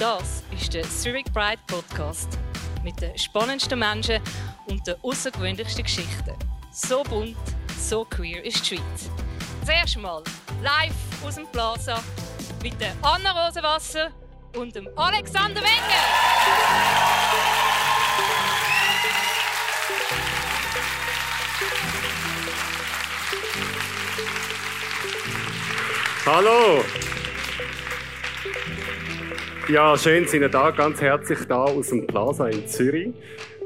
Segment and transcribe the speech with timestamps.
[0.00, 2.38] Das ist der Zurich Pride Podcast
[2.82, 4.18] mit den spannendsten Menschen
[4.66, 6.34] und den außergewöhnlichsten Geschichten.
[6.72, 7.36] So bunt,
[7.78, 9.10] so queer ist die Schweiz.
[9.62, 10.22] Zuerst mal
[10.62, 12.02] live aus dem Plaza
[12.62, 14.08] mit der Anna Rosenwasser
[14.56, 15.70] und dem Alexander Wenger.
[26.24, 27.09] Hallo!
[29.70, 33.10] Ja, schön sind ihr da, ganz herzlich da aus dem Plaza in Zürich.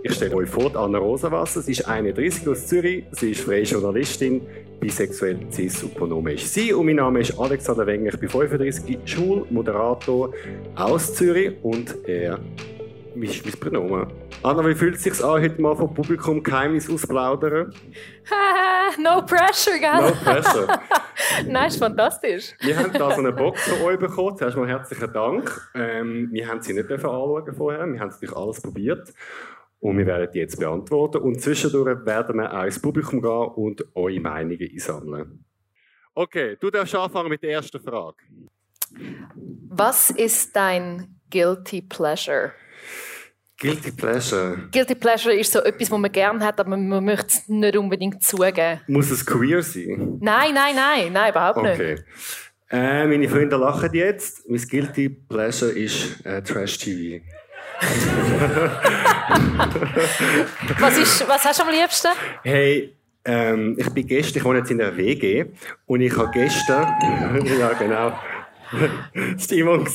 [0.03, 1.63] Ich stelle euch vor, Anna Rosenwasser.
[1.63, 4.43] Sie ist 31 aus Zürich, sie ist freie Journalistin,
[4.81, 6.43] bisexuell, cis und pronomisch.
[6.43, 10.31] Sie und mein Name ist Alexander Wenger, ich bin 35, Schulmoderator
[10.77, 12.39] aus Zürich und er
[13.15, 14.07] ist mein Pronomen.
[14.43, 17.73] Anna, wie fühlt es sich an, heute mal vom Publikum Geheimnis ausplaudern?
[19.03, 20.03] no pressure, gell?
[20.03, 20.81] No pressure.
[21.47, 22.55] Nein, ist fantastisch.
[22.61, 24.37] Wir haben da so eine Box von euch bekommen.
[24.37, 25.71] Zuerst mal herzlichen Dank.
[25.75, 27.87] Ähm, wir haben sie nicht anschauen vorher.
[27.87, 29.13] Wir haben natürlich alles probiert.
[29.81, 31.19] Und wir werden die jetzt beantworten.
[31.19, 35.45] Und zwischendurch werden wir auch ins Publikum gehen und eure Meinungen einsammeln.
[36.15, 38.17] Okay, du darfst anfangen mit der ersten Frage.
[39.69, 42.53] Was ist dein Guilty Pleasure?
[43.65, 44.69] Guilty Pleasure.
[44.71, 48.23] Guilty Pleasure ist so etwas, was man gerne hat, aber man möchte es nicht unbedingt
[48.23, 48.83] zugeben.
[48.89, 50.19] Muss es queer sein?
[50.21, 51.81] Nein, nein, nein, nein, überhaupt nicht.
[51.81, 51.97] Okay.
[52.71, 54.47] Äh, meine Freunde lachen jetzt.
[54.51, 57.25] Mein Guilty Pleasure ist äh, Trash TV.
[60.79, 62.09] was, ist, was hast du am liebsten?
[62.43, 65.47] Hey, ähm, ich bin gestern, ich wohne jetzt in der WG
[65.87, 66.87] und ich habe gestern,
[67.59, 68.13] ja genau,
[69.37, 69.89] das war Simon.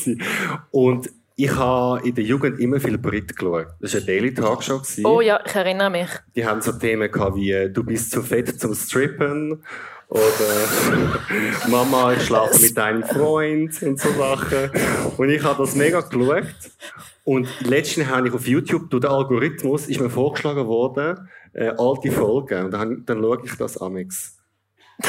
[0.72, 1.10] Und
[1.40, 3.68] ich habe in der Jugend immer viel Brit geschaut.
[3.80, 4.82] Das war eine Daily Talkshow.
[5.06, 6.10] Oh ja, ich erinnere mich.
[6.36, 9.64] Die haben so Themen gehabt wie äh, «Du bist zu fett zum Strippen»
[10.10, 10.30] oder
[11.70, 14.70] «Mama, ich schlafe mit deinem Freund» und so Sachen.
[15.16, 16.44] Und ich habe das mega geschaut.
[17.24, 22.12] Und letztens habe ich auf YouTube, durch den Algorithmus, ist mir vorgeschlagen worden, äh, alte
[22.12, 22.66] Folgen.
[22.66, 24.39] Und dann, dann schaue ich das amix.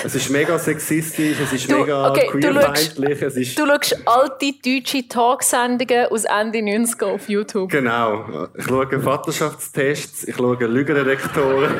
[0.05, 3.23] Es ist mega sexistisch, es ist du, mega okay, queerfeindlich.
[3.23, 7.71] Es ist du schaust alte deutsche Talksendungen aus Ende 90er auf YouTube.
[7.71, 8.49] Genau.
[8.57, 11.75] Ich schaue Vaterschaftstests, ich schaue Lügendetektoren.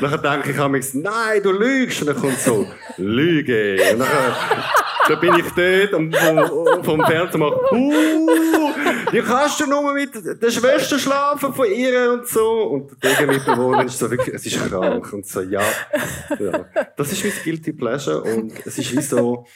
[0.00, 0.56] dann denke ich
[0.94, 2.02] mir, nein, du lügst.
[2.02, 2.66] Und dann kommt so,
[2.98, 3.78] Lüge.
[3.92, 4.08] Und dann,
[5.08, 8.28] dann bin ich dort und vom, vom Fernseher mache, uh,
[9.10, 12.62] wie kannst du nur mit der Schwester schlafen von ihr und so.
[12.64, 15.12] Und der Gegenmitbewohner ist so wirklich, es ist krank.
[15.12, 15.62] Und so, ja.
[16.38, 16.66] ja.
[16.96, 19.46] Das ist mein Guilty Pleasure und es ist wie so,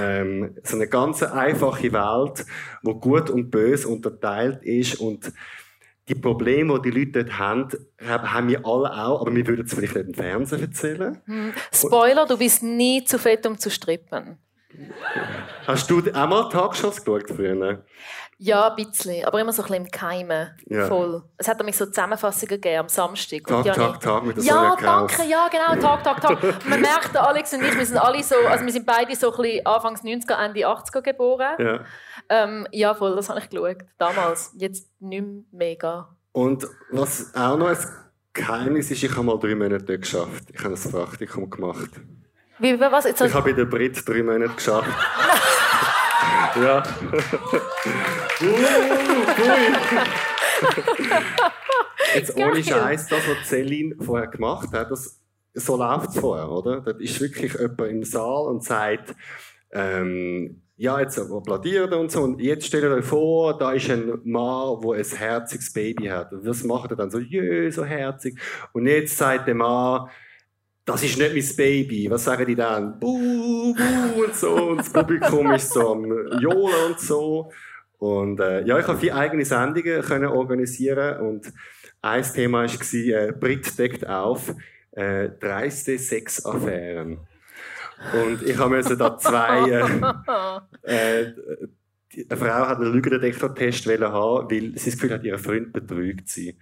[0.00, 2.46] ähm, so eine ganz einfache Welt,
[2.82, 5.32] wo gut und böse unterteilt ist und
[6.08, 7.68] die Probleme, die die Leute dort haben,
[8.06, 11.20] haben wir alle auch, aber wir würden es vielleicht nicht im Fernsehen erzählen.
[11.24, 11.52] Hm.
[11.72, 14.38] Spoiler, du bist nie zu fett, um zu strippen.
[15.66, 17.84] Hast du auch mal Tagshows geschaut früher?
[18.38, 20.50] Ja, ein bisschen, aber immer so ein bisschen im Keimen.
[20.66, 20.86] Ja.
[20.86, 21.22] Voll.
[21.36, 23.46] Es hat nämlich so Zusammenfassungen gegeben am Samstag.
[23.46, 26.64] Tag, Tag, Tag mit der Ja, danke, ja, genau, Tag, Tag, Tag.
[26.68, 29.40] Man merkt, Alex und ich, wir sind alle so, also wir sind beide so ein
[29.40, 31.54] bisschen Anfangs 90er, Ende 80er geboren.
[31.58, 31.80] Ja.
[32.28, 33.78] Ähm, ja, voll, das habe ich geschaut.
[33.98, 34.52] Damals.
[34.58, 36.08] Jetzt nicht mehr mega.
[36.32, 37.78] Und was auch noch ein
[38.32, 40.44] Geheimnis ist, ich habe mal drei Monate dort geschafft.
[40.52, 42.00] Ich habe ein Praktikum gemacht.
[42.64, 43.04] Wie, was?
[43.04, 44.88] Jetzt ich habe bei der Brit drei Monate geschafft.
[46.56, 46.82] ja.
[52.14, 55.20] Jetzt ohne Scheiß, das, was Celine vorher gemacht hat, das,
[55.52, 56.80] so läuft es vorher, oder?
[56.80, 59.14] Da ist wirklich jemand im Saal und sagt,
[59.72, 62.22] ähm, ja, jetzt applaudiert und so.
[62.22, 66.32] Und jetzt stellt euch vor, da ist ein Mann, der ein herziges Baby hat.
[66.32, 67.18] Und was macht er dann so?
[67.18, 68.40] Jö, so herzig.
[68.72, 70.08] Und jetzt sagt der Mann,
[70.84, 72.10] das ist nicht mein Baby.
[72.10, 72.98] Was sagen die dann?
[72.98, 74.54] Buh, buh und so.
[74.54, 76.04] Und das Publikum ist so am
[76.40, 77.50] Johlen und so.
[77.98, 81.52] Und äh, ja, ich habe vier eigene Sendungen können organisieren und
[82.02, 84.54] ein Thema war, äh, Brit deckt auf,
[84.92, 87.18] äh, dreiste Sexaffären.
[88.12, 89.70] Und ich habe müssen da zwei,
[90.82, 91.32] äh, äh,
[92.28, 96.58] eine Frau hat einen Lügendetektor-Test haben, weil sie das Gefühl hat, ihr Freund betrügt sie.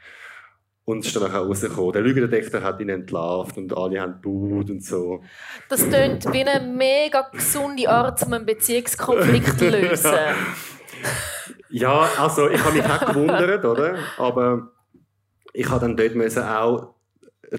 [0.84, 1.92] Und es ist dann auch rausgekommen.
[1.92, 5.22] Der Lügendetektor hat ihn entlarvt und alle haben gebaut und so.
[5.68, 10.10] Das klingt wie eine mega gesunde Art, um einen Beziehungskonflikt zu lösen.
[11.70, 13.96] ja, also ich habe mich auch gewundert, oder?
[14.18, 14.72] Aber
[15.52, 16.94] ich habe dann dort müssen auch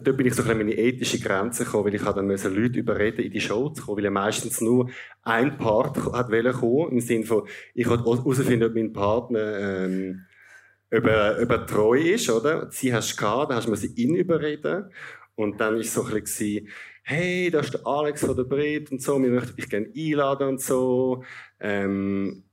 [0.01, 3.21] dort bin ich so bisschen meine ethische Grenze gekommen, weil ich dann müssen Leute überreden,
[3.21, 4.89] in die Show zu kommen, weil ja meistens nur
[5.21, 10.25] ein Part hat kommen, im Sinne von, ich wollte herausfinden, ob mein Partner ähm,
[10.93, 12.69] über, über treu ist, oder?
[12.71, 14.91] Sie hast gehabt, dann hast du ihn überreden.
[15.35, 16.67] Und dann ist so ein bisschen,
[17.03, 20.49] hey, da ist der Alex von der Brit und so, wir möchten dich gerne einladen
[20.49, 21.23] und so.
[21.59, 22.43] Ähm,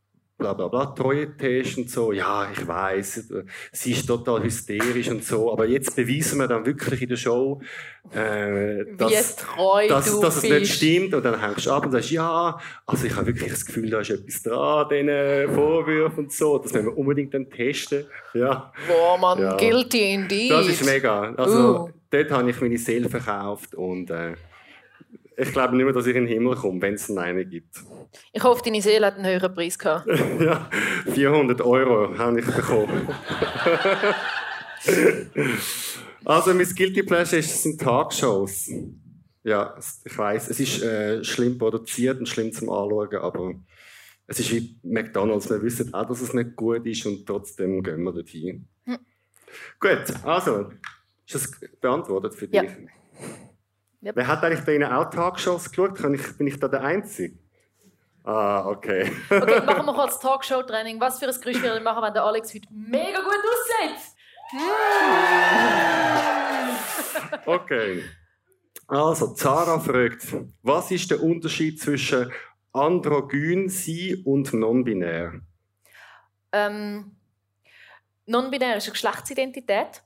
[0.40, 2.12] bla bla bla, Treue-Test und so.
[2.12, 3.28] Ja, ich weiß,
[3.70, 7.60] sie ist total hysterisch und so, aber jetzt beweisen wir dann wirklich in der Show,
[8.12, 11.14] äh, dass, treu dass, dass es nicht stimmt.
[11.14, 14.00] Und dann hängst du ab und sagst, ja, also ich habe wirklich das Gefühl, da
[14.00, 16.58] ist etwas dran, diesen Vorwürfen und so.
[16.58, 18.06] Das müssen wir unbedingt dann testen.
[18.34, 18.72] Ja.
[18.88, 19.56] Boah, man, ja.
[19.56, 20.50] guilty indeed.
[20.50, 21.34] Das ist mega.
[21.34, 21.90] Also, uh.
[22.10, 24.34] dort habe ich meine Seele verkauft und äh,
[25.40, 27.82] ich glaube nicht mehr, dass ich in den Himmel komme, wenn es einen gibt.
[28.32, 30.06] Ich hoffe, deine Seele hat einen höheren Preis gehabt.
[30.40, 30.68] ja,
[31.12, 33.08] 400 Euro habe ich bekommen.
[36.24, 38.70] also, mein Guilty Pleasure sind Talkshows.
[39.42, 43.54] Ja, ich weiß, es ist äh, schlimm produziert und schlimm zum Anschauen, aber
[44.26, 45.48] es ist wie McDonalds.
[45.48, 48.68] Wir wissen auch, dass es nicht gut ist und trotzdem gehen wir dorthin.
[48.84, 48.98] Hm.
[49.80, 50.70] Gut, also,
[51.26, 51.50] ist das
[51.80, 52.62] beantwortet für dich?
[52.62, 52.68] Ja.
[54.02, 54.16] Yep.
[54.16, 56.00] Wer hat eigentlich bei Ihnen auch Talkshows geschaut?
[56.38, 57.36] bin ich da der Einzige?
[58.24, 59.12] Ah, okay.
[59.28, 61.00] okay, machen wir kurz Talkshow-Training.
[61.00, 63.96] Was für ein Geräusch wir machen, wenn der Alex heute mega gut aussieht?
[67.46, 68.02] okay.
[68.86, 70.26] Also, Zara fragt,
[70.62, 72.32] was ist der Unterschied zwischen
[72.72, 75.40] androgyn sein und non-binär?
[76.52, 77.16] Ähm,
[78.26, 80.02] non-binär ist eine Geschlechtsidentität,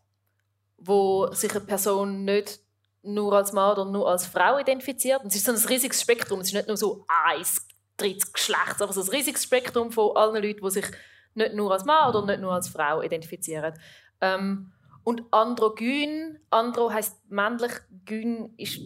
[0.79, 2.64] wo sich eine Person nicht
[3.05, 5.23] nur als Mann oder nur als Frau identifiziert.
[5.23, 6.41] Und es ist so ein riesiges Spektrum.
[6.41, 7.67] Es ist nicht nur so eins
[7.97, 10.87] drittes Geschlecht, aber so ein riesiges Spektrum von allen Leuten, die sich
[11.35, 13.75] nicht nur als Mann oder nicht nur als Frau identifizieren.
[14.21, 14.73] Ähm,
[15.05, 17.73] und androgyn, andro heißt männlich,
[18.07, 18.81] gyn ist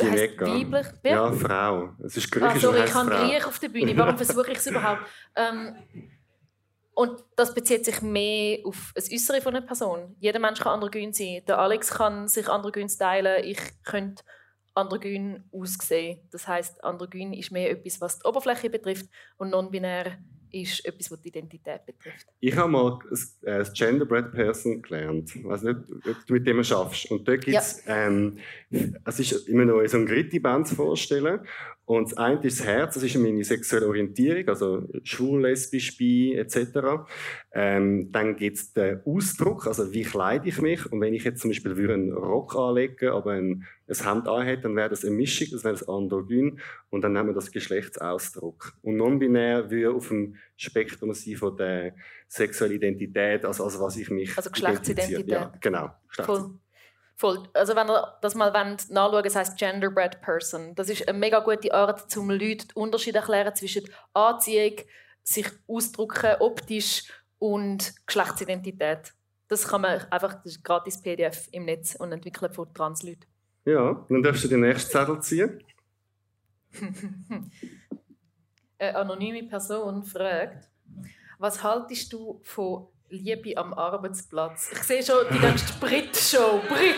[0.00, 0.86] heißt weiblich.
[1.02, 1.90] Ja, Frau.
[2.04, 2.56] Es ist griechisch.
[2.56, 3.96] Ah, sorry, ich kann Griech auf der Bühne.
[3.96, 5.02] Warum versuche ich es überhaupt?
[5.34, 5.74] Ähm,
[7.00, 10.14] und das bezieht sich mehr auf das Äußere von einer Person.
[10.20, 11.40] Jeder Mensch kann androgyn sein.
[11.48, 13.42] Der Alex kann sich androgyn stylen.
[13.42, 14.22] Ich könnte
[14.74, 16.20] androgyn aussehen.
[16.30, 19.06] Das heißt, androgyn ist mehr etwas, was die Oberfläche betrifft
[19.38, 20.18] und non-binär
[20.52, 22.26] ist etwas, was die Identität betrifft.
[22.40, 22.98] Ich habe mal
[23.40, 25.34] das Genderbread Person gelernt.
[25.34, 27.10] Ich weiß nicht, ob du mit dem schaffst.
[27.10, 28.08] Und da gibt es, ja.
[28.08, 28.38] ähm,
[29.06, 31.46] es ist immer noch so ein Gritti-Band vorstellen.
[31.90, 36.36] Und das eine ist das Herz, das ist meine sexuelle Orientierung, also schwul, lesbisch, bi,
[36.36, 37.02] etc.
[37.52, 40.86] Ähm, dann gibt es den Ausdruck, also wie kleide ich mich.
[40.92, 44.76] Und wenn ich jetzt zum Beispiel einen Rock anlegen aber ein, ein Hemd anhätte, dann
[44.76, 46.60] wäre das eine Mischung, das wäre das Androgyn.
[46.90, 48.72] Und dann nehmen wir das Geschlechtsausdruck.
[48.82, 51.96] Und non-binär würde auf dem Spektrum sein von der
[52.28, 55.26] sexuellen Identität, also, also was ich mich Also Geschlechtsidentität.
[55.26, 55.90] Ja, genau.
[56.24, 56.54] Cool.
[57.20, 57.42] Voll.
[57.52, 60.74] Also wenn ihr das mal nachschauen das heißt Genderbread Person.
[60.74, 63.84] Das ist eine mega gute Art, um Leuten den Unterschied zu erklären zwischen
[64.14, 64.76] Anziehung,
[65.22, 69.12] sich ausdrücken, optisch und Geschlechtsidentität.
[69.48, 73.26] Das kann man einfach, das ist gratis PDF im Netz und entwickeln von Transleuten.
[73.66, 75.62] Ja, dann darfst du den nächsten Zettel ziehen.
[78.78, 80.70] Eine anonyme Person fragt,
[81.38, 84.70] was haltest du von Liebe am Arbeitsplatz.
[84.72, 86.60] Ich sehe schon die ganze Brit-Show.
[86.68, 86.94] Brit,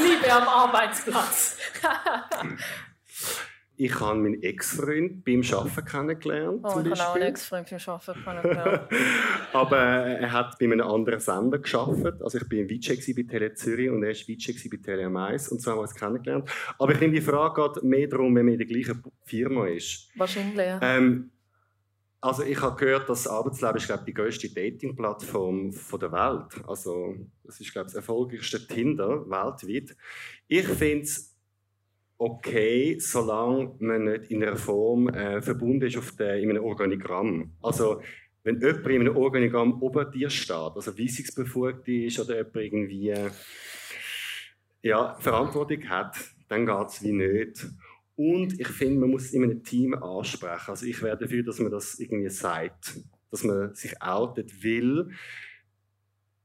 [0.00, 1.58] Liebe am Arbeitsplatz.
[3.76, 6.60] ich habe meinen Ex-Freund beim Arbeiten kennengelernt.
[6.62, 8.82] Oh, ich habe auch einen Ex-Freund beim Arbeiten kennengelernt.
[9.52, 12.22] Aber er hat bei einem anderen Sender gearbeitet.
[12.22, 15.48] Also ich war im VJ bei Tele Zürich und er war VJ bei Tele Mais
[15.48, 16.48] und so haben wir uns kennengelernt.
[16.78, 20.10] Aber ich finde, die Frage geht mehr darum, wenn man in der gleichen Firma ist.
[20.14, 20.78] Wahrscheinlich, ja.
[20.80, 21.32] Ähm,
[22.20, 26.64] also ich habe gehört, dass Arbeitsleben ist, glaube ich, die größte Dating-Plattform der Welt.
[26.66, 27.14] Also
[27.44, 29.96] das ist, glaube ich, das erfolgreichste Tinder weltweit.
[30.48, 31.36] Ich finde es
[32.18, 37.52] okay, solange man nicht in einer Form äh, verbunden ist auf der, in einem Organigramm.
[37.62, 38.00] Also
[38.42, 43.14] wenn jemand in einem Organigramm ober dir steht, also weisungsbefugt ist oder jemand irgendwie
[44.82, 46.16] ja, Verantwortung hat,
[46.48, 47.66] dann geht es wie nicht.
[48.16, 50.70] Und ich finde, man muss es in einem Team ansprechen.
[50.70, 52.98] Also ich wäre dafür, dass man das irgendwie sagt,
[53.30, 55.10] dass man sich outet will.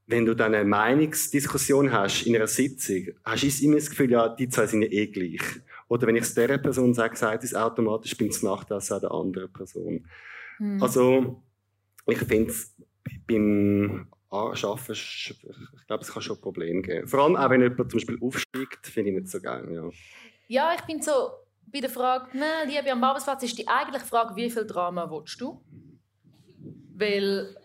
[0.05, 4.27] Wenn du dann eine Meinungsdiskussion hast in einer Sitzung, hast du immer das Gefühl, ja,
[4.27, 5.41] die zwei sind ja eh gleich.
[5.87, 10.05] Oder wenn ich es dieser Person sage, sagt es automatisch beim Nachtessen der anderen Person.
[10.57, 10.83] Hm.
[10.83, 11.41] Also,
[12.07, 12.75] ich finde es
[13.27, 15.35] beim Arbeiten, ich
[15.87, 17.07] glaube, es kann schon Probleme geben.
[17.07, 19.67] Vor allem auch, wenn jemand zum Beispiel aufsteigt, finde ich nicht so geil.
[19.71, 19.89] Ja,
[20.47, 21.29] ja ich bin so,
[21.67, 25.39] bei der Frage, ne, Liebe am Arbeitsplatz, ist die eigentliche Frage, wie viel Drama willst
[25.39, 25.63] du?
[26.95, 27.55] Weil,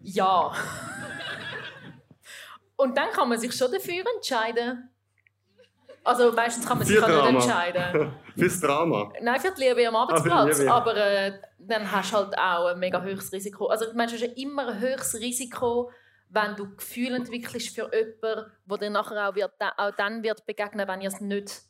[0.00, 0.52] ja.
[2.76, 4.90] Und dann kann man sich schon dafür entscheiden.
[6.04, 8.12] Also meistens kann man sich nicht entscheiden.
[8.36, 9.12] Fürs Drama?
[9.20, 10.60] Nein, für die Liebe am Arbeitsplatz.
[10.60, 13.66] Aber, aber äh, dann hast du halt auch ein mega höchstes Risiko.
[13.66, 15.90] Also du hast immer ein höchstes Risiko,
[16.30, 20.86] wenn du Gefühle entwickelst für jemanden, der dir nachher auch, wird, auch dann wird begegnen,
[20.86, 21.62] wenn ihr es nicht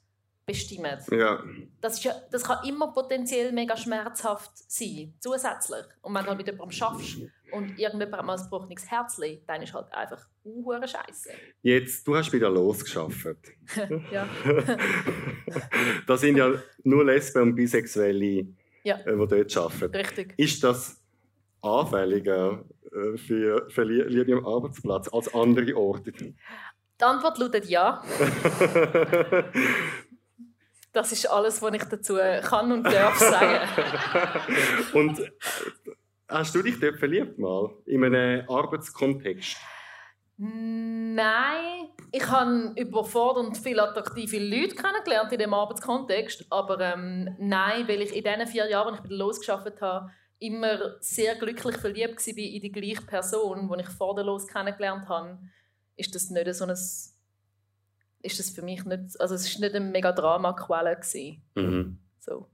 [0.49, 0.99] bestimmen.
[1.11, 1.43] Ja.
[1.81, 5.85] Das, ist ja, das kann immer potenziell mega schmerzhaft sein, zusätzlich.
[6.01, 7.19] Und wenn du halt mit jemandem schaffst
[7.53, 11.31] und irgendjemand mal ein gebrochenes Herz dann ist halt einfach uhure Scheiße.
[11.63, 13.27] Jetzt, du hast wieder losgeschafft.
[14.11, 14.27] ja.
[16.07, 18.47] da sind ja nur Lesben und Bisexuelle,
[18.83, 18.97] ja.
[19.01, 19.95] Äh, die dort arbeiten.
[19.95, 20.35] Richtig.
[20.39, 21.01] Ist das
[21.61, 26.13] anfälliger äh, für, für Liebe am Arbeitsplatz als andere Orte?
[26.13, 28.03] Die Antwort lautet ja.
[30.99, 33.69] Das ist alles, was ich dazu kann und darf sagen.
[34.95, 35.31] und äh,
[36.29, 37.71] hast du dich dort verliebt mal?
[37.87, 39.59] In einem Arbeitskontext?
[40.39, 48.03] Nein, ich habe überfordernd viele attraktive Leute kennengelernt in dem Arbeitskontext, aber ähm, nein, weil
[48.03, 52.61] ich in diesen vier Jahren, als ich losgeschafft habe, immer sehr glücklich verliebt war in
[52.61, 55.39] die gleiche Person, die ich vor der Los kennengelernt habe,
[55.95, 56.77] ist das nicht so ein
[58.23, 60.99] ist das für mich nicht, also es ist nicht eine mega Drama-Quelle
[61.55, 61.99] mhm.
[62.21, 62.49] So.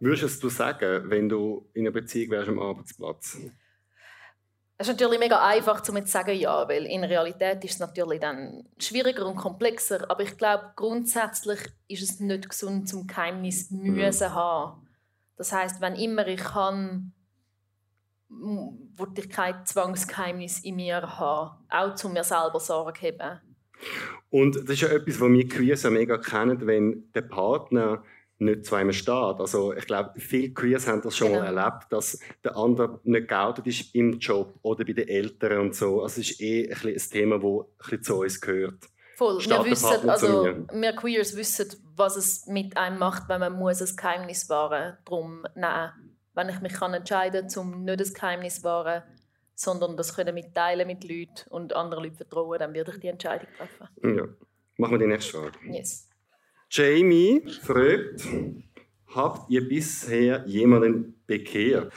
[0.00, 3.38] Würdest du sagen, wenn du in einer Beziehung wärst am Arbeitsplatz?
[4.78, 8.18] Es ist natürlich mega einfach, um zu sagen, ja, weil in Realität ist es natürlich
[8.18, 10.10] dann schwieriger und komplexer.
[10.10, 14.34] Aber ich glaube, grundsätzlich ist es nicht gesund, zum Geheimnis müssen mhm.
[14.34, 14.88] haben.
[15.36, 17.12] Das heißt, wenn immer ich kann,
[18.28, 23.40] würde ich kein Zwangsgeheimnis in mir haben, auch zu mir selber Sorge haben.
[24.32, 28.02] Und das ist ja etwas, was wir Queers ja mega kennen, wenn der Partner
[28.38, 29.12] nicht zu einem steht.
[29.12, 31.40] Also ich glaube, viele Queers haben das schon genau.
[31.40, 35.74] mal erlebt, dass der andere nicht geoutet ist im Job oder bei den Eltern und
[35.74, 36.02] so.
[36.02, 38.88] Also es ist eh ein, ein Thema, das ein zu uns gehört.
[39.16, 39.38] Voll.
[39.38, 43.94] wir wissen, also wir Queers wissen, was es mit einem macht, wenn man muss ein
[43.94, 44.96] Geheimnis wahren.
[45.04, 45.90] Darum, nein,
[46.32, 49.02] wenn ich mich kann entscheiden kann, um nicht ein Geheimnis wahren,
[49.54, 53.48] sondern das können mitteilen mit Leuten und anderen Leuten vertrauen, dann würde ich die Entscheidung
[53.56, 54.16] treffen.
[54.16, 54.24] Ja.
[54.76, 55.58] Machen wir die nächste Frage.
[55.70, 56.08] Yes.
[56.70, 58.26] Jamie fragt,
[59.14, 61.92] habt ihr bisher jemanden bekehrt?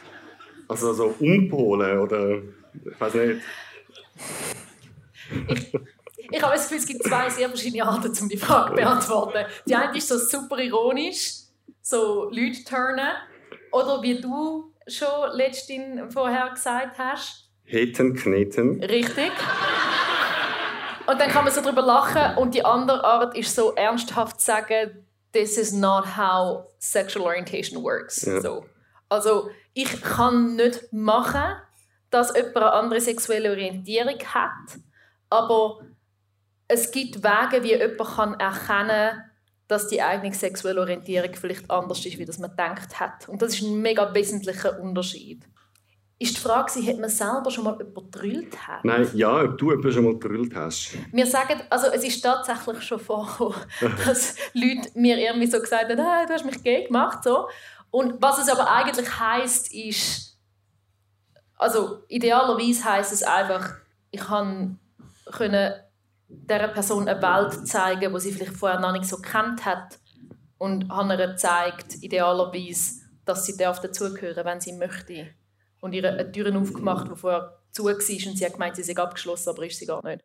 [0.67, 2.41] Also so umpolen oder
[2.83, 3.41] ich weiß nicht.
[5.47, 5.73] Ich,
[6.31, 9.45] ich habe das Gefühl, es gibt zwei sehr verschiedene Arten, um die Frage zu beantworten.
[9.65, 11.43] Die eine ist so super ironisch,
[11.81, 13.11] so Leute turnen.
[13.71, 17.44] Oder wie du schon letztens vorher gesagt hast.
[17.65, 18.83] Heten, kneten.
[18.83, 19.31] Richtig.
[21.07, 24.45] Und dann kann man so drüber lachen und die andere Art ist so ernsthaft zu
[24.45, 28.25] sagen, this is not how sexual orientation works.
[28.25, 28.41] Ja.
[28.41, 28.65] So.
[29.09, 31.55] Also ich kann nicht machen,
[32.09, 34.79] dass jemand eine andere sexuelle Orientierung hat,
[35.29, 35.81] aber
[36.67, 39.31] es gibt Wege, wie jemand kann erkennen kann,
[39.67, 43.27] dass die eigene sexuelle Orientierung vielleicht anders ist, wie das man denkt hat.
[43.27, 45.43] Und das ist ein mega wesentlicher Unterschied.
[46.17, 48.85] Ist die Frage, ob man selber schon mal jemanden gedrillt hat?
[48.85, 50.91] Nein, ja, ob du jemanden schon mal gedrillt hast.
[51.11, 53.55] Wir sagen, also es ist tatsächlich schon vorgekommen,
[54.05, 57.23] dass Leute mir irgendwie so gesagt haben, hey, du hast mich gay gemacht.
[57.23, 57.49] So.
[57.91, 60.37] Und was es aber eigentlich heisst, ist,
[61.57, 63.75] also idealerweise heisst es einfach,
[64.11, 64.79] ich kann
[65.33, 65.73] können
[66.27, 69.99] dieser Person eine Welt zeigen, die sie vielleicht vorher noch nicht so kennt hat
[70.57, 75.27] und habe ihr gezeigt, idealerweise, dass sie dazugehören darf, wenn sie möchte
[75.85, 78.97] und ihr eine Tür aufgemacht, die vorher zu war und sie hat gemeint, sie sei
[78.97, 80.23] abgeschlossen, aber ist sie gar nicht.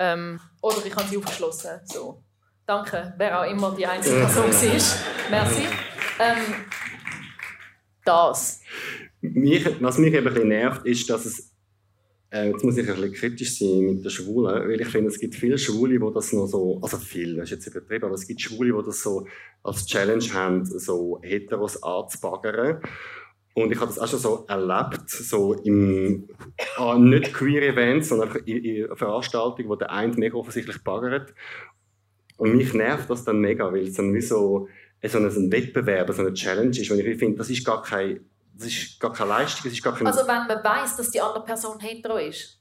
[0.00, 1.80] Ähm, oder ich habe sie aufgeschlossen.
[1.84, 2.24] So.
[2.66, 4.96] Danke, wer auch immer die einzige Person ist.
[5.30, 5.62] Merci.
[6.18, 6.64] Ähm,
[8.04, 8.60] das.
[9.20, 11.52] Mich, was mich eben ein bisschen nervt, ist, dass es
[12.30, 15.20] äh, jetzt muss ich ein bisschen kritisch sein mit den Schwulen, weil ich finde, es
[15.20, 18.26] gibt viele Schwule, die das noch so, also viele, das ist jetzt übertrieben, aber es
[18.26, 19.28] gibt Schwule, die das so
[19.62, 22.80] als Challenge haben, so Heteros anzubaggern.
[23.56, 26.28] Und ich habe das auch schon so erlebt, so im,
[26.76, 31.32] ah, nicht queer Events, sondern in, in Veranstaltungen, wo der eine mega offensichtlich baggert.
[32.36, 34.68] Und mich nervt das dann mega, weil es dann wie so,
[35.02, 36.90] so ein Wettbewerb, so eine Challenge ist.
[36.90, 38.20] Und ich finde, das ist gar keine,
[38.52, 40.10] das ist gar keine Leistung, das ist gar keine...
[40.10, 42.55] Also wenn man weiß, dass die andere Person hetero ist?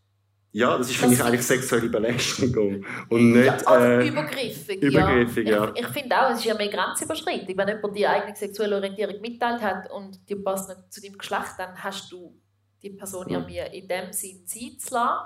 [0.55, 4.81] Ja, das ist für das mich eigentlich sexuelle Belästigung und nicht ja, also äh, übergriffig.
[4.81, 5.69] Übergriffig, ja.
[5.75, 7.57] Ich, ich finde auch, es ist ja mehr grenzüberschreitend.
[7.57, 11.55] Wenn jemand die eigene sexuelle Orientierung mitteilt hat und die passt nicht zu deinem Geschlecht,
[11.57, 12.41] dann hast du
[12.81, 15.25] die Person ja mir in dem Sinn Zeit zu lassen.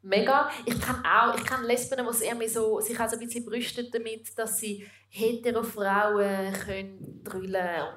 [0.00, 0.48] Mega.
[0.64, 3.90] Ich kenne auch, ich kenne Lesben, die sich so, sich auch so ein bisschen brüsten
[3.92, 7.88] damit, dass sie hetero Frauen können drüllen.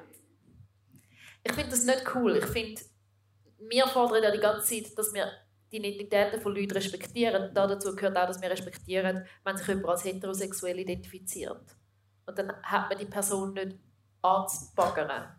[1.42, 2.36] Ich finde das nicht cool.
[2.36, 2.82] Ich finde,
[3.60, 5.26] wir fordern ja die ganze Zeit, dass wir
[5.72, 7.54] die Identitäten von Leuten respektieren.
[7.54, 11.76] dazu gehört auch, dass wir respektieren, wenn sich jemand als heterosexuell identifiziert.
[12.26, 13.76] Und dann hat man die Person nicht
[14.22, 15.36] anzubaggern.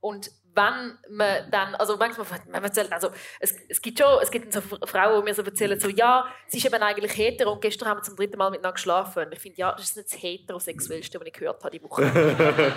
[0.00, 3.10] Und wenn man dann, also manchmal, man erzählt, also
[3.40, 6.58] es, es gibt schon, es gibt so Frauen, die mir so erzählen, so, ja, sie
[6.58, 9.26] ist eben eigentlich hetero und gestern haben wir zum dritten Mal miteinander geschlafen.
[9.26, 12.02] Und ich finde, ja, das ist nicht das heterosexuellste, was ich gehört habe die Woche.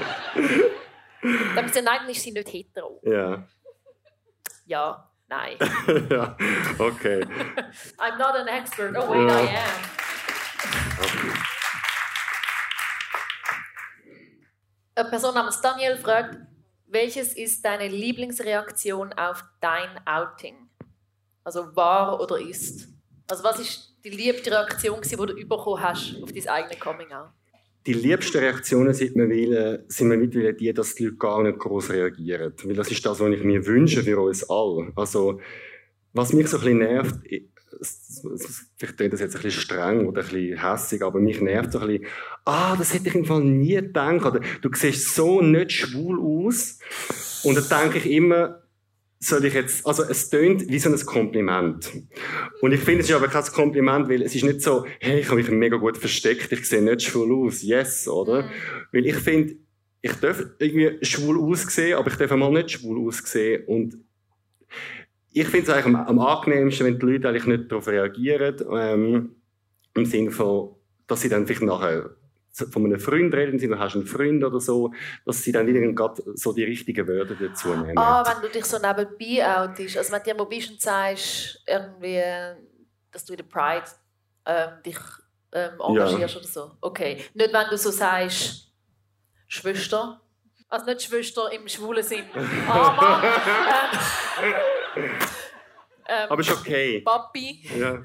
[1.55, 3.01] dann sagen, nein, dann ist sie nicht hetero.
[3.03, 3.45] Ja.
[4.67, 5.57] Ja, nein.
[6.09, 6.35] ja,
[6.79, 7.21] okay.
[7.99, 8.95] I'm not an expert.
[8.97, 9.39] Oh wait, ja.
[9.39, 9.81] I am.
[10.99, 11.31] Okay.
[14.95, 16.37] Eine Person namens Daniel fragt,
[16.87, 20.69] welches ist deine Lieblingsreaktion auf dein Outing?
[21.43, 22.87] Also wahr oder ist?
[23.29, 27.29] Also was ist die liebste Reaktion, die du bekommen hast auf dein eigenes Coming-out?
[27.85, 32.53] Die liebsten Reaktionen sind mittlerweile, sind mittlerweile die, dass die Leute gar nicht groß reagieren.
[32.63, 34.91] Weil das ist das, was ich mir wünsche für uns alle.
[34.95, 35.39] Also,
[36.13, 37.15] was mich so ein bisschen nervt,
[38.77, 41.79] vielleicht klingt das jetzt ein bisschen streng oder ein bisschen hässig, aber mich nervt so
[41.79, 42.05] ein bisschen,
[42.45, 46.79] ah, das hätte ich im Fall nie gedacht, oder du siehst so nicht schwul aus.
[47.43, 48.64] Und dann denke ich immer,
[49.19, 51.91] soll ich jetzt, also es tönt wie so ein Kompliment.
[52.61, 55.27] Und ich finde, es ist aber kein Kompliment, weil es ist nicht so, hey, ich
[55.27, 58.43] habe mich mega gut versteckt, ich sehe nicht schwul aus, yes, oder?
[58.43, 58.49] Mhm.
[58.91, 59.55] Weil ich finde,
[60.01, 63.63] ich darf irgendwie schwul aussehen, aber ich darf mal nicht schwul aussehen.
[63.65, 63.97] Und
[65.31, 69.35] ich finde es eigentlich am, am, angenehmsten, wenn die Leute eigentlich nicht darauf reagieren, ähm,
[69.95, 70.75] im Sinne von,
[71.07, 72.15] dass sie dann vielleicht nachher
[72.55, 74.93] von einem Freund reden, sie hast einen Freund oder so,
[75.25, 77.97] dass sie dann wieder gerade so die richtigen Wörter dazu nehmen.
[77.97, 82.21] Ah, wenn du dich so nebenbei outest, also wenn du irgendwo bist und sagst, irgendwie,
[83.11, 83.85] dass du in der Pride
[84.45, 84.97] ähm, dich
[85.51, 86.39] ähm, engagierst ja.
[86.39, 86.71] oder so.
[86.81, 87.23] Okay.
[87.33, 88.71] Nicht, wenn du so sagst,
[89.47, 90.21] Schwester,
[90.69, 92.25] also nicht Schwester im schwulen Sinn.
[92.67, 93.21] Ah,
[94.41, 94.53] Mann!
[96.07, 97.01] ähm, Aber ist okay.
[97.01, 97.67] Papi.
[97.77, 98.03] Ja.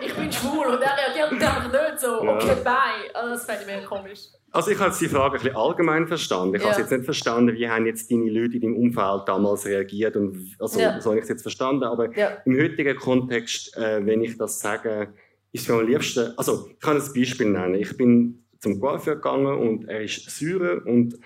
[0.00, 2.22] Ich bin schwul und er reagiert einfach nicht so.
[2.22, 3.14] Okay, bye.
[3.14, 4.20] Also das fände ich mir komisch.
[4.50, 6.54] Also ich habe die Frage ein bisschen allgemein verstanden.
[6.54, 6.70] Ich ja.
[6.70, 10.54] habe jetzt nicht verstanden, wie haben jetzt deine Leute in deinem Umfeld damals reagiert und
[10.60, 11.00] also ja.
[11.00, 11.84] so habe ich es jetzt verstanden.
[11.84, 12.38] Aber ja.
[12.44, 15.12] im heutigen Kontext, äh, wenn ich das sage,
[15.50, 16.34] ist mir am liebsten.
[16.36, 17.74] Also ich kann ein Beispiel nennen.
[17.74, 21.18] Ich bin zum Coiffeur gegangen und er ist Syrer und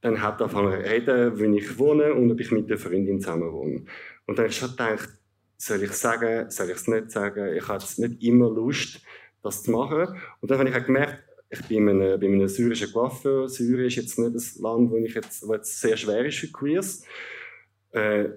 [0.00, 3.20] dann hat er angefangen zu reden, wo ich wohne und ob ich mit der Freundin
[3.20, 3.84] zusammen wohne.
[4.26, 5.08] Und dann habe ich schon gedacht,
[5.64, 7.56] soll ich es sagen, soll ich es nicht sagen?
[7.56, 9.00] Ich habe jetzt nicht immer Lust,
[9.42, 10.20] das zu machen.
[10.40, 13.48] Und dann habe ich auch gemerkt, ich bin in einem, in einem syrischen Coiffeur.
[13.48, 16.48] Syrien ist jetzt nicht das Land, wo, ich jetzt, wo jetzt sehr schwer ist für
[16.48, 17.04] Queers.
[17.92, 18.28] Äh,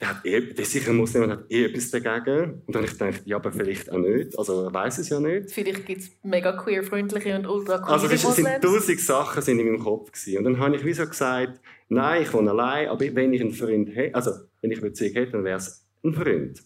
[0.00, 2.62] der, hat eh, der sicher Muslim und hat eh etwas dagegen.
[2.66, 4.38] Und dann habe ich gedacht, ja, aber vielleicht auch nicht.
[4.38, 5.50] Also er weiß es ja nicht.
[5.50, 9.66] Vielleicht gibt es mega queer-freundliche und ultra queer Also es sind tausend Sachen sind in
[9.66, 10.38] meinem Kopf gewesen.
[10.38, 13.52] Und dann habe ich wie so gesagt, nein, ich wohne allein, aber wenn ich einen
[13.52, 14.30] Freund hätte, also
[14.62, 16.62] wenn ich eine Beziehung hätte, dann wäre es ein Freund.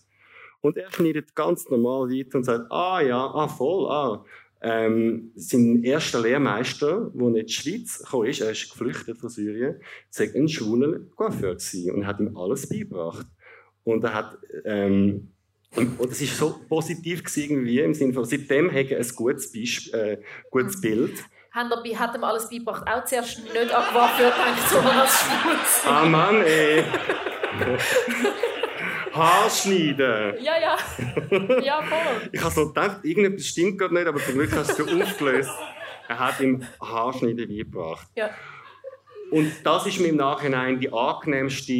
[0.64, 4.24] Und er schneidet ganz normal weiter und sagt, ah ja, ah voll, ah.
[4.62, 9.74] Ähm, sein erster Lehrmeister, der in die Schweiz kam, ist, er ist geflüchtet von Syrien,
[10.16, 11.58] war ein schwuler Coiffeur
[11.92, 13.26] und hat ihm alles beigebracht.
[13.84, 15.28] Und er hat, ähm,
[15.76, 19.92] und, das ist so positiv irgendwie, im Sinne von, seitdem hat er ein gutes, Beisp
[19.92, 21.12] äh, gutes Bild.
[21.52, 25.92] Haben dabei, hat ihm alles beigebracht, auch zuerst nicht an Coiffeur gedacht, sondern als Schwul.
[25.92, 26.84] Ah Mann, ey.
[29.14, 30.42] Haarschneiden.
[30.42, 30.78] Ja, ja.
[31.62, 32.28] Ja, voll.
[32.32, 35.50] ich habe so gedacht, irgendetwas stimmt gerade nicht, aber zum Glück hast du aufgelöst.
[36.08, 38.08] Er hat ihm Haarschneiden beigebracht.
[38.14, 38.30] Ja.
[39.30, 41.72] Und das ist mir im Nachhinein die angenehmste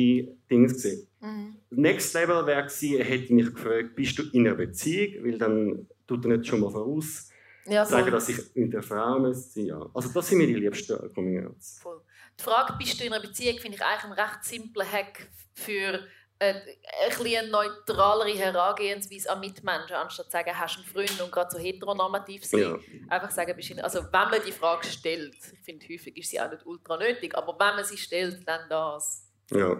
[0.51, 1.07] Ding gesehen.
[1.20, 1.57] Mhm.
[1.70, 5.25] Next Level wäre gewesen, er hätte mich gefragt, bist du in einer Beziehung?
[5.25, 7.31] Weil dann tut er nicht schon mal voraus
[7.66, 9.62] ja, sagen, dass ich mit einer Frau müsste.
[9.62, 9.90] Ja.
[9.94, 11.81] Also das sind mir die liebsten coming -Outs.
[11.81, 12.01] Voll.
[12.38, 16.01] Die Frage, bist du in einer Beziehung, finde ich eigentlich einen recht simplen Hack für
[16.45, 21.51] eine, eine neutralere Herangehensweise an Mitmenschen, anstatt zu sagen, hast du einen Freund und gerade
[21.51, 22.61] so heteronormativ sein.
[22.61, 22.79] Ja.
[23.09, 26.65] Einfach sagen, also wenn man die Frage stellt, ich finde, häufig ist sie auch nicht
[26.67, 29.27] ultra nötig, aber wenn man sie stellt, dann das.
[29.51, 29.77] Ja.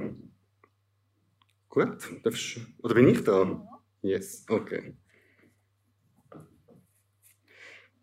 [1.68, 3.61] Gut, darfst, oder bin ich da?
[4.03, 4.94] Yes, okay.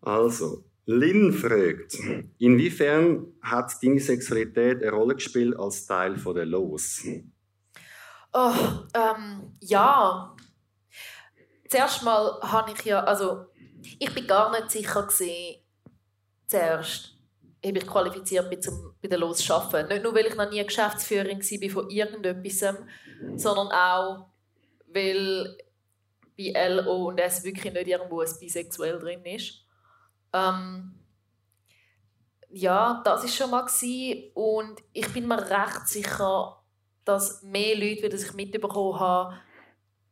[0.02, 1.96] Also, Lynn fragt,
[2.38, 7.04] inwiefern hat deine Sexualität eine Rolle gespielt als Teil von der Los?
[8.32, 8.54] Oh,
[8.94, 10.34] ähm, ja.
[11.68, 13.46] Zuerst mal habe ich ja, also
[13.98, 15.62] ich bin gar nicht sicher gewesen,
[16.46, 17.16] zuerst,
[17.64, 19.88] ob ich qualifiziert bin, um bei der Los zu arbeiten.
[19.88, 22.74] Nicht nur, weil ich noch nie Geschäftsführerin war von irgendetwas,
[23.36, 24.26] sondern auch,
[24.86, 25.56] weil
[26.36, 29.64] bei LO und S wirklich nicht irgendwo ein bisexuell drin ist.
[30.32, 30.94] Ähm,
[32.50, 34.30] ja, das ist schon mal gewesen.
[34.34, 36.61] und ich bin mir recht sicher,
[37.04, 39.36] dass mehr Leute, wie ich mitbekommen habe,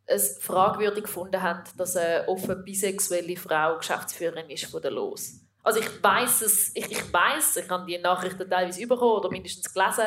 [0.07, 5.41] es fragwürdig gefunden haben, dass eine offen bisexuelle Frau Geschäftsführerin ist von der Los.
[5.63, 9.73] Also ich weiß es, ich, ich weiß, ich habe die Nachrichten teilweise bekommen oder mindestens
[9.73, 10.07] gelesen,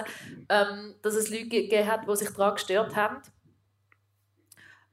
[0.50, 3.22] ähm, dass es Leute gegeben hat, die sich daran gestört haben.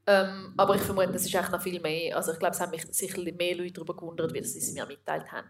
[0.06, 2.16] Ähm, aber ich vermute, das ist eigentlich noch viel mehr.
[2.16, 4.84] Also ich glaube, es haben mich sicher mehr Leute darüber gewundert, wie sie es mir
[4.86, 5.48] mitteilt haben.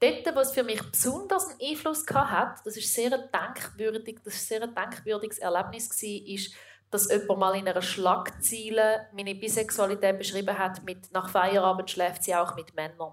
[0.00, 4.62] Dort, was für mich besonders einen Einfluss hat, das ist sehr denkwürdig, das ist sehr
[4.62, 6.54] ein denkwürdiges Erlebnis war, ist,
[6.90, 12.34] dass jemand mal in einer Schlagzeile meine Bisexualität beschrieben hat mit «Nach Feierabend schläft sie
[12.34, 13.12] auch mit Männern».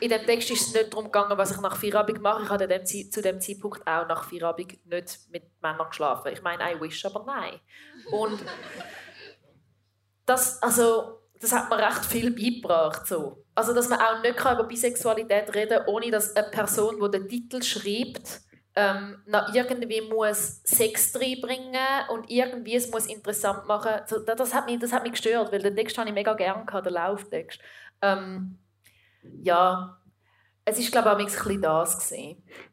[0.00, 2.44] In dem Text ist es nicht darum gegangen, was ich nach Feierabend mache.
[2.44, 6.32] Ich habe zu dem Zeitpunkt auch nach Feierabend nicht mit Männern geschlafen.
[6.32, 7.60] Ich meine, I wish, aber nein.
[8.10, 8.38] Und
[10.26, 13.06] das, also, das hat mir recht viel beigebracht.
[13.06, 13.43] So.
[13.54, 17.28] Also, dass man auch nicht über Bisexualität reden kann, ohne dass eine Person, die den
[17.28, 18.40] Titel schreibt,
[18.76, 23.92] ähm, noch irgendwie muss Sex reinbringen und irgendwie es muss interessant machen.
[24.26, 26.92] Das, hat mich, das hat mich gestört, weil den Text habe ich mega gerne den
[26.92, 27.60] Lauftext.
[28.02, 28.58] Ähm,
[29.42, 29.96] ja,
[30.64, 32.12] es ist glaube ich auch ein bisschen das.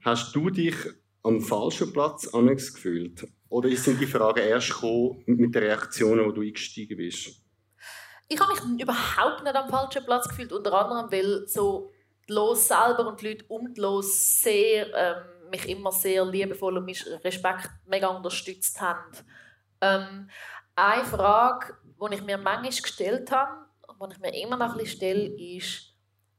[0.03, 0.75] Hast du dich
[1.23, 2.27] am falschen Platz
[2.73, 3.27] gefühlt?
[3.49, 7.40] Oder sind die Fragen erst gekommen mit den Reaktionen, wo du eingestiegen bist?
[8.33, 11.91] Ich habe mich überhaupt nicht am falschen Platz gefühlt, unter anderem, weil so
[12.29, 16.77] die Los selber und die Leute um die Los sehr, ähm, mich immer sehr liebevoll
[16.77, 19.11] und mich Respekt mega unterstützt haben.
[19.81, 20.29] Ähm,
[20.75, 23.65] eine Frage, die ich mir manchmal gestellt habe,
[24.01, 25.23] die ich mir immer noch ein bisschen stelle,
[25.57, 25.93] ist,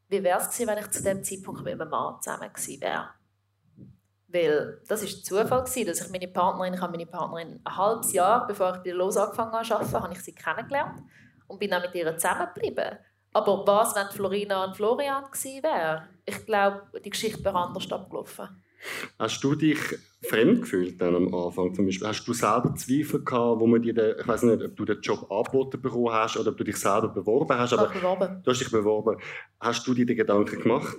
[0.08, 3.10] wie wäre es wenn ich zu dem Zeitpunkt mit einem Mann zusammen gewesen wäre?
[4.28, 8.14] Weil das ist Zufall gewesen, dass ich meine Partnerin, ich habe meine Partnerin ein halbes
[8.14, 11.02] Jahr, bevor ich bei Los angefangen habe habe ich sie kennengelernt
[11.52, 12.98] und bin dann mit ihr zusammengeblieben.
[13.34, 16.08] Aber was, wenn Florina und Florian gewesen wäre?
[16.26, 18.48] Ich glaube, die Geschichte wäre anders abgelaufen.
[19.18, 19.78] Hast du dich
[20.28, 22.08] fremd gefühlt dann am Anfang zum Beispiel?
[22.08, 25.00] Hast du selber Zweifel gehabt, wo man dir, den, ich weiß nicht, ob du den
[25.00, 27.72] Job angeboten bekommen hast oder ob du dich selber beworben hast?
[27.72, 28.42] Aber beworben.
[28.42, 29.18] Du hast dich beworben.
[29.60, 30.96] Hast du dir die Gedanken gemacht?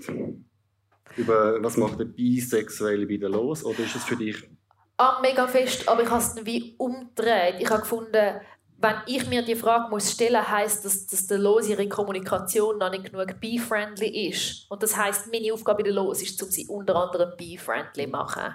[1.17, 3.63] Über was macht der Bisexuelle wieder los?
[3.65, 4.49] Oder ist es für dich...
[4.97, 7.55] Ah, mega fest, aber ich habe es wie umgedreht.
[7.59, 8.39] Ich habe gefunden,
[8.83, 12.91] wenn ich mir die Frage muss stellen heißt das, dass der Los ihre Kommunikation noch
[12.91, 14.69] nicht genug be-friendly ist.
[14.69, 18.53] Und das heißt, meine Aufgabe in der Los ist, um sie unter anderem be-friendly machen.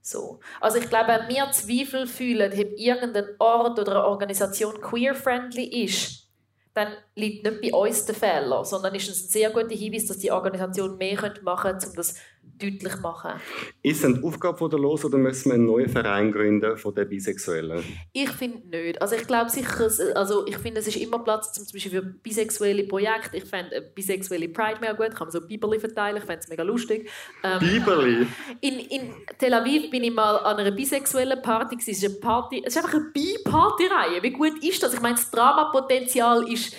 [0.00, 0.38] So.
[0.60, 6.28] Also ich glaube, wenn wir Zweifel fühlen, ob irgendein Ort oder eine Organisation queer-friendly ist,
[6.72, 10.18] dann liegt nicht bei uns der Fehler, sondern ist es ein sehr guter Hinweis, dass
[10.18, 12.14] die Organisation mehr machen könnte, um das
[12.58, 13.32] deutlich machen.
[13.82, 16.94] Ist es eine Aufgabe von der Los oder müssen wir einen neuen Verein gründen von
[16.94, 17.82] den Bisexuellen?
[18.12, 19.00] Ich finde nicht.
[19.00, 22.84] Also ich glaube sicher, also ich finde, es ist immer Platz zum Beispiel für bisexuelle
[22.84, 23.36] Projekte.
[23.36, 26.62] Ich fände bisexuelle Pride mega gut, kann man so Biberli verteilen, ich fände es mega
[26.62, 27.10] lustig.
[27.42, 28.26] Ähm, Biberli?
[28.60, 32.62] In, in Tel Aviv bin ich mal an einer bisexuellen Party, es ist eine Party,
[32.64, 34.22] es ist einfach eine Bi-Party-Reihe.
[34.22, 34.94] Wie gut ist das?
[34.94, 36.76] Ich meine, das Dramapotenzial ist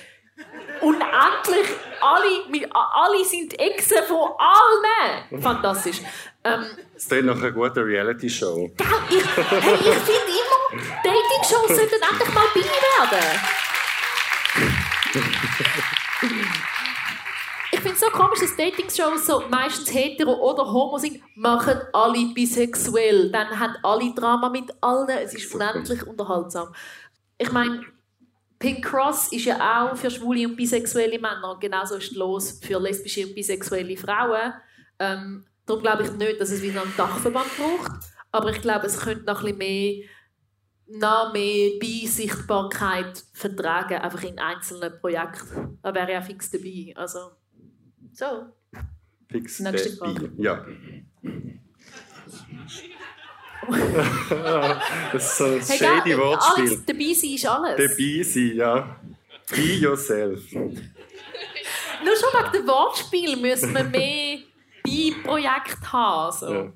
[0.82, 1.68] unendlich.
[2.00, 5.42] Alle, alle sind Echsen von allen.
[5.42, 6.02] Fantastisch.
[6.44, 8.72] Ähm, das ist noch eine gute Reality-Show.
[9.10, 13.40] Ich, hey, ich finde immer, Dating-Shows sollten endlich mal bi werden.
[17.72, 22.34] ich finde es so komisch, dass Dating-Shows so meistens hetero oder homo sind, machen alle
[22.34, 23.32] bisexuell.
[23.32, 25.10] Dann haben alle Drama mit allen.
[25.10, 26.74] Es ist unendlich unterhaltsam.
[27.38, 27.86] Ich meine,
[28.60, 32.80] Pink Cross ist ja auch für schwule und bisexuelle Männer, genauso ist es los für
[32.80, 34.54] lesbische und bisexuelle Frauen.
[35.00, 37.92] Ähm, darum glaube ich nicht, dass es wieder einen Dachverband braucht,
[38.32, 40.04] aber ich glaube, es könnte noch ein bisschen mehr,
[40.88, 45.78] noch mehr Beisichtbarkeit vertragen, einfach in einzelnen Projekten.
[45.84, 46.94] Da wäre ja fix dabei.
[46.96, 47.20] Also,
[48.14, 48.26] so.
[49.30, 50.66] Fix dabei, ja.
[55.12, 56.68] das ist so ein hey, shady ja, Wortspiel.
[56.68, 57.90] Alex, dabei sein ist alles.
[57.90, 59.00] Dabei sein, ja.
[59.50, 60.52] Be yourself.
[60.54, 64.40] Nur schon wegen dem Wortspiel müssen wir mehr
[64.84, 66.38] Bi-Projekt haben.
[66.38, 66.54] So.
[66.54, 66.74] Ja.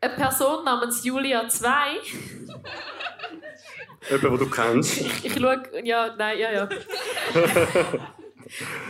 [0.00, 1.70] Eine Person namens Julia 2.
[4.10, 5.00] Jemand, den du kennst.
[5.00, 6.68] Ich, ich schaue, ja, nein, ja, ja.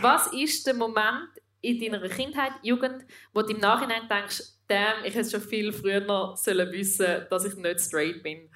[0.01, 1.29] Was ist der Moment
[1.61, 6.35] in deiner Kindheit, Jugend, wo du im Nachhinein denkst, damn, ich hätte schon viel früher
[6.35, 8.49] sollen wissen, dass ich nicht straight bin.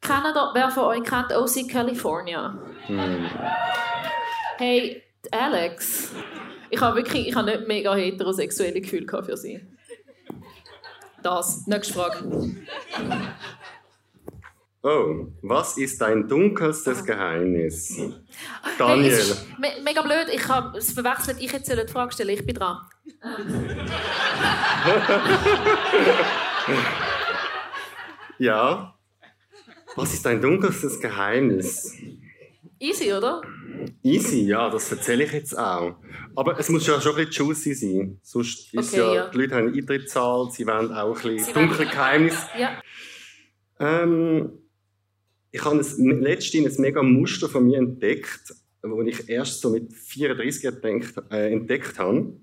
[0.00, 2.58] Kennen da, wer von euch kennt OC California?
[2.86, 3.28] Hm.
[4.58, 6.12] Hey, Alex.
[6.70, 9.60] Ich habe wirklich, ich habe nicht mega heterosexuelle Gefühle für sie.
[11.22, 11.66] Das.
[11.66, 12.54] Nächste Frage.
[14.82, 17.98] Oh, was ist dein dunkelstes Geheimnis?
[18.78, 19.34] Daniel.
[19.60, 21.38] Hey, me mega blöd, ich habe es verwechselt.
[21.40, 22.78] Ich hätte die Frage stellen, ich bin dran.
[28.38, 28.94] Ja.
[29.94, 31.94] Was ist dein dunkelstes Geheimnis?
[32.78, 33.40] Easy, oder?
[34.02, 35.96] Easy, ja, das erzähle ich jetzt auch.
[36.34, 38.20] Aber es muss ja schon ein bisschen juicy sein.
[38.22, 41.54] Sonst ist okay, ja, ja, die Leute haben eine Eintrittszahl, sie wollen auch ein bisschen
[41.54, 42.46] dunkle Geheimnisse.
[42.58, 42.82] Ja.
[43.80, 44.50] Ähm,
[45.50, 50.64] ich habe letztens ein mega Muster von mir entdeckt, das ich erst so mit 34
[50.64, 52.36] entdeckt, äh, entdeckt habe.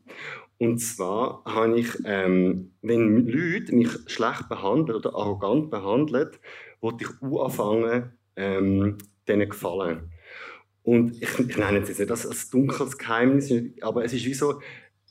[0.64, 6.30] Und zwar habe ich, ähm, wenn Leute mich schlecht behandeln oder arrogant behandeln,
[6.80, 8.98] wollte ich anfangen, ähm,
[9.28, 10.10] denen gefallen.
[10.84, 14.62] Und ich, ich nenne jetzt nicht als dunkles Geheimnis, aber es ist wie so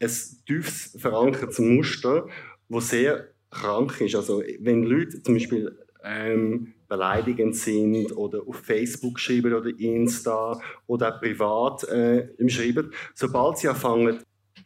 [0.01, 0.11] ein
[0.47, 2.29] tiefes verankertes Muster,
[2.71, 4.15] das sehr krank ist.
[4.15, 11.15] Also wenn Leute zum Beispiel ähm, beleidigend sind oder auf Facebook schreiben oder Insta oder
[11.15, 14.21] auch privat äh, schreiben, sobald sie anfangen,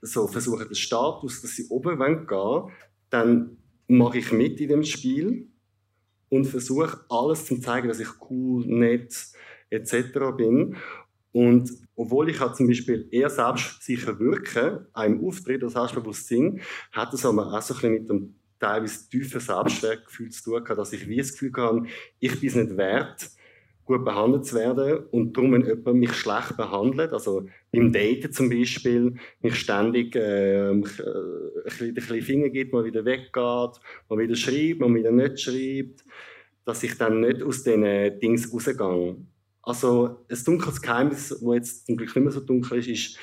[0.06, 2.72] so versuchen den Status, dass sie oben gehen wollen,
[3.10, 3.56] dann
[3.88, 5.48] mache ich mit in dem Spiel
[6.28, 9.14] und versuche alles zu zeigen, dass ich cool, nett
[9.70, 9.92] etc.
[10.36, 10.76] bin.
[11.32, 16.60] Und obwohl ich halt zum Beispiel eher selbstsicher wirke, einem Auftritt oder Selbstbewusstsein,
[16.92, 20.78] hat es aber auch so ein bisschen mit dem teilweise tiefen Selbstwertgefühl zu tun gehabt,
[20.78, 21.86] dass ich wie das Gefühl habe,
[22.20, 23.30] ich bin es nicht wert,
[23.86, 28.50] gut behandelt zu werden und darum, wenn jemand mich schlecht behandelt, also beim Daten zum
[28.50, 34.34] Beispiel, mich ständig äh, ein, bisschen, ein bisschen Finger gibt, mal wieder weggeht, mal wieder
[34.34, 36.04] schreibt, mal wieder nicht schreibt,
[36.64, 39.16] dass ich dann nicht aus diesen Dings rausgehe.
[39.62, 43.18] Also ein dunkles Geheimnis, das jetzt zum Glück nicht mehr so dunkel ist, ist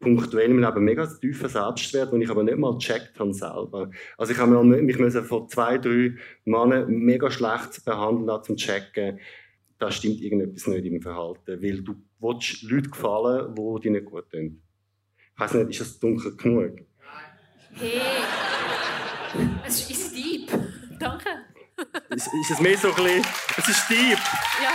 [0.00, 3.90] punktuell im Leben mega tiefer Selbstwert, den ich aber nicht mal gecheckt habe selber.
[4.16, 9.18] Also ich habe mich vor zwei, drei Männern mega schlecht behandelt zum checken,
[9.78, 14.30] da stimmt irgendetwas nicht im Verhalten, weil du willst Leute gefallen, die dir nicht gut
[14.30, 14.60] tun.
[15.34, 16.78] Ich weiß nicht, ist das dunkel genug?
[17.74, 18.00] Hey,
[19.66, 20.50] es ist deep.
[20.98, 21.28] Danke.
[22.10, 23.24] Ist, ist es mehr so ein bisschen,
[23.56, 24.18] es ist deep.
[24.62, 24.72] Ja.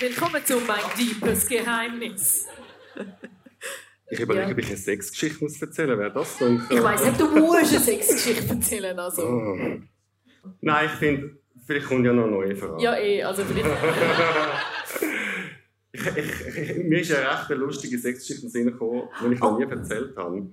[0.00, 2.46] Willkommen zu mein deepes Geheimnis.
[4.10, 4.52] Ich überlege, ja.
[4.52, 6.14] ob ich eine Sexgeschichte muss erzählen muss.
[6.14, 6.66] das dann?
[6.70, 8.98] Ich weiss nicht, du musst eine Sexgeschichte erzählen.
[8.98, 9.22] Also.
[9.22, 9.80] Oh.
[10.60, 12.82] Nein, ich finde, vielleicht kommt ja noch eine neue Frage.
[12.82, 13.68] Ja, eh, also vielleicht...
[15.92, 19.40] ich, ich, ich, mir ist eine recht lustige Sexgeschichte in den Sinn gekommen, die ich
[19.40, 19.58] noch oh.
[19.58, 20.52] nie erzählt habe.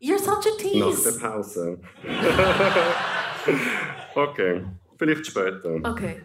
[0.00, 0.78] You're such a tease.
[0.78, 1.78] Nach der Pause.
[4.14, 4.64] okay,
[4.96, 5.76] vielleicht später.
[5.82, 6.22] Okay.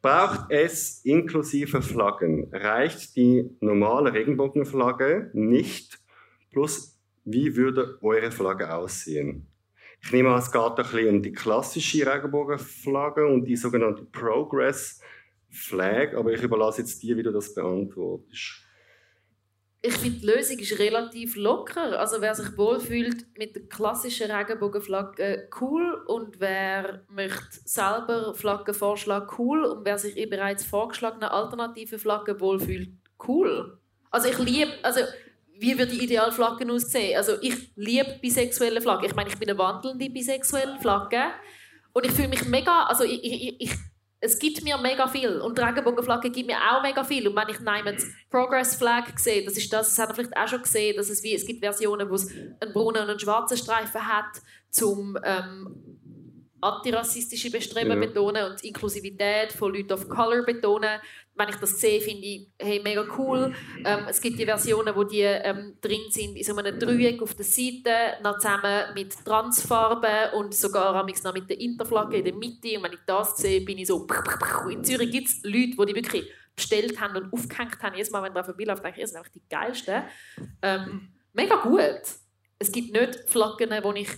[0.00, 2.48] Braucht es inklusive Flaggen?
[2.52, 5.98] Reicht die normale Regenbogenflagge nicht?
[6.52, 9.47] Plus, wie würde eure Flagge aussehen?
[10.00, 15.00] Ich nehme an, es geht ein bisschen um die klassische Regenbogenflagge und die sogenannte Progress
[15.50, 18.68] Flag, aber ich überlasse jetzt dir, wie du das beantwortest
[19.80, 21.98] ich finde, die Lösung ist relativ locker.
[21.98, 26.02] Also wer sich wohlfühlt mit der klassischen Regenbogenflagge, cool.
[26.06, 29.64] Und wer möchte selber Flaggen vorschlagen, cool.
[29.64, 32.90] Und wer sich in bereits vorgeschlagenen alternativen Flaggen wohlfühlt,
[33.28, 33.78] cool.
[34.10, 35.00] Also ich liebe, also
[35.58, 37.16] wie würde die ideale Flagge aussehen?
[37.16, 39.06] Also ich liebe bisexuelle Flaggen.
[39.06, 41.22] Ich meine, ich bin eine wandelnde bisexuelle Flagge.
[41.92, 43.70] Und ich fühle mich mega, also ich, ich, ich
[44.20, 47.48] es gibt mir mega viel und die Regenbogenflagge gibt mir auch mega viel und wenn
[47.48, 47.96] ich nehme
[48.30, 51.22] Progress Flag sehe, das ist das, das hat ihr vielleicht auch schon gesehen, dass es
[51.22, 55.98] wie, es gibt Versionen, wo es einen braunen und einen schwarzen Streifen hat, zum ähm,
[56.60, 58.06] antirassistische Bestreben ja.
[58.06, 61.00] betonen und Inklusivität von Leuten of Color betonen.
[61.38, 63.54] Wenn ich das sehe, finde ich, hey, mega cool.
[63.84, 67.34] Ähm, es gibt die Versionen, wo die ähm, drin sind in so einem Dreieck auf
[67.34, 72.76] der Seite, noch zusammen mit Transfarben und sogar noch mit der Interflagge in der Mitte.
[72.76, 74.04] Und wenn ich das sehe, bin ich so...
[74.68, 76.24] In Zürich gibt es Leute, die die wirklich
[76.56, 77.94] bestellt haben und aufgehängt haben.
[77.94, 80.02] Jedes Mal, wenn ich vorbeiläuft, denke ich, ihr seid einfach die Geilsten.
[80.60, 82.02] Ähm, mega gut.
[82.58, 84.08] Es gibt nicht Flaggen, wo ich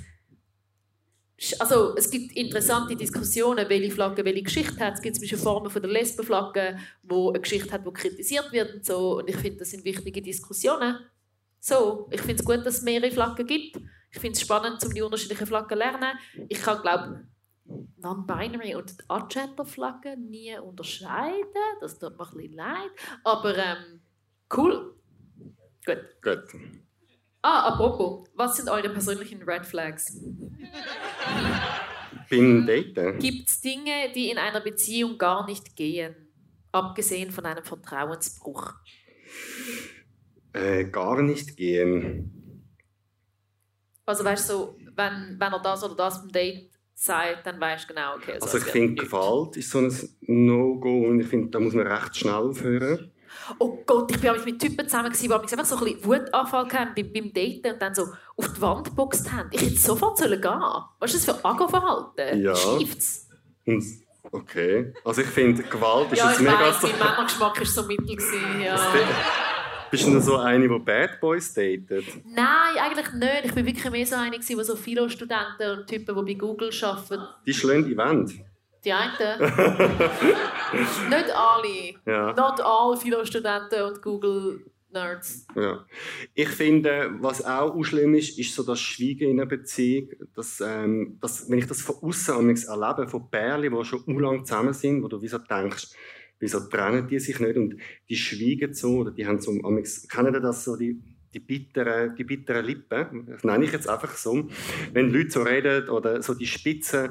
[1.58, 4.94] also es gibt interessante Diskussionen, welche Flagge welche Geschichte hat.
[4.94, 8.74] Es gibt zum Beispiel Formen von der Lesbenflagge, wo eine Geschichte hat, die kritisiert wird
[8.74, 9.18] und so.
[9.18, 10.98] Und ich finde, das sind wichtige Diskussionen.
[11.58, 13.76] So, ich finde es gut, dass es mehrere Flaggen gibt.
[14.10, 16.18] Ich finde es spannend, um die unterschiedlichen Flaggen zu lernen.
[16.48, 17.26] Ich kann, glaube
[17.98, 21.44] Non-Binary und Agender-Flaggen nie unterscheiden.
[21.80, 22.90] Das tut mir ein bisschen leid.
[23.24, 24.00] Aber ähm,
[24.56, 24.94] cool.
[25.86, 26.22] Gut.
[26.22, 26.44] Gut.
[27.42, 30.20] Ah, apropos, was sind eure persönlichen Red Flags?
[32.28, 33.18] Beim Daten?
[33.18, 36.14] Gibt es Dinge, die in einer Beziehung gar nicht gehen?
[36.70, 38.74] Abgesehen von einem Vertrauensbruch.
[40.52, 42.66] Äh, gar nicht gehen.
[44.04, 47.88] Also weißt du, so, wenn, wenn er das oder das beim Date sagt, dann weißt
[47.88, 48.32] du genau, okay.
[48.34, 51.86] Also, also ich finde, Gewalt ist so ein No-Go und ich finde, da muss man
[51.86, 53.10] recht schnell aufhören
[53.58, 57.12] oh Gott, ich bin mit Typen zusammen, die einfach so ein bisschen Wutanfall hatten beim,
[57.12, 59.48] beim Daten und dann so auf die Wand geboxt haben.
[59.52, 60.60] Ich hätte sofort sollen gehen.
[60.98, 62.42] Was ist das für Agro-Verhalten?
[62.42, 62.54] Ja.
[62.54, 63.28] Schieft's?
[63.66, 63.84] Und
[64.32, 64.92] Okay.
[65.04, 66.52] Also ich finde, Gewalt ist ja, jetzt mega...
[66.52, 68.16] Ja, ich weiss, mein Männergeschmack war so mittel.
[68.16, 68.78] Gewesen, ja.
[69.90, 72.04] Bist du so eine, die Bad Boys datet?
[72.24, 73.44] Nein, eigentlich nicht.
[73.44, 77.22] Ich war wirklich mehr so eine, die so Philo-Studenten und Typen, die bei Google arbeiten.
[77.44, 78.32] Die schlagen die Wand.
[78.84, 79.40] Die einen?
[81.10, 81.94] nicht alle.
[82.06, 82.32] Ja.
[82.32, 85.46] Not all Philo-Studenten und Google Nerds.
[85.54, 85.84] Ja.
[86.34, 90.08] Ich finde, was auch schlimm ist, ist so das Schweigen in einer Beziehung.
[90.34, 94.72] Dass, ähm, dass, wenn ich das von außen erlebe, von Pärchen, die schon lange zusammen
[94.72, 95.94] sind, wo du wieso denkst,
[96.38, 97.76] wieso trennen die sich nicht und
[98.08, 99.52] die schweigen so, oder die haben so,
[100.08, 100.98] kennen das so, die,
[101.32, 104.48] die bitteren, die bitteren Lippen, das nenne ich jetzt einfach so,
[104.92, 107.10] wenn Leute so reden oder so die Spitzen,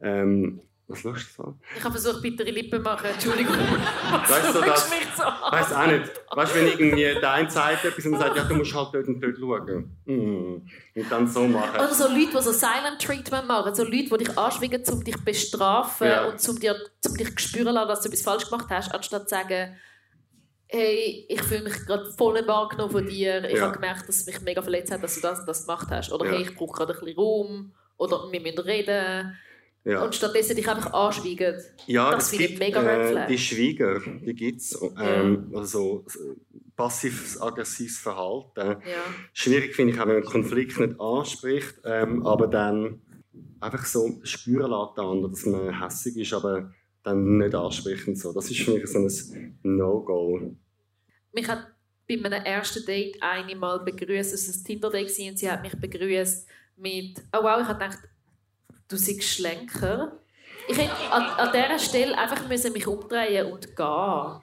[0.00, 1.54] ähm, was lachst du so?
[1.76, 3.06] Ich habe versucht, bittere Lippen zu machen.
[3.06, 3.54] Entschuldigung.
[4.28, 4.90] weißt du das?
[4.90, 6.10] Mich so weißt auch nicht.
[6.30, 9.06] Weißt du, wenn irgendwie der eine sagt etwas und sagt, ja, du musst halt dort
[9.06, 9.96] und dort schauen.
[10.04, 10.68] Mm.
[10.94, 11.76] Und dann so machen.
[11.76, 13.74] Oder so Leute, die so Silent Treatment machen.
[13.74, 16.24] So Leute, die dich anschwingen, um dich zu bestrafen ja.
[16.26, 16.76] und um, dir,
[17.06, 19.76] um dich zu spüren lassen, dass du etwas falsch gemacht hast, anstatt zu sagen,
[20.66, 23.44] hey, ich fühle mich gerade voll wahrgenommen von dir.
[23.44, 23.62] Ich ja.
[23.62, 26.12] habe gemerkt, dass es mich mega verletzt hat, dass du das und das gemacht hast.
[26.12, 26.32] Oder ja.
[26.32, 27.72] hey, ich brauche gerade ein bisschen Raum.
[27.96, 29.36] Oder wir müssen reden.
[29.84, 30.04] Ja.
[30.04, 31.54] Und stattdessen dich einfach anschweigen.
[31.86, 34.78] Ja, das finde ich mega äh, Die Schweiger, die gibt es.
[35.00, 36.04] Ähm, also
[36.76, 38.80] passives, aggressives Verhalten.
[38.82, 39.02] Ja.
[39.32, 43.00] Schwierig finde ich auch, wenn man Konflikt nicht anspricht, ähm, aber dann
[43.60, 48.32] einfach so spüren lässt, dass man hässlich ist, aber dann nicht anspricht und so.
[48.32, 50.56] Das ist für mich so ein No-Go.
[51.32, 51.68] Mich hat
[52.08, 55.78] bei meinem ersten Date eine mal begrüßt, es war ein Tinder-Date und sie hat mich
[55.78, 57.98] begrüßt mit «Oh wow, ich habe gedacht,
[58.90, 60.12] du siehst schlenker.
[60.68, 64.40] Ich hätte an, an dieser Stelle einfach müssen mich umdrehen und gehen.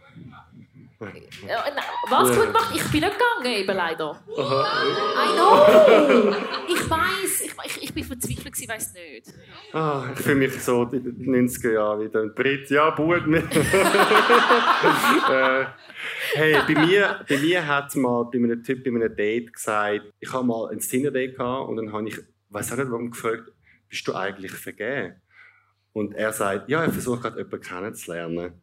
[0.99, 2.73] Was gut gemacht?
[2.75, 4.19] Ich bin nicht gegangen, eben leider.
[4.29, 6.33] I know!
[6.67, 9.31] Ich weiß, ich, ich, ich bin verzweifelt, ich weiß nicht.
[9.73, 12.21] Ah, ich fühle mich so in den 90er Jahren wieder.
[12.21, 13.11] Ein Brit, ja, Bub.
[13.13, 13.21] äh,
[16.33, 20.33] hey, bei mir, bei mir hat mal bei einem Typ bei einem Date gesagt, ich
[20.33, 22.17] habe mal ein Tinder-Date gehabt und dann habe ich,
[22.49, 23.51] weiß auch nicht, warum gefragt,
[23.89, 25.21] bist du eigentlich vergeben?
[25.93, 28.61] Und er sagt, ja, er versucht gerade jemanden kennenzulernen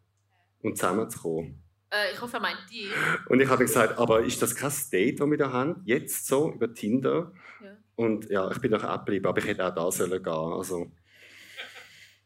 [0.63, 1.63] und zusammenzukommen.
[1.91, 2.89] Äh, ich hoffe, er meint die.
[3.29, 5.83] Und ich habe gesagt, aber ist das kein Date, das wir da haben?
[5.85, 7.33] Jetzt so, über Tinder?
[7.63, 7.77] Ja.
[7.97, 10.33] Und ja, ich bin doch abgeblieben, aber ich hätte auch da sollen gehen.
[10.33, 10.93] Also.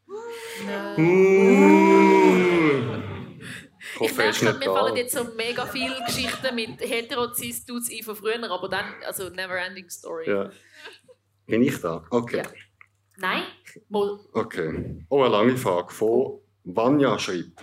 [0.07, 0.97] No.
[0.97, 1.79] Uh.
[4.01, 8.69] Ich merke, mir fallen jetzt so mega viele Geschichten mit Hetero-Cis-Dudes ein von früher, aber
[8.69, 10.29] dann, also Never-Ending Story.
[10.29, 10.49] Ja.
[11.45, 12.05] Bin ich da?
[12.09, 12.37] Okay.
[12.37, 12.43] Ja.
[13.21, 13.43] Nein.
[14.33, 15.05] Okay.
[15.09, 17.59] Oh, eine lange Frage von Vanja schreibt.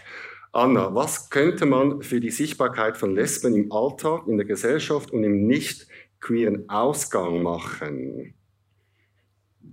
[0.52, 5.22] Anna, was könnte man für die Sichtbarkeit von Lesben im Alltag, in der Gesellschaft und
[5.22, 5.86] im nicht
[6.20, 8.34] queeren Ausgang machen?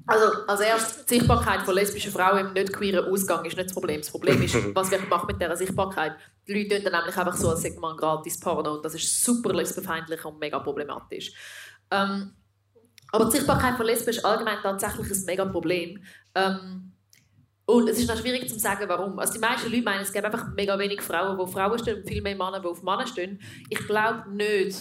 [0.05, 3.73] Also, als erstes, die Sichtbarkeit von lesbischen Frauen im nicht queeren Ausgang ist nicht das
[3.73, 4.01] Problem.
[4.01, 6.13] Das Problem ist, was wir machen mit dieser Sichtbarkeit.
[6.47, 9.23] Die Leute tun dann nämlich einfach so, als sagt man gratis Porno und das ist
[9.23, 11.31] super lesbenfeindlich und mega problematisch.
[11.89, 12.33] Ähm,
[13.13, 16.03] aber die Sichtbarkeit von Lesben ist allgemein tatsächlich ein mega Problem.
[16.33, 16.91] Ähm,
[17.65, 19.19] und es ist noch schwierig zu sagen, warum.
[19.19, 21.97] Also die meisten Leute meinen, es gibt einfach mega wenig Frauen, die auf Frauen stehen
[21.97, 23.39] und viel mehr Männer, die auf Männer stehen.
[23.69, 24.77] Ich glaube nicht,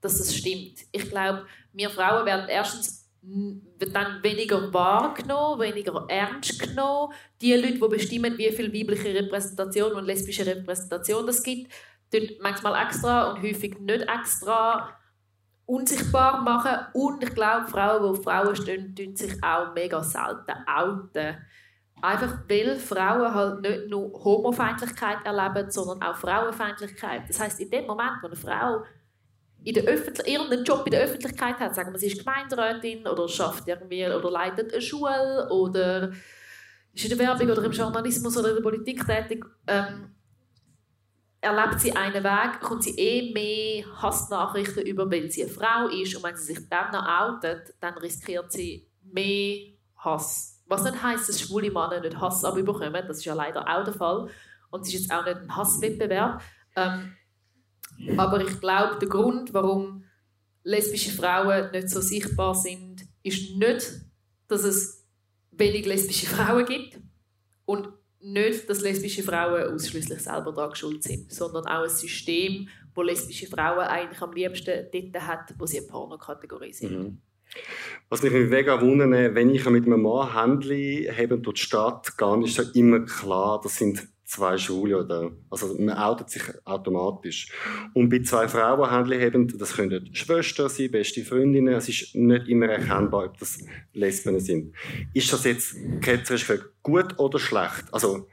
[0.00, 0.80] dass das stimmt.
[0.90, 7.14] Ich glaube, wir Frauen werden erstens dann weniger wahrgenommen, weniger ernst genommen.
[7.40, 11.72] Die Leute, die bestimmen, wie viel weibliche Repräsentation und lesbische Repräsentation es gibt,
[12.12, 14.96] tun manchmal extra und häufig nicht extra
[15.66, 16.86] unsichtbar machen.
[16.92, 21.36] Und ich glaube, Frauen, die auf Frauen stehen, tun sich auch mega selten outen.
[22.02, 27.22] Einfach weil Frauen halt nicht nur Homofeindlichkeit erleben, sondern auch Frauenfeindlichkeit.
[27.28, 28.84] Das heißt, in dem Moment, wo eine Frau
[29.64, 33.66] in der irgendeinen Job in der Öffentlichkeit hat, sagen wir, sie ist Gemeinderätin oder schafft
[33.66, 36.12] irgendwie oder leitet eine Schule oder
[36.92, 40.14] ist in der Werbung oder im Journalismus oder in der Politik tätig, ähm,
[41.40, 46.14] erlebt sie einen Weg, kommt sie eh mehr Hassnachrichten über, weil sie eine Frau ist.
[46.16, 50.62] Und wenn sie sich dann noch outet, dann riskiert sie mehr Hass.
[50.66, 52.92] Was nicht heisst, dass schwule Männer nicht Hass abbekommen.
[52.92, 54.28] Das ist ja leider auch der Fall.
[54.70, 56.42] Und es ist jetzt auch nicht ein Hasswettbewerb.
[56.74, 57.16] Ähm,
[58.16, 60.04] aber ich glaube, der Grund, warum
[60.64, 64.00] lesbische Frauen nicht so sichtbar sind, ist nicht,
[64.48, 65.06] dass es
[65.52, 66.98] wenig lesbische Frauen gibt
[67.64, 67.88] und
[68.26, 73.46] nicht, dass lesbische Frauen ausschließlich selber daran schuld sind, sondern auch ein System, wo lesbische
[73.46, 76.92] Frauen eigentlich am liebsten dort hat, wo sie eine Pornokategorie sind.
[76.92, 77.18] Mhm.
[78.08, 82.58] Was mich mega wundert, wenn ich mit einem Mann handle, durch die Stadt gehe, ist
[82.58, 87.50] ja immer klar, das sind zwei Schwule oder, also man outet sich automatisch.
[87.94, 92.66] Und bei zwei Frauen haben, das können Schwestern sein, beste Freundinnen, es ist nicht immer
[92.66, 93.58] erkennbar, ob das
[93.92, 94.74] Lesben sind.
[95.14, 96.52] Ist das jetzt ketzerisch
[96.82, 97.84] gut oder schlecht?
[97.92, 98.28] Also,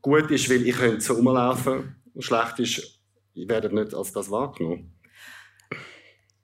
[0.00, 3.00] gut ist, weil ich könnte so rumlaufen und schlecht ist,
[3.34, 4.94] ich werde nicht als das wahrgenommen.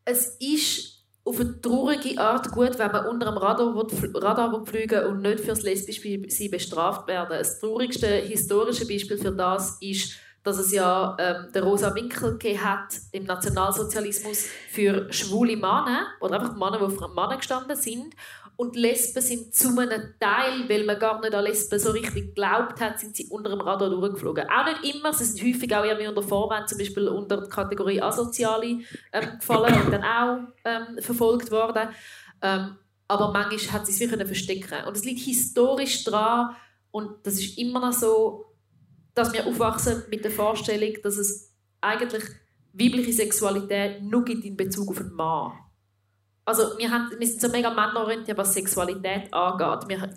[0.04, 0.91] Es ist
[1.24, 6.22] auf eine traurige Art gut, wenn man unter einem Radar, fliegen und nicht fürs lesbische
[6.28, 7.38] Sein bestraft werden.
[7.38, 12.96] Das traurigste historische Beispiel für das ist dass es ja ähm, der Rosa Winkel hat
[13.12, 18.14] im Nationalsozialismus für schwule Männer oder einfach Männer, die für Männer gestanden sind.
[18.56, 22.80] Und Lesben sind zu einem Teil, weil man gar nicht an Lesben so richtig geglaubt
[22.80, 24.44] hat, sind sie unter dem Radar durchgeflogen.
[24.48, 28.00] Auch nicht immer, sie sind häufig auch irgendwie unter Vorwand, zum Beispiel unter die Kategorie
[28.00, 28.80] Asoziale
[29.12, 31.88] ähm, gefallen und dann auch ähm, verfolgt worden.
[32.42, 32.76] Ähm,
[33.08, 36.54] aber manchmal hat sie sich verstecken Und es liegt historisch daran,
[36.92, 38.44] und das ist immer noch so,
[39.14, 42.22] dass wir aufwachsen mit der Vorstellung, dass es eigentlich
[42.72, 45.52] weibliche Sexualität nur gibt in Bezug auf einen Mann.
[46.44, 49.88] Also wir, haben, wir sind so mega männerorientiert, was Sexualität angeht.
[49.88, 50.10] Wir,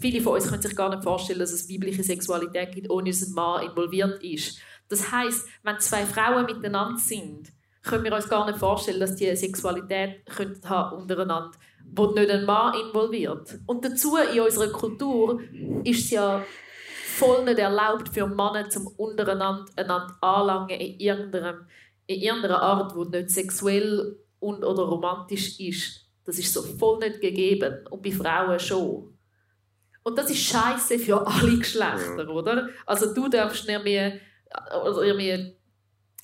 [0.00, 3.22] viele von uns können sich gar nicht vorstellen, dass es weibliche Sexualität gibt, ohne dass
[3.22, 4.60] ein Mann involviert ist.
[4.88, 7.52] Das heißt, wenn zwei Frauen miteinander sind,
[7.82, 11.50] können wir uns gar nicht vorstellen, dass die Sexualität könnten haben untereinander,
[11.92, 13.58] wo nicht ein Mann involviert.
[13.66, 15.40] Und dazu in unserer Kultur
[15.82, 16.44] ist es ja
[17.16, 21.66] voll nicht erlaubt für Männer zum untereinander einander anlangen in irgendeiner,
[22.06, 26.00] in irgendeiner Art, die nicht sexuell und oder romantisch ist.
[26.24, 29.16] Das ist so voll nicht gegeben und bei Frauen schon.
[30.02, 32.68] Und das ist scheiße für alle Geschlechter, oder?
[32.86, 34.18] Also du darfst nicht mehr,
[34.50, 35.56] also irgendwie,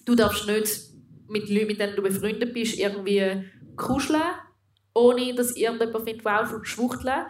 [0.04, 0.80] du darfst nicht
[1.28, 3.44] mit Leuten, mit denen du befreundet bist, irgendwie
[3.76, 4.20] kuscheln,
[4.94, 7.26] ohne dass irgendjemand findet, wow, schwuchteln.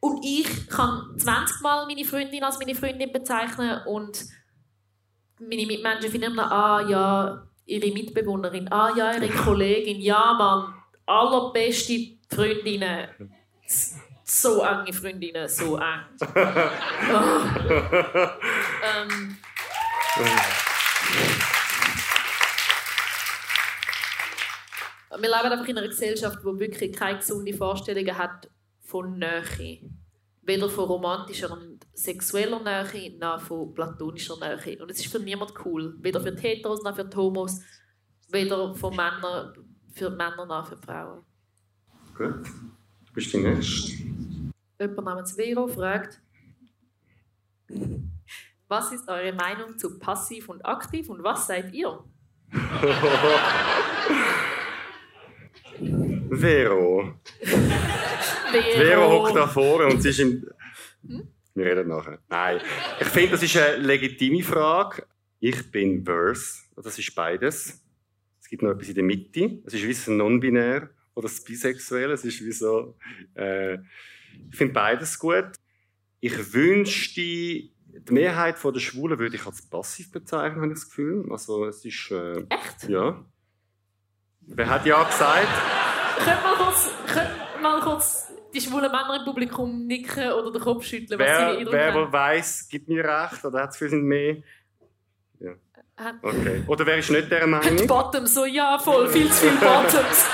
[0.00, 4.24] Und ich kann 20 Mal meine Freundin als meine Freundin bezeichnen und
[5.38, 10.74] meine Mitmenschen finden immer, ah ja, ihre Mitbewohnerin, ah ja, ihre Kollegin, ja Mann,
[11.06, 13.08] allerbeste Freundinnen.
[14.24, 16.00] So enge Freundinnen, so eng.
[16.20, 17.40] Oh.
[18.82, 19.36] ähm.
[25.16, 28.50] Wir leben einfach in einer Gesellschaft, die wirklich keine gesunde Vorstellungen hat
[28.82, 29.78] von Nähe.
[30.46, 34.82] Weder von romantischer und sexueller Nähe, noch von platonischer Nähe.
[34.82, 35.96] Und es ist für niemanden cool.
[36.00, 37.60] Weder für die Heteros, noch für die Homos.
[38.30, 39.54] Weder von Männern,
[39.92, 41.24] für Männer, noch für Frauen.
[42.14, 42.46] Gut.
[43.06, 43.92] Du bist die Nächste.
[44.80, 46.20] Jemand namens Vero fragt,
[48.68, 52.04] was ist eure Meinung zu passiv und aktiv und was seid ihr?
[56.36, 57.14] Vero.
[57.40, 58.76] Vero.
[58.76, 60.46] Vero hockt da vorne und sie ist im.
[61.06, 61.28] Hm?
[61.54, 62.18] Wir reden nachher.
[62.28, 62.60] Nein.
[63.00, 65.06] Ich finde, das ist eine legitime Frage.
[65.38, 66.62] Ich bin Verse.
[66.76, 67.80] Das ist beides.
[68.40, 69.58] Es gibt noch etwas in der Mitte.
[69.64, 72.14] Es ist wie so non-binär oder das Bisexuelle.
[72.14, 72.96] Es ist wie so.
[73.34, 73.74] Äh,
[74.50, 75.52] ich finde beides gut.
[76.20, 77.72] Ich wünschte, die
[78.10, 81.30] Mehrheit der Schwulen würde ich als passiv bezeichnen, habe ich das Gefühl.
[81.30, 82.10] Also, es ist.
[82.10, 82.88] Äh, Echt?
[82.88, 83.24] Ja.
[84.40, 85.93] Wer hat ja gesagt?
[86.18, 90.84] Könnt mal kurz, könnt mal kurz die schwulen Männer im Publikum nicken oder den Kopf
[90.84, 92.12] schütteln, was wer, sie Wer haben.
[92.12, 94.36] weiss, gibt mir recht oder hat es für sind mehr?
[95.40, 95.52] Ja.
[96.22, 96.62] Okay.
[96.66, 97.76] Oder wer ist nicht der Meinung?
[97.76, 100.24] Die Bottoms, so ja, voll, viel zu viele Bottoms.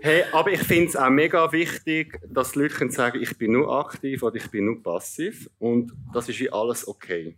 [0.00, 3.52] hey, aber ich finde es auch mega wichtig, dass die Leute können sagen, ich bin
[3.52, 7.36] nur aktiv oder ich bin nur passiv und das ist wie alles okay.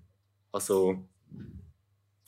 [0.53, 1.05] Also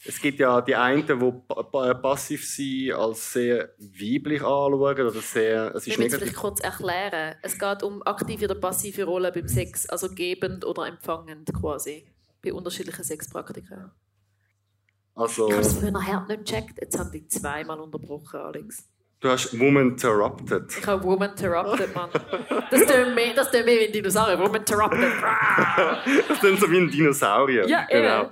[0.05, 5.74] es gibt ja die einen, die passiv sind, als sehr weiblich anschauen oder sehr.
[5.74, 7.36] Es ist Wir müssen vielleicht kurz erklären.
[7.42, 12.07] Es geht um aktive oder passive Rollen beim Sex, also gebend oder empfangend quasi,
[12.42, 13.90] bei unterschiedlichen Sexpraktiken.
[15.14, 16.78] Also, ich habe es früher nachher nicht gecheckt.
[16.80, 18.86] Jetzt haben die zweimal unterbrochen, Alex.
[19.18, 20.76] Du hast Woman Interrupted.
[20.78, 22.11] Ich habe Woman Interrupted, Mann.
[22.70, 24.38] Das tut mehr, das tut mehr wie ein Dinosaurier.
[24.38, 25.11] Woman Interrupted.
[26.28, 27.66] das klingt so wie ein Dinosaurier.
[27.66, 28.28] Ja, genau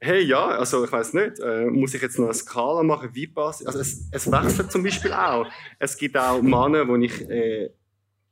[0.00, 3.26] hey, ja, also ich weiß nicht, äh, muss ich jetzt noch eine Skala machen, wie
[3.26, 5.46] passt Also es, es wechselt zum Beispiel auch.
[5.78, 7.70] Es gibt auch Männer, wo ich äh,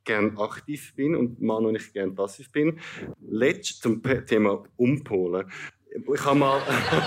[0.05, 2.81] gern aktiv bin und Männer, wo ich gern passiv bin.
[3.21, 5.51] Letzt zum Thema Umpolen.
[5.91, 6.63] Ich habe mal,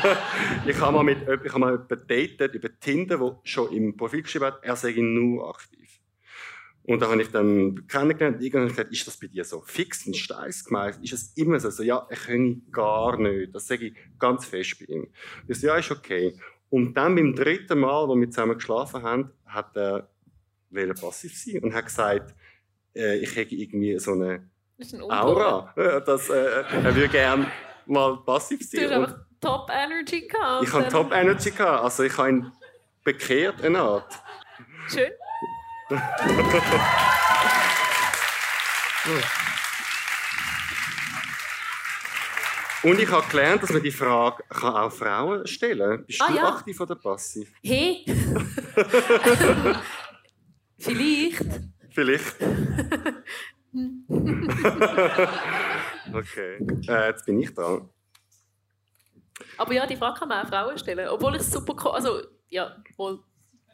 [0.68, 4.45] ich habe mal mit, ich habe mal jemanden über Tinder, der schon im Profil geschrieben
[4.45, 5.80] hat, er sei nur aktiv.
[6.91, 10.05] Und da habe ich dann kennengelernt und irgendwann gesagt, ist das bei dir so fix
[10.05, 10.99] in Steiß gemeint?
[11.01, 11.69] Ist es immer so?
[11.69, 11.83] so?
[11.83, 13.55] Ja, ich kann gar nicht.
[13.55, 15.07] Das sage ich ganz fest bei ihm.
[15.47, 16.37] Ich so, ja, ist okay.
[16.69, 20.09] Und dann beim dritten Mal, wo wir zusammen geschlafen haben, hat er
[20.69, 22.35] wollte passiv sein und hat gesagt,
[22.93, 27.47] äh, ich hätte irgendwie so eine, ein Aura, äh, dass äh, er würde gerne
[27.85, 28.81] mal passiv sein.
[28.81, 30.67] Du hast einfach Top Energy gehabt.
[30.67, 31.85] Ich habe Top Energy gehabt.
[31.85, 32.51] Also ich habe ihn
[33.05, 34.13] bekehrt, eine Art.
[34.89, 35.09] Schön.
[42.83, 46.05] Und ich habe gelernt, dass man die Frage kann auch Frauen stellen kann.
[46.05, 46.47] Bist ah, du ja.
[46.47, 47.51] aktiv oder passiv?
[47.61, 48.05] Hey!
[50.79, 51.45] Vielleicht.
[51.89, 52.35] Vielleicht.
[56.13, 57.89] okay, äh, jetzt bin ich dran.
[59.57, 61.09] Aber ja, die Frage kann man auch Frauen stellen.
[61.09, 61.93] Obwohl ich es super.
[61.93, 63.19] Also, ja, wohl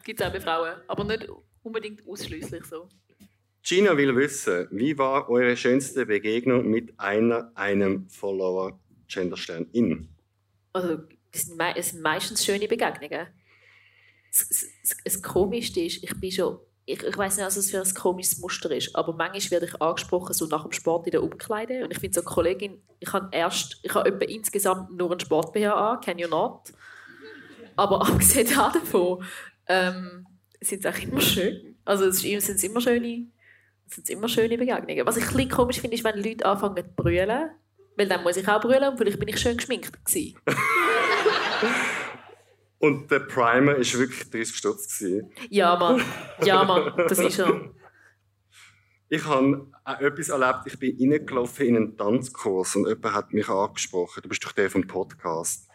[0.04, 0.74] gibt es auch bei Frauen.
[0.86, 1.28] Aber nicht
[1.62, 2.88] unbedingt ausschließlich so.
[3.62, 8.78] Gina will wissen, wie war eure schönste Begegnung mit einer, einem Follower
[9.08, 10.08] Genderstern in?
[10.72, 10.98] Also,
[11.32, 13.26] es sind, mei- es sind meistens schöne Begegnungen.
[14.30, 16.58] Das, das, das, das Komischste ist, ich bin schon.
[16.90, 19.82] Ich, ich weiß nicht, was das für ein komisches Muster ist, aber manchmal werde ich
[19.82, 21.84] angesprochen, so nach dem Sport in der Umkleide.
[21.84, 25.52] Und ich finde so, Kollegin, ich habe erst, ich habe etwa insgesamt nur einen sport
[25.52, 26.72] BH an, can you not?
[27.76, 29.22] Aber abgesehen davon
[29.66, 30.26] ähm,
[30.60, 31.76] sind es auch immer schön.
[31.84, 33.26] Also es sind es immer schöne,
[33.86, 35.06] sind immer schöne Begegnungen.
[35.06, 37.50] Was ich ein bisschen komisch finde, ist, wenn Leute anfangen zu brüllen.
[37.96, 40.38] Weil dann muss ich auch brüllen und vielleicht bin ich schön geschminkt gewesen.
[42.80, 45.04] Und der Primer war wirklich 30 Stutz.
[45.50, 46.00] Ja, Mann.
[46.44, 46.92] Ja, Mann.
[46.96, 47.72] Das ist er.
[49.08, 53.48] Ich habe auch etwas erlebt, ich bin reingelaufen in einen Tanzkurs und jemand hat mich
[53.48, 54.22] angesprochen.
[54.22, 55.67] Du bist doch der vom Podcast.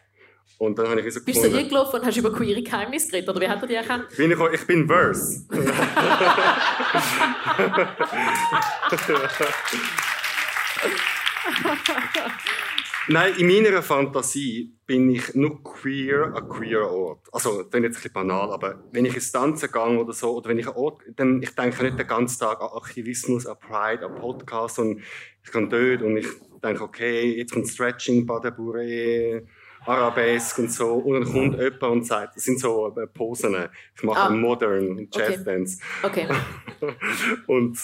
[0.58, 3.30] Und dann habe ich so Bist du gefunden, eingelaufen und hast über queere Geheimnisse geredet?
[3.30, 4.08] Oder wie hat er dich erkannt?
[4.16, 5.46] bin ich, ich bin Verse.
[13.10, 17.28] Nein, in meiner Fantasie bin ich nur queer an queer Ort.
[17.34, 20.38] Also, das ist jetzt ein bisschen banal, aber wenn ich ins Tanzen gehe oder so,
[20.38, 23.58] oder wenn ich an Ort, dann ich denke nicht den ganzen Tag an Aktivismus, an
[23.60, 25.02] Pride, an Podcast und
[25.44, 26.28] ich gehe dort und ich
[26.64, 29.44] denke, okay, jetzt kommt Stretching, Badabure,
[29.86, 33.56] Arabesque und so und dann kommt jemand und sagt, das sind so äh, Posen,
[33.96, 34.30] ich mache Ah.
[34.30, 35.44] Modern Jazz Okay.
[35.44, 35.80] Dance.
[36.04, 36.28] Okay.
[37.48, 37.78] und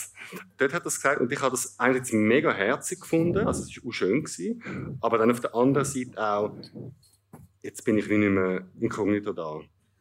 [0.58, 3.76] dort hat er es gesagt, und ich habe das eigentlich mega herzig gefunden, also es
[3.76, 6.52] war auch schön, gewesen, aber dann auf der anderen Seite auch,
[7.62, 9.60] jetzt bin ich wie nicht mehr inkognito da.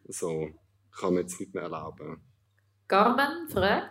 [0.08, 0.50] So,
[0.98, 2.20] kann mir jetzt nicht mehr erlauben.
[2.86, 3.90] Carmen fragt,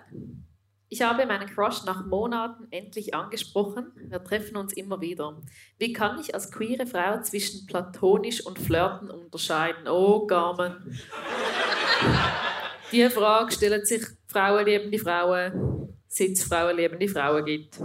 [0.89, 3.91] ich habe meinen Crush nach Monaten endlich angesprochen.
[3.95, 5.35] Wir treffen uns immer wieder.
[5.77, 9.87] Wie kann ich als queere Frau zwischen platonisch und Flirten unterscheiden?
[9.87, 10.97] Oh, Carmen.
[12.91, 17.81] Die Frage stellen sich Frauen liebende Frauen, seit es Frauen liebende Frauen gibt.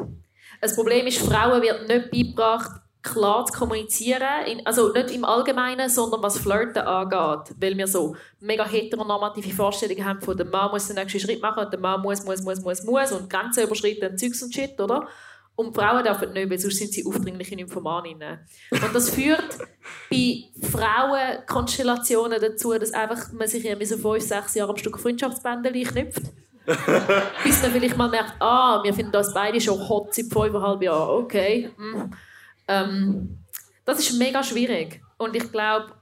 [0.61, 4.23] Das Problem ist, Frauen wird nicht beigebracht, klar zu kommunizieren,
[4.65, 10.21] also nicht im Allgemeinen, sondern was Flirten angeht, weil wir so mega heteronormative Vorstellungen haben
[10.21, 12.85] von der Mann muss den nächsten Schritt machen, und der Mann muss, muss, muss, muss,
[12.85, 15.09] muss und Grenzen überschreiten und Zeugs und Shit, oder?
[15.55, 18.39] Und Frauen dürfen nicht, weil sonst sind sie aufdringliche Nymphomaninnen.
[18.71, 19.59] Und das führt
[20.11, 25.85] bei Frauenkonstellationen dazu, dass einfach man sich irgendwie so fünf, sechs Jahre am Stück Freundschaftsbändchen
[25.85, 26.23] knüpft.
[27.45, 31.23] Bis man vielleicht mal merkt, ah, wir finden das beide schon hot seit fünfeinhalb Jahren,
[31.23, 31.71] okay.
[31.77, 32.13] hm.
[32.73, 33.39] Ähm,
[33.85, 35.03] das ist mega schwierig.
[35.18, 35.93] Und ich glaube,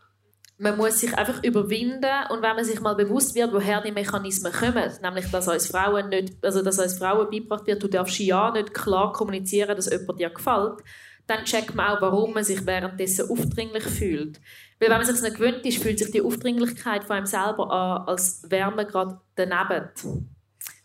[0.59, 4.53] man muss sich einfach überwinden und wenn man sich mal bewusst wird, woher die Mechanismen
[4.53, 8.51] kommen, nämlich dass als Frauen nicht, also dass als Frauen beigebracht wird, du darfst ja
[8.51, 10.81] nicht klar kommunizieren, dass jemand dir gefällt,
[11.27, 14.39] dann checkt man auch, warum man sich währenddessen aufdringlich fühlt.
[14.79, 18.09] Weil wenn man sich nicht gewöhnt ist, fühlt sich die Aufdringlichkeit von einem selber an,
[18.09, 19.89] als wäre man gerade daneben.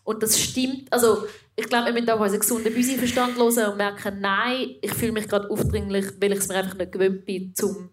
[0.04, 1.26] Und das stimmt, also
[1.56, 5.26] ich glaube, wir müssen auch unseren gesunden Büsiverstand hören und merken, nein, ich fühle mich
[5.28, 7.90] gerade aufdringlich, weil ich es mir einfach nicht gewöhnt bin, um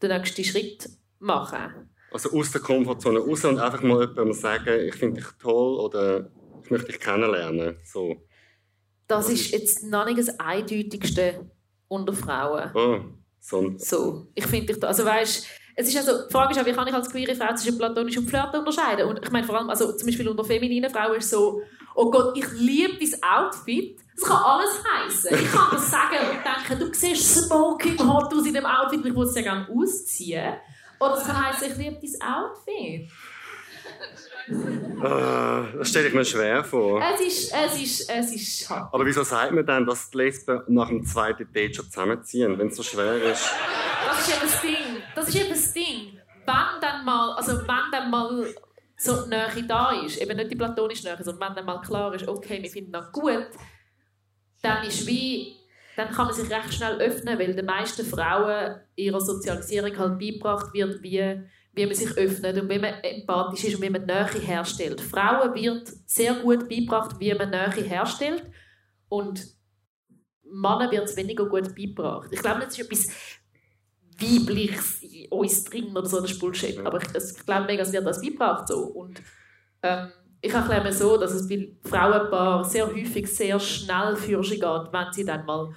[0.00, 0.88] den nächsten Schritt zu
[1.18, 1.90] machen.
[2.12, 6.30] Also aus der Komfortzone raus und einfach mal jemandem sagen, ich finde dich toll oder
[6.64, 7.76] ich möchte dich kennenlernen.
[7.84, 8.16] So.
[9.06, 11.50] Das Was ist jetzt noch nicht das Eindeutigste
[11.88, 12.70] unter Frauen.
[12.74, 13.00] Oh,
[13.40, 13.74] so.
[13.76, 15.46] So, ich finde, ich- also weißt,
[15.76, 18.16] es ist also, die Frage ist auch, wie kann ich als queere Frau zwischen platonisch
[18.18, 19.08] und Flirten unterscheiden?
[19.08, 21.62] Und ich meine vor allem, also zum Beispiel unter femininen Frauen ist so,
[22.00, 24.00] oh Gott, ich liebe dein Outfit.
[24.16, 25.34] Das kann alles heißen.
[25.34, 29.14] Ich kann das sagen und denken, du siehst smoking hot aus in dem Outfit, ich
[29.14, 30.54] würde es ja gerne ausziehen.
[30.98, 33.10] Oder es kann heißen, ich liebe dein Outfit.
[35.02, 37.00] Ah, das stelle ich mir schwer vor.
[37.02, 38.70] Es ist, es ist, es ist.
[38.70, 42.68] Aber wieso sagt man dann, dass die Lesben nach dem zweiten Date schon zusammenziehen, wenn
[42.68, 43.48] es so schwer ist?
[44.06, 45.02] Das ist eben das Ding.
[45.14, 46.20] Das ist eben das Ding.
[46.46, 48.54] Wenn dann mal, also wenn dann mal
[49.00, 52.14] so die Nähe da ist, eben nicht die platonische Nähe, sondern wenn dann mal klar
[52.14, 53.46] ist, okay, wir finden das gut,
[54.62, 55.56] dann ist wie,
[55.96, 60.74] dann kann man sich recht schnell öffnen, weil den meisten Frauen ihrer Sozialisierung halt beigebracht
[60.74, 61.40] wird, wie,
[61.72, 65.00] wie man sich öffnet und wie man empathisch ist und wie man Nähe herstellt.
[65.00, 68.44] Frauen wird sehr gut beigebracht, wie man Nähe herstellt
[69.08, 69.46] und
[70.44, 72.28] Männern wird es weniger gut beigebracht.
[72.32, 73.06] Ich glaube, das ist etwas
[74.20, 76.76] Weibliches in uns drin oder so, das ist Bullshit.
[76.76, 76.84] Ja.
[76.86, 78.78] Aber ich, das- ich glaube mega, es wird das beigebracht so.
[78.84, 79.20] Und
[79.82, 80.08] ähm,
[80.40, 84.62] ich erkläre mir so, dass es bei Frauenpaaren sehr häufig sehr schnell für sie geht,
[84.92, 85.74] wenn sie dann mal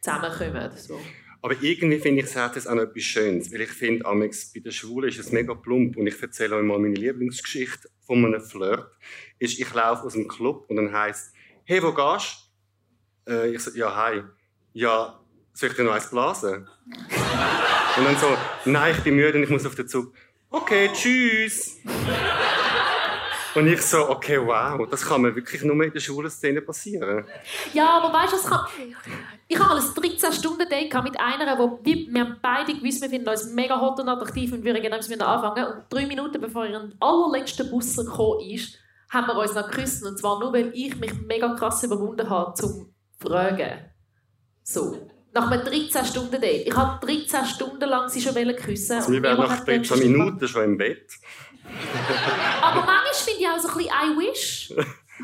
[0.00, 0.70] zusammenkommen.
[0.76, 0.98] So.
[1.42, 3.52] Aber irgendwie finde ich, es hat auch noch etwas Schönes.
[3.52, 4.30] Weil ich finde, bei
[4.60, 5.96] den Schwulen ist es mega plump.
[5.96, 8.86] Und ich erzähle euch mal meine Lieblingsgeschichte von einem Flirt.
[9.38, 11.32] Ist, ich laufe aus dem Club und dann heisst
[11.64, 12.50] hey, wo gehst
[13.26, 13.32] du?
[13.32, 14.22] Äh, ich so, ja, hi.
[14.72, 15.20] Ja,
[15.52, 16.68] soll ich dir noch eins blasen?
[17.96, 20.12] Und dann so, nein, ich bin müde und ich muss auf den Zug.
[20.50, 21.78] Okay, tschüss.
[23.54, 27.24] Und ich so, okay, wow, das kann mir wirklich nur in der Schulszene passieren.
[27.72, 28.66] Ja, aber weißt du, was kann...
[29.48, 33.80] Ich habe mal ein 13-Stunden-Date mit einer, wo wir beide gewusst, wir finden uns mega
[33.80, 35.66] hot und attraktiv und würden gerne mit anfangen.
[35.66, 38.78] Und drei Minuten bevor ihr allerletzter Bus gekommen ist,
[39.10, 40.06] haben wir uns noch geküsst.
[40.06, 43.90] Und zwar nur, weil ich mich mega krass überwunden habe, zum Fragen.
[44.62, 45.10] So.
[45.32, 46.66] Nach einem 13-Stunden-Date.
[46.66, 48.96] Ich habe 13 Stunden lang sie schon küssen.
[48.96, 51.12] Also wir wären nach 13 Minuten schon im Bett.
[52.62, 54.74] Aber manchmal finde ich auch so ein bisschen I wish.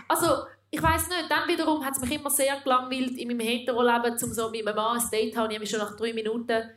[0.08, 4.12] Also, ich weiß nicht, dann wiederum hat es mich immer sehr gelangweilt in meinem Hetero-Leben,
[4.22, 5.50] um so mit meinem Mann ein Date zu haben.
[5.50, 6.70] Ich habe schon nach drei Minuten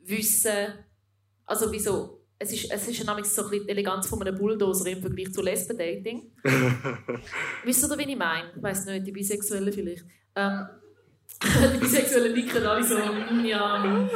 [0.00, 0.74] wissen,
[1.44, 4.86] also wieso, es ist, es ist nämlich so ein bisschen die Eleganz von einem Bulldozer
[4.90, 6.32] im Vergleich zu Lesben-Dating.
[7.64, 8.50] Wisst ihr, wie ich meine?
[8.54, 10.04] Ich weiß nicht, die Bisexuellen vielleicht.
[10.34, 10.66] Ähm,
[11.72, 14.08] die Bisexuellen nicken alle so, mm, ja.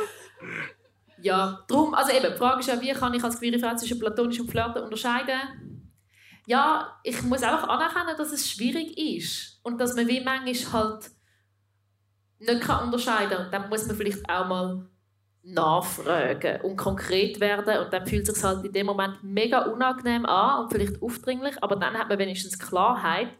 [1.23, 3.99] Ja, darum, also eben, die Frage ist ja, wie kann ich als queere Frau zwischen
[3.99, 6.01] platonisch und Flirten unterscheiden?
[6.47, 11.11] Ja, ich muss einfach anerkennen, dass es schwierig ist und dass man wie manchmal halt
[12.39, 13.51] nicht kann unterscheiden kann.
[13.51, 14.87] Dann muss man vielleicht auch mal
[15.43, 20.27] nachfragen und konkret werden und dann fühlt es sich halt in dem Moment mega unangenehm
[20.27, 23.31] an und vielleicht aufdringlich, aber dann hat man wenigstens Klarheit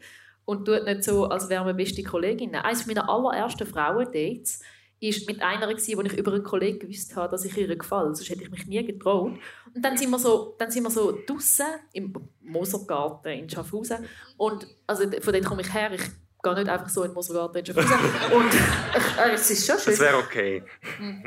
[0.45, 2.57] und tut nicht so, als wären wir beste Kolleginnen.
[2.57, 4.61] Eines meiner allerersten Frauendates
[5.01, 8.15] ist mit einer gewesen, wo ich über einen Kollegen gewusst habe, dass ich ihr gefalle.
[8.15, 9.33] Sonst hätte ich mich nie getraut.
[9.75, 12.13] Und dann sind wir so, dann sind wir so draussen im
[12.43, 14.05] Mosergarten in Schaffhausen.
[14.37, 15.91] Und also von dort komme ich her.
[15.93, 16.03] Ich
[16.43, 17.99] gehe nicht einfach so in den Mosergarten in Schaffhausen.
[18.35, 19.93] Und äh, es ist schon schön.
[19.93, 20.63] Das wäre okay.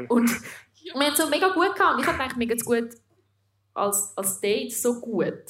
[0.07, 0.29] Und
[0.93, 1.99] wir haben so mega gut gehabt.
[1.99, 2.89] Ich habe gedacht, mir gut
[3.73, 5.43] als, als Date so gut.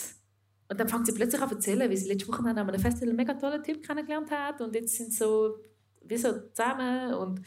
[0.74, 3.10] Und dann fängt sie plötzlich an zu erzählen, wie sie letzte Woche an einem Festival
[3.10, 5.60] einen mega tollen Typ kennengelernt hat und jetzt sind sie so
[6.02, 7.42] wie so zusammen und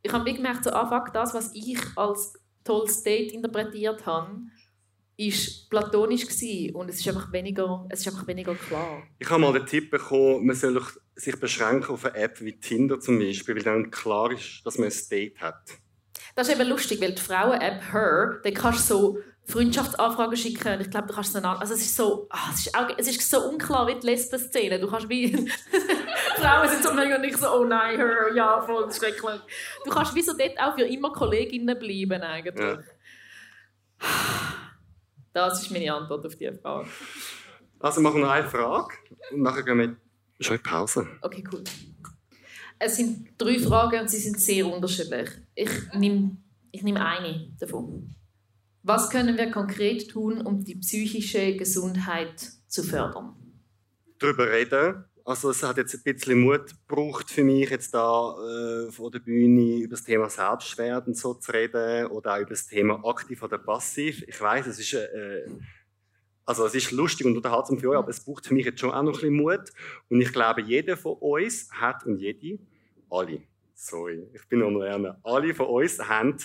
[0.00, 4.42] ich habe gemerkt, so, ah, fuck, das, was ich als tolles Date interpretiert habe,
[5.16, 9.02] ist platonisch gewesen und es ist einfach weniger, es ist einfach weniger klar.
[9.18, 10.80] Ich habe mal den Tipp bekommen, man soll
[11.16, 14.86] sich beschränken auf eine App wie Tinder zum Beispiel, weil dann klar ist, dass man
[14.86, 15.64] ein Date hat.
[16.36, 19.18] Das ist eben lustig, weil die Frauen-App Her, da kannst du so
[19.48, 22.66] Freundschaftsanfragen schicken und ich glaube, du kannst es dann also es ist so, ach, es,
[22.66, 24.78] ist auch, es ist so unklar wie die Lesben-Szene.
[24.78, 25.32] Du kannst wie
[26.36, 29.40] Frauen sind so mega nicht so, oh nein, her, ja, voll schrecklich.
[29.84, 32.54] Du kannst wie so dort auch für immer Kolleginnen bleiben eigentlich.
[32.58, 32.78] Ja.
[35.32, 36.88] Das ist meine Antwort auf diese Frage.
[37.80, 38.94] Also machen wir noch eine Frage
[39.30, 39.96] und nachher gehen wir
[40.40, 41.06] schon in Pause.
[41.22, 41.64] Okay, cool.
[42.78, 45.30] Es sind drei Fragen und sie sind sehr unterschiedlich.
[45.54, 46.36] Ich nehme
[46.70, 48.14] ich nehm eine davon.
[48.88, 53.36] Was können wir konkret tun, um die psychische Gesundheit zu fördern?
[54.18, 55.04] Darüber reden.
[55.26, 59.18] Also es hat jetzt ein bisschen Mut gebraucht für mich, jetzt da äh, vor der
[59.18, 63.58] Bühne über das Thema Selbstschwert so zu reden oder auch über das Thema aktiv oder
[63.58, 64.24] passiv.
[64.26, 65.46] Ich weiß, es ist äh,
[66.46, 68.92] also es ist lustig und unterhaltsam für euch, aber es braucht für mich jetzt schon
[68.92, 69.70] auch noch ein bisschen Mut.
[70.08, 72.58] Und ich glaube, jeder von uns hat und jede,
[73.10, 73.42] alle,
[73.74, 76.38] sorry, ich bin noch lernen, alle von uns haben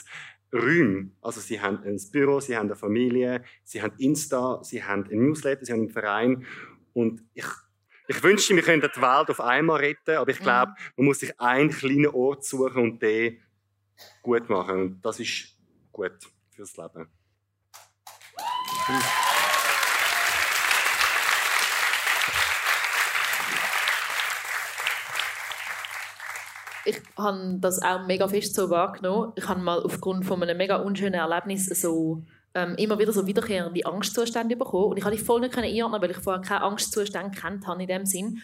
[0.53, 1.11] Räume.
[1.21, 5.25] Also sie haben ein Büro, sie haben eine Familie, sie haben Insta, sie haben ein
[5.25, 6.45] Newsletter, sie haben einen Verein.
[6.93, 7.45] Und ich,
[8.07, 10.43] ich wünschte, wir könnten die Welt auf einmal retten, aber ich mhm.
[10.43, 13.39] glaube, man muss sich einen kleinen Ort suchen und den
[14.21, 14.81] gut machen.
[14.81, 15.57] Und das ist
[15.91, 16.17] gut
[16.51, 17.07] fürs Leben.
[26.85, 29.33] Ich habe das auch mega fest so wahrgenommen.
[29.35, 32.23] Ich habe mal aufgrund von einem mega unschönen Erlebnis so
[32.53, 36.11] ähm, immer wieder so wiederkehrende Angstzustände bekommen und ich konnte die voll nicht einordnen, weil
[36.11, 38.41] ich vorher keine Angstzustände kennt habe in dem Sinn.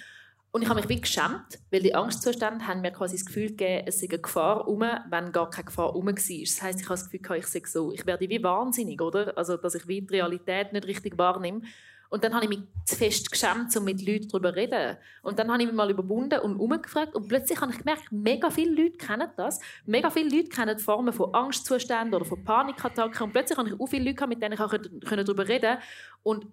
[0.52, 3.84] Und ich habe mich wie geschämt, weil die Angstzustände haben mir quasi das Gefühl gegeben,
[3.86, 6.14] es sei eine Gefahr um, wenn gar keine Gefahr um war.
[6.14, 9.38] Das heisst, ich habe das Gefühl, ich sei so, ich werde wie wahnsinnig, oder?
[9.38, 11.62] Also, dass ich wie die Realität nicht richtig wahrnehme.
[12.10, 14.98] Und dann habe ich mich zu fest geschämt, um mit Leuten darüber zu reden.
[15.22, 17.14] Und dann habe ich mich mal überwunden und umgefragt.
[17.14, 19.60] Und plötzlich habe ich gemerkt, mega viele Leute kennen das.
[19.86, 23.26] Mega viele Leute kennen Formen von Angstzuständen oder von Panikattacken.
[23.26, 25.78] Und plötzlich habe ich auch viele Leute, mit denen ich auch darüber reden
[26.24, 26.44] konnte.
[26.44, 26.48] Und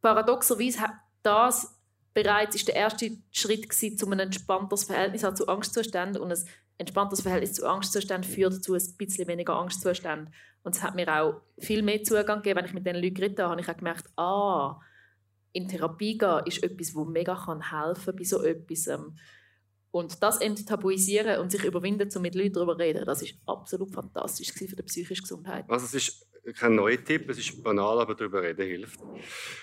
[0.00, 1.76] paradoxerweise hat das
[2.16, 6.22] bereits ist der erste Schritt gewesen, zu einem entspannteres Verhältnis zu Angstzuständen.
[6.22, 6.38] Und ein
[6.78, 10.32] entspanntes Verhältnis zu Angstzuständen führt zu ein bisschen weniger Angstzuständen.
[10.62, 13.38] Und es hat mir auch viel mehr Zugang gegeben, wenn ich mit diesen Leuten geredet
[13.38, 14.80] habe, habe ich auch gemerkt, ah,
[15.52, 18.88] in Therapie gehen ist etwas, das mega kann helfen bei so etwas.
[19.90, 23.90] Und das enttabuisieren und sich überwinden, um mit Leuten darüber zu reden, das ist absolut
[23.90, 25.64] fantastisch für die psychische Gesundheit.
[25.68, 29.00] Also es ist kein neuer Tipp, es ist banal, aber darüber reden hilft.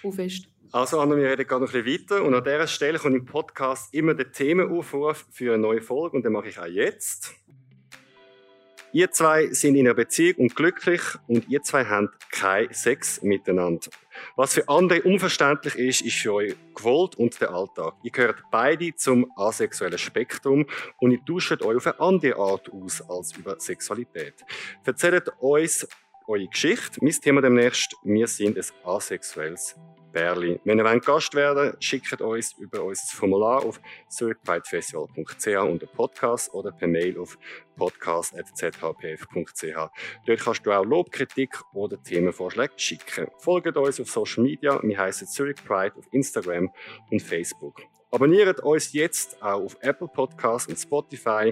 [0.04, 0.48] Aufest.
[0.72, 3.26] Also Anna, wir reden gerade noch ein bisschen weiter und an dieser Stelle kommt im
[3.26, 7.36] Podcast immer der Themenaufruf für eine neue Folge und den mache ich auch jetzt.
[8.96, 13.90] Ihr zwei sind in einer Beziehung und glücklich und ihr zwei habt keinen Sex miteinander.
[14.36, 17.96] Was für andere unverständlich ist, ist für euch gewollt und der Alltag.
[18.04, 20.68] Ihr gehört beide zum asexuellen Spektrum
[21.00, 24.36] und ihr tauscht euch auf eine andere Art aus als über Sexualität.
[24.86, 25.88] Erzählt uns
[26.28, 27.00] eure Geschichte.
[27.02, 29.76] Mein Thema demnächst, wir sind ein asexuelles
[30.14, 30.62] Bärli.
[30.64, 36.72] Wenn ihr Gast werden wollt, schickt uns über unser Formular auf zurichbreitfestival.ch unter Podcast oder
[36.72, 37.38] per Mail auf
[37.76, 39.76] podcast.zhpf.ch.
[40.26, 43.28] Dort kannst du auch Lob, Kritik oder Themenvorschläge schicken.
[43.40, 44.80] Folgt uns auf Social Media.
[44.84, 46.72] Wir heißen Zurich Pride auf Instagram
[47.10, 47.82] und Facebook.
[48.14, 51.52] Abonniert uns jetzt auch auf Apple Podcasts und Spotify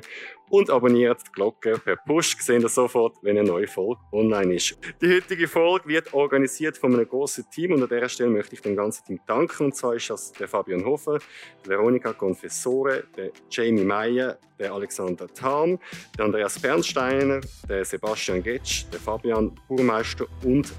[0.51, 4.77] und abonniert die Glocke per Push, sehen ihr sofort, wenn eine neue Folge online ist.
[5.01, 8.61] Die heutige Folge wird organisiert von einem großen Team und an dieser Stelle möchte ich
[8.61, 9.65] dem ganzen Team danken.
[9.65, 11.17] Und zwar ist das der Fabian Hofer,
[11.63, 15.79] Veronika Confessore, der Jamie Meyer, der Alexander Tham,
[16.15, 20.71] der Andreas Bernsteiner, der Sebastian Getsch, der Fabian Burmeister und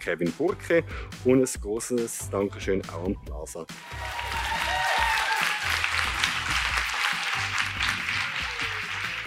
[0.00, 0.82] Kevin Burke.
[1.24, 3.64] Und ein großes Dankeschön auch an Plaza.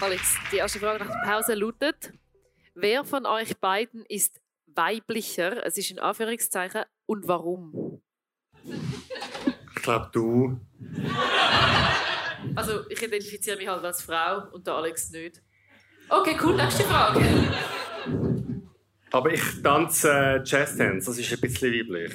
[0.02, 2.12] Alex, die erste Frage nach der Pause lautet:
[2.74, 5.64] Wer von euch beiden ist weiblicher?
[5.64, 8.02] Es ist in Anführungszeichen und warum?
[8.64, 10.60] Ich glaube du.
[12.56, 15.42] Also ich identifiziere mich halt als Frau und der Alex nicht.
[16.10, 17.22] Okay, cool, nächste Frage.
[19.12, 22.14] Aber ich tanze Jazz Dance, das ist ein bisschen weiblich.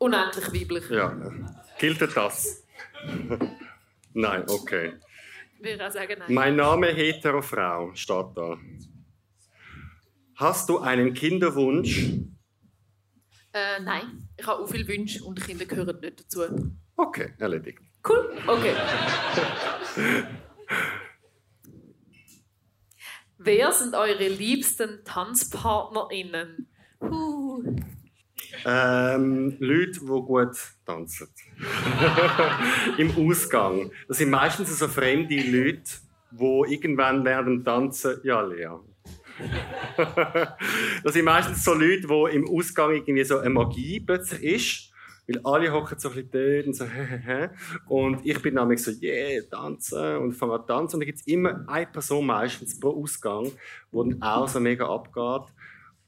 [0.00, 0.90] Unendlich weiblich.
[0.90, 1.16] Ja.
[1.78, 2.64] Gilt das?
[4.12, 4.94] Nein, okay.
[5.60, 6.32] Würde auch sagen, nein.
[6.32, 8.58] Mein Name hetero Frau steht da.
[10.36, 12.12] Hast du einen Kinderwunsch?
[13.52, 16.42] Äh, nein, ich habe auch viele Wünsche und Kinder gehören nicht dazu.
[16.96, 17.80] Okay, erledigt.
[18.08, 18.74] Cool, okay.
[23.38, 26.68] Wer sind eure liebsten TanzpartnerInnen?
[27.00, 27.62] Uh.
[28.64, 31.28] Ähm, Leute, die gut tanzen.
[32.98, 33.90] Im Ausgang.
[34.06, 35.82] Das sind meistens so fremde Leute,
[36.30, 38.68] die irgendwann werden tanzen, ja, Lea.
[41.04, 44.88] das sind meistens so Leute, wo im Ausgang irgendwie so eine Magie plötzlich ist.
[45.28, 46.86] Weil alle hocken so ein bisschen dort und so.
[47.94, 50.96] Und ich bin nämlich so, yeah, tanzen und fange an tanzen.
[50.96, 53.52] Und da gibt es immer eine Person meistens pro Ausgang,
[53.90, 55.52] wo dann auch so mega abgeht.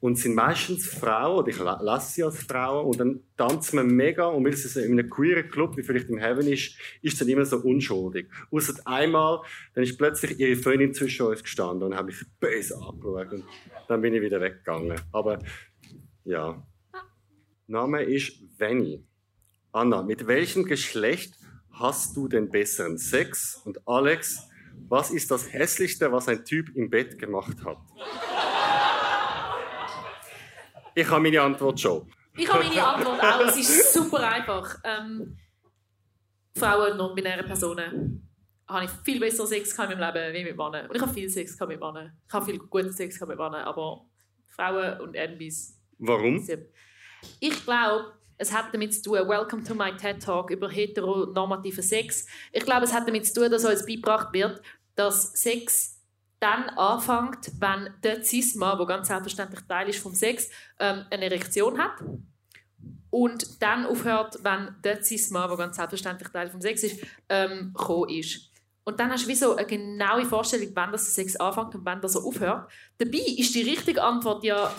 [0.01, 4.27] Und sind meistens Frauen, oder ich lasse sie als Frauen, und dann tanzen wir mega,
[4.27, 7.29] und weil es in einem queeren Club, wie vielleicht im Heaven ist, ist es dann
[7.29, 8.31] immer so unschuldig.
[8.51, 9.41] Außer einmal,
[9.75, 13.45] dann ist plötzlich ihre Freundin zwischen uns gestanden und habe mich böse angeschaut, und
[13.89, 14.99] dann bin ich wieder weggegangen.
[15.13, 15.39] Aber,
[16.25, 16.67] ja.
[17.67, 19.05] Name ist Venny.
[19.71, 21.35] Anna, mit welchem Geschlecht
[21.71, 23.61] hast du den besseren Sex?
[23.65, 24.49] Und Alex,
[24.89, 27.79] was ist das Hässlichste, was ein Typ im Bett gemacht hat?
[30.95, 32.11] Ich habe meine Antwort schon.
[32.37, 33.41] Ich habe meine Antwort auch.
[33.47, 34.77] Es ist super einfach.
[34.85, 35.37] Ähm,
[36.57, 38.29] Frauen, non-binäre Personen,
[38.69, 40.87] habe ich viel besser Sex in meinem Leben wie mit Männern.
[40.87, 42.17] Und ich habe viel Sex mit Männern.
[42.27, 44.07] Ich habe viel guten Sex mit Männern, aber
[44.49, 45.79] Frauen und NBs.
[45.99, 46.47] Warum?
[47.41, 52.27] Ich glaube, es hat damit zu tun, Welcome to my TED Talk über heteronormativen Sex.
[52.53, 54.63] Ich glaube, es hat damit zu tun, dass uns beigebracht wird,
[54.95, 56.00] dass Sex
[56.41, 61.79] dann anfängt, wenn der Cis-Mann, der ganz selbstverständlich Teil ist vom Sex, ähm, eine Erektion
[61.79, 62.03] hat.
[63.11, 67.75] Und dann aufhört, wenn der Cis-Mann, der ganz selbstverständlich Teil vom Sex ist, ähm,
[68.09, 68.51] ist.
[68.85, 72.01] Und dann hast du wie so eine genaue Vorstellung, wann das Sex anfängt und wann
[72.01, 72.71] das so aufhört.
[72.99, 74.75] Dabei ist die richtige Antwort ja,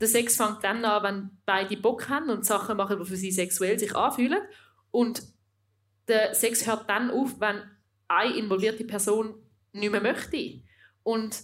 [0.00, 3.30] der Sex fängt dann an, wenn beide Bock haben und Sachen machen, die für sie
[3.30, 4.40] sexuell sich anfühlen.
[4.90, 5.22] Und
[6.08, 7.62] der Sex hört dann auf, wenn
[8.08, 9.34] eine involvierte Person
[9.72, 10.62] nicht mehr möchte.
[11.02, 11.42] Und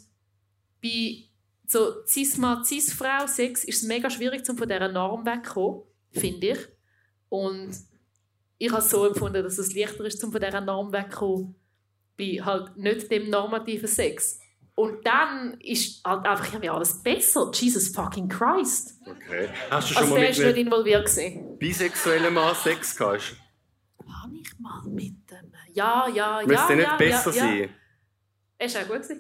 [0.82, 1.24] bei
[1.66, 5.82] so Cis-Mann, Cis-Frau, Sex ist es mega schwierig, um von dieser Norm wegzukommen,
[6.12, 6.58] finde ich.
[7.28, 7.70] Und
[8.56, 11.54] ich habe es so empfunden, dass es leichter ist, um von dieser Norm wegzukommen,
[12.16, 14.40] bei halt nicht dem normativen Sex.
[14.74, 17.50] Und dann ist halt einfach ja, alles besser.
[17.52, 18.94] Jesus fucking Christ.
[19.04, 19.48] Okay.
[19.70, 21.58] Hast du schon also mal mit nicht involviert gewesen.
[21.58, 23.36] bisexuellen Mann Sex gehabt?
[24.08, 25.52] Habe ich mal mit dem...
[25.74, 26.46] Ja, ja, ja.
[26.46, 27.58] Müsste ja, nicht ja, besser ja, sein?
[27.62, 27.68] Er
[28.58, 29.02] war auch gut.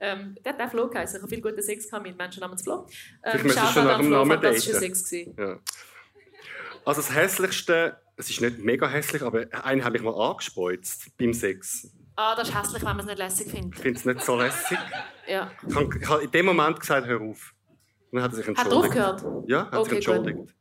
[0.00, 1.16] ähm, der hat auch Flo geheißen.
[1.16, 2.86] Ich habe viel guten Sex mit Menschen namens Flo.
[3.22, 5.10] Ähm, Vielleicht schon nach dem Namen Das war Sex.
[5.10, 5.58] Ja.
[6.84, 11.32] Also das Hässlichste, es ist nicht mega hässlich, aber einen habe ich mal angespeuzt beim
[11.32, 11.88] Sex.
[12.16, 13.76] Ah, das ist hässlich, wenn man es nicht lässig findet.
[13.76, 14.78] Ich finde es nicht so lässig.
[15.26, 15.50] ja.
[15.66, 17.54] Ich habe, ich habe in dem Moment gesagt, hör auf.
[18.10, 18.96] Und dann hat er sich entschuldigt.
[18.96, 19.48] Hat er aufgehört?
[19.48, 20.54] Ja, hat okay, sich entschuldigt.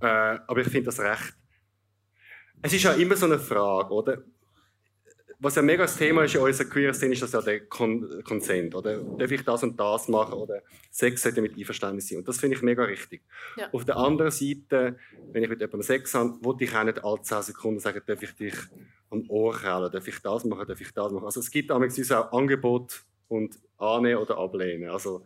[0.00, 1.34] Äh, aber ich finde das recht.
[2.62, 4.22] Es ist ja immer so eine Frage, oder?
[5.40, 8.22] was ja mega das Thema ist in unserer queer Szene, ist das ja der Kon
[8.24, 8.98] Konsent, oder?
[8.98, 12.18] Darf ich das und das machen, oder Sex sollte mit Einverständnis sein.
[12.18, 13.22] Und das finde ich mega richtig.
[13.56, 13.70] Ja.
[13.72, 14.98] Auf der anderen Seite,
[15.32, 18.22] wenn ich mit jemandem Sex habe, wollte ich auch nicht alle 10 Sekunden sagen, darf
[18.22, 18.54] ich dich
[19.08, 21.24] am Ohr kraulen, darf ich das machen, darf ich das machen.
[21.24, 24.90] Also es gibt auch Angebot und annehmen oder ablehnen.
[24.90, 25.24] Also,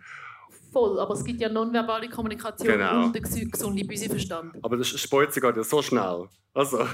[0.74, 3.04] voll, aber es gibt ja nonverbale Kommunikation genau.
[3.04, 4.56] und den gesunden Büseverstand.
[4.62, 6.28] Aber das Speuzen geht ja so schnell.
[6.52, 6.86] Also,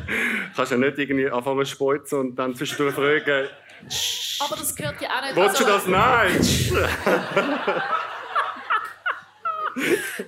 [0.56, 3.48] kannst ja nicht irgendwie anfangen zu speuzen und dann zwischendurch fragen,
[4.40, 5.36] aber das gehört ja auch nicht...
[5.36, 5.86] Wolltest du das?
[5.86, 6.32] Nein!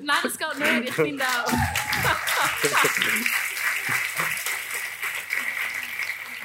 [0.03, 0.89] Nein, das geht nicht.
[0.91, 1.51] Ich finde auch...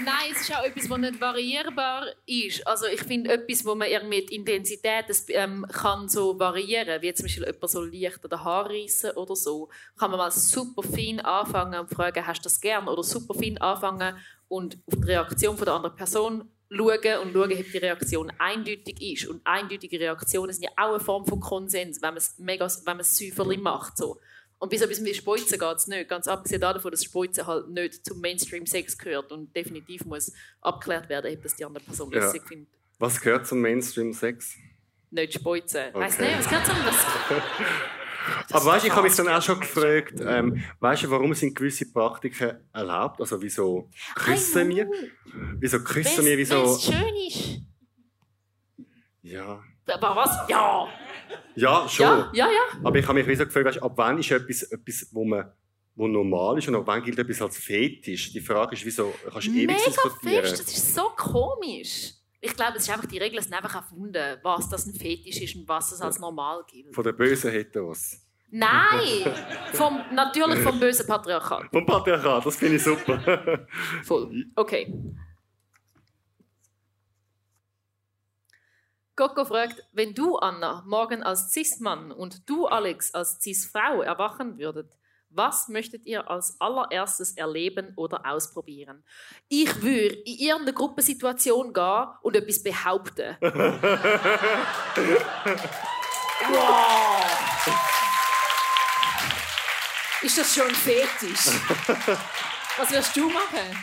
[0.06, 2.66] Nein, es ist auch etwas, das nicht variierbar ist.
[2.68, 7.14] Also ich finde etwas, wo man irgendwie die Intensität das, ähm, kann so variieren, wie
[7.14, 10.84] zum Beispiel jemand so leicht an den Haar reissen oder so, kann man mal super
[10.84, 12.88] fein anfangen und fragen, hast du das gern?
[12.88, 17.51] Oder super fein anfangen und auf die Reaktion von der anderen Person schauen und schauen,
[17.51, 19.28] ob die Reaktion eindeutig ist.
[19.28, 22.68] Und eindeutige Reaktionen sind ja auch eine Form von Konsens, wenn man es mega,
[23.62, 23.97] macht.
[23.97, 24.20] So.
[24.64, 26.07] Und bis etwas mit Speuzen geht es nicht.
[26.07, 31.36] Ganz abgesehen davon, dass Speuzen halt nicht zum Mainstream-Sex gehört und definitiv muss abgeklärt werden,
[31.36, 32.30] ob das die andere Person ja.
[32.30, 32.70] findet.
[32.97, 34.55] Was gehört zum Mainstream-Sex?
[35.11, 35.88] Nicht Speuzen.
[35.89, 35.99] Okay.
[35.99, 36.76] Weißt nicht, was gehört zum...
[36.78, 41.55] Was Aber weißt, ich habe mich dann auch schon gefragt, ähm, weißt du, warum sind
[41.55, 43.20] gewisse Praktiken erlaubt?
[43.20, 44.89] Also wieso küssen wir?
[45.59, 46.38] Wieso küssen wir?
[46.38, 46.55] Wieso?
[46.55, 47.61] Weil es schön ist.
[49.24, 49.61] Ja.
[49.88, 50.49] Aber was?
[50.49, 50.88] Ja.
[51.55, 52.05] Ja, schon.
[52.05, 52.79] Ja, ja, ja.
[52.84, 55.51] Aber ich habe mich wieso gefragt, ab wann ist etwas, etwas wo man
[55.95, 58.31] wo normal ist und ab wann gilt etwas als Fetisch?
[58.31, 60.45] Die Frage ist, wieso kannst du ewig Mega diskutieren?
[60.45, 62.13] Fest, das ist so komisch.
[62.41, 65.55] Ich glaube, es ist einfach, die Regeln sind einfach erfunden, was das ein Fetisch ist
[65.55, 66.93] und was das als normal gilt.
[66.93, 68.17] Von der bösen Heteros?
[68.49, 69.34] Nein!
[69.73, 71.69] vom, natürlich vom bösen Patriarchat.
[71.71, 73.67] Vom Patriarchat, das finde ich super.
[74.03, 74.45] Voll.
[74.55, 74.93] Okay.
[79.16, 84.91] Coco fragt, wenn du, Anna, morgen als Cis-Mann und du, Alex, als Cis-Frau erwachen würdet,
[85.30, 89.03] was möchtet ihr als allererstes erleben oder ausprobieren?
[89.49, 93.38] Ich würde in irgendeine Gruppensituation gehen und etwas behaupten.
[96.49, 97.24] wow!
[100.24, 101.47] Ist das schon fetisch?
[102.78, 103.78] Was wirst du machen?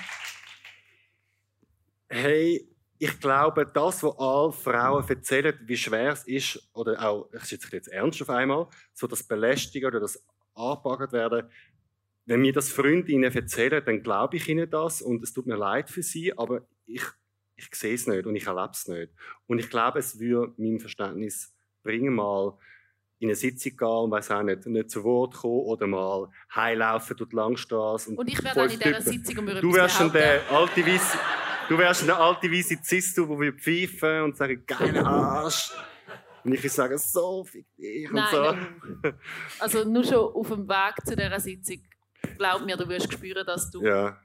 [2.09, 2.70] Hey,
[3.03, 7.69] ich glaube, das, was alle Frauen erzählen, wie schwer es ist, oder auch, ich sitze
[7.73, 10.23] jetzt ernst auf einmal, so das Belästigen oder das
[10.55, 11.49] Angebaggert werden,
[12.27, 15.89] wenn mir das Freundinnen erzählen, dann glaube ich ihnen das und es tut mir leid
[15.89, 17.03] für sie, aber ich,
[17.57, 19.13] ich sehe es nicht und ich erlebe es nicht.
[19.47, 22.59] Und ich glaube, es würde mein Verständnis bringen, mal
[23.19, 27.17] in eine Sitzung gehen und weiß auch nicht, nicht zu Wort kommen oder mal heilaufen
[27.17, 28.11] durch die Langstrasse.
[28.11, 30.87] Und, und ich wäre dann in dieser Sitzung und würde Du wärst dann der alte
[30.87, 31.17] Weiss
[31.71, 35.71] Du wärst eine alte weiße Zistu, die wir pfeifen und sagen, geiler Arsch.
[36.43, 38.43] Und ich sage, so fick dich und so.
[38.43, 39.15] Nein.
[39.61, 41.81] Also nur schon auf dem Weg zu dieser Sitzung,
[42.37, 44.19] glaub mir, du wirst spüren, dass du ja.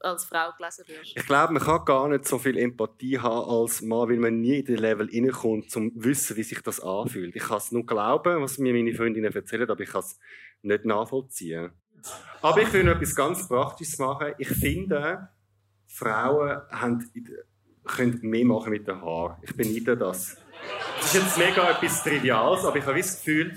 [0.00, 1.16] als Frau gelesen wirst.
[1.16, 4.58] Ich glaube, man kann gar nicht so viel Empathie haben als Mann, weil man nie
[4.58, 7.36] in den Level reinkommt, um zu wissen, wie sich das anfühlt.
[7.36, 10.18] Ich kann es nur glauben, was mir meine Freundinnen erzählen, aber ich kann es
[10.62, 11.70] nicht nachvollziehen.
[12.40, 14.34] Aber ich will noch etwas ganz Praktisches machen.
[14.38, 15.28] Ich finde,
[15.92, 17.10] Frauen haben,
[17.84, 19.36] können mehr machen mit den Haaren.
[19.42, 20.36] Ich beneide das.
[20.98, 23.52] Das ist jetzt mega etwas Triviales, aber ich habe das Gefühl,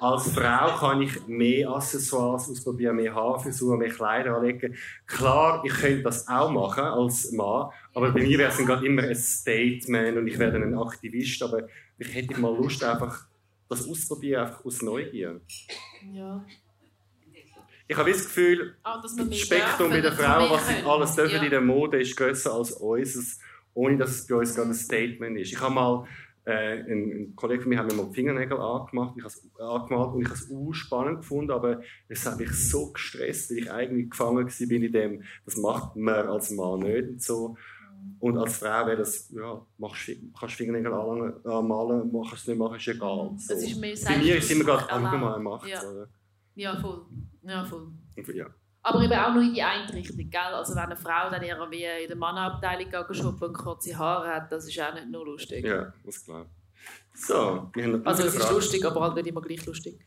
[0.00, 4.76] als Frau kann ich mehr Accessoires ausprobieren, mehr Haarfrisur, mehr Kleider anlegen.
[5.06, 9.02] Klar, ich könnte das auch machen als Mann, aber bei mir wäre es gerade immer
[9.02, 11.66] ein Statement und ich werde ein Aktivist, aber
[11.98, 13.26] ich hätte mal Lust, einfach
[13.68, 15.40] das auszuprobieren, einfach aus Neugier.
[16.12, 16.44] Ja.
[17.88, 21.42] Ich habe das Gefühl, ah, das Spektrum bei den Frauen, was sie alles dürfen ja.
[21.42, 23.38] in der Mode, ist grösser als unseres,
[23.74, 25.52] ohne dass es bei uns gerade ein Statement ist.
[25.52, 26.06] Ich habe mal,
[26.44, 30.14] äh, ein, ein Kollege von mir hat mir mal die Fingernägel angemacht, ich habe angemalt
[30.14, 33.70] und ich habe es auch spannend gefunden, aber es hat mich so gestresst, weil ich
[33.70, 37.56] eigentlich gefangen war in dem, das macht man als Mann nicht und so.
[38.18, 42.58] Und als Frau wäre das, ja, machst, kannst du Fingernägel anmalen, machst du es nicht,
[42.58, 43.30] machst ist egal.
[43.36, 43.54] So.
[43.54, 45.68] Das ist Bei mir ist es immer gerade allgemein gemacht.
[45.68, 45.82] Ja.
[46.54, 47.02] ja, voll.
[47.46, 47.92] Ja, voll.
[48.34, 48.46] Ja.
[48.82, 50.40] Aber eben auch nur in die eine Richtung, gell?
[50.40, 54.66] Also wenn eine Frau dann irgendwie in der Mannabteilung shoppen und kurze Haare hat, das
[54.68, 55.64] ist auch nicht nur lustig.
[55.64, 56.46] Ja, das klar.
[57.14, 59.98] So, wir haben Also es ist lustig, aber halt nicht immer gleich lustig.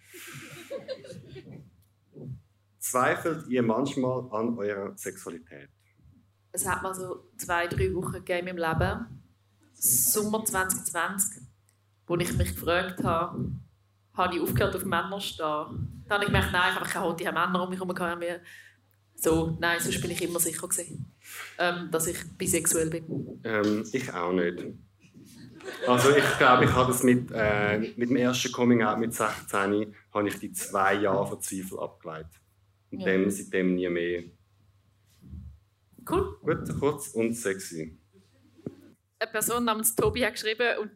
[2.77, 5.69] Zweifelt ihr manchmal an eurer Sexualität?
[6.51, 9.23] Es hat mal so zwei, drei Wochen gegeben im Leben,
[9.73, 11.43] Sommer 2020,
[12.07, 13.51] wo ich mich gefragt habe,
[14.19, 16.03] habe ich aufgehört auf Männer zu stehen.
[16.07, 17.95] Dann habe ich gemerkt, nein, ich habe keine habe Männer um mich herum.
[19.15, 21.13] So, nein, sonst bin ich immer sicher gewesen,
[21.57, 23.41] ähm, dass ich bisexuell bin.
[23.43, 24.63] Ähm, ich auch nicht.
[25.85, 29.93] Also ich glaube, ich habe das mit, äh, mit dem ersten Coming Out mit 16
[30.13, 32.31] habe ich die zwei Jahre von Zweifel abgeleitet.
[32.91, 33.05] Und ja.
[33.07, 34.23] dem, seitdem nie mehr.
[36.09, 36.37] Cool.
[36.41, 37.97] Gut, kurz und sexy.
[39.19, 40.91] Eine Person namens Tobi hat geschrieben und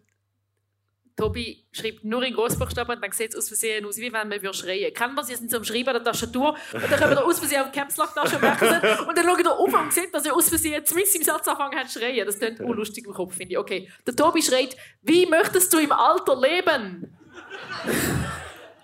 [1.16, 4.42] Tobi schreibt nur in Großbuchstaben und dann sieht es aus Versehen aus, wie wenn man
[4.42, 4.94] würde schreien.
[4.94, 7.40] Kennt man sie sind so am Schreiben an der Tastatur und dann kommen wir aus
[7.40, 10.26] Versehen auf die Caps Lock Tasche und und dann schaut er auf und sieht, dass
[10.26, 12.26] er aus Versehen zumindest im Satz anfangen hat zu schreien.
[12.26, 13.58] Das klingt unlustig im Kopf, finde ich.
[13.58, 17.16] Okay, der Tobi schreit, wie möchtest du im Alter leben?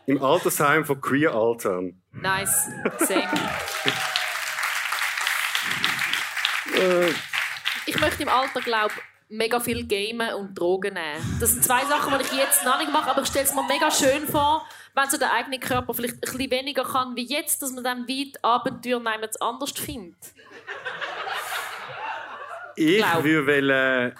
[0.05, 2.01] Im Altersheim von Queer Altern.
[2.11, 2.69] Nice,
[2.99, 3.29] same.
[7.85, 8.93] ich möchte im Alter, glaube
[9.29, 11.37] mega viel gamen und Drogen nehmen.
[11.39, 13.63] Das sind zwei Sachen, die ich jetzt noch nicht mache, aber ich stelle es mir
[13.67, 14.65] mega schön vor,
[14.95, 18.07] wenn so der eigene Körper vielleicht ein bisschen weniger kann wie jetzt, dass man dann
[18.07, 20.17] weit Abenteuer niemand anders findet.
[22.75, 23.23] Ich Glaub.
[23.23, 24.15] würde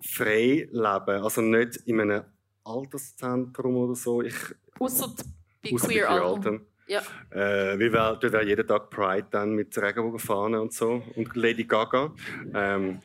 [0.00, 2.24] frei leben, also nicht in einem
[2.64, 4.22] Alterszentrum oder so.
[4.22, 4.34] Ich,
[4.78, 5.14] Ausser
[5.62, 6.66] bei Queer Alten.
[6.86, 7.00] Ja.
[7.30, 11.64] Äh, wie wär, dort wäre jeden Tag Pride dann mit Regenbogenfahnen und so und Lady
[11.64, 12.12] Gaga.
[12.54, 13.02] Ähm,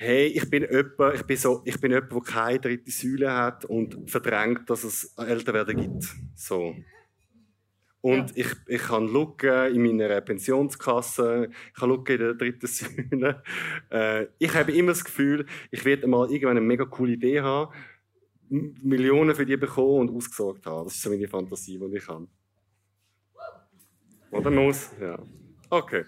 [0.00, 3.66] hey, ich bin jemand, ich bin so, ich bin jemand, der keine dritte Säule hat
[3.66, 6.06] und verdrängt, dass es Älterwerden gibt.
[6.34, 6.74] So.
[8.00, 8.36] Und ja.
[8.36, 13.42] ich, ich kann Lücken in meiner Pensionskasse, ich kann Lücken in der dritten Säule.
[13.90, 17.74] Äh, ich habe immer das Gefühl, ich werde mal irgendwann eine mega coole Idee haben,
[18.48, 20.84] Millionen für die bekommen und ausgesorgt haben.
[20.84, 22.26] Das ist so meine Fantasie, die ich habe.
[24.30, 24.92] Oder muss?
[24.98, 25.18] Ja.
[25.68, 26.04] Okay.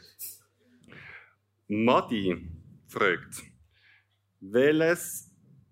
[1.67, 2.49] Madi
[2.87, 3.52] fragt,
[4.43, 5.31] welches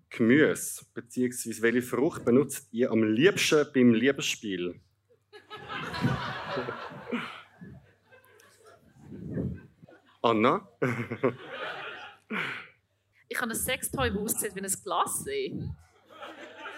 [0.09, 1.61] Gemüse bzw.
[1.61, 4.79] welche Frucht benutzt ihr am liebsten beim Liebesspiel?
[10.21, 10.67] Anna?
[13.27, 15.25] ich habe ein Sextoy, das aussieht wie ein Glas.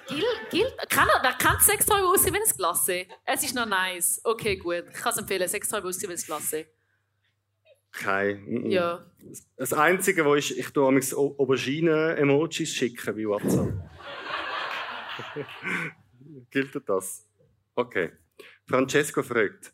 [0.08, 2.88] Gil, gilt, kann er, wer kennt Sextoy, das aussieht wie ein Glas?
[3.26, 4.20] Es ist noch nice.
[4.24, 4.86] Okay, gut.
[4.90, 5.48] Ich kann es empfehlen.
[5.48, 6.56] Sextoy, das aussieht wie ein Glas.
[7.94, 8.70] Kein.
[8.70, 9.06] Ja.
[9.56, 13.72] Das Einzige, wo ich, ich tue Aubergine-Emojis schicken wie WhatsApp.
[16.50, 17.26] Gilt das?
[17.76, 18.12] Okay.
[18.66, 19.74] Francesco fragt: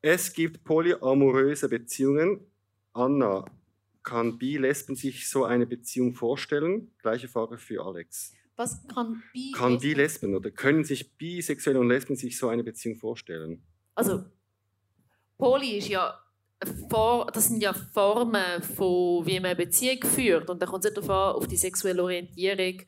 [0.00, 2.40] Es gibt polyamoröse Beziehungen.
[2.92, 3.44] Anna,
[4.04, 6.92] kann Bi-Lesben sich so eine Beziehung vorstellen?
[6.98, 8.32] Gleiche Frage für Alex.
[8.54, 9.50] Was kann Bi?
[9.50, 13.60] Kann Bi-Lesben oder können sich Bisexuelle und Lesben sich so eine Beziehung vorstellen?
[13.96, 14.24] Also,
[15.36, 16.23] Poly ist ja
[17.32, 20.48] das sind ja Formen von, wie man eine Beziehung führt.
[20.50, 22.82] Und da kommt es nicht darauf auf die sexuelle Orientierung,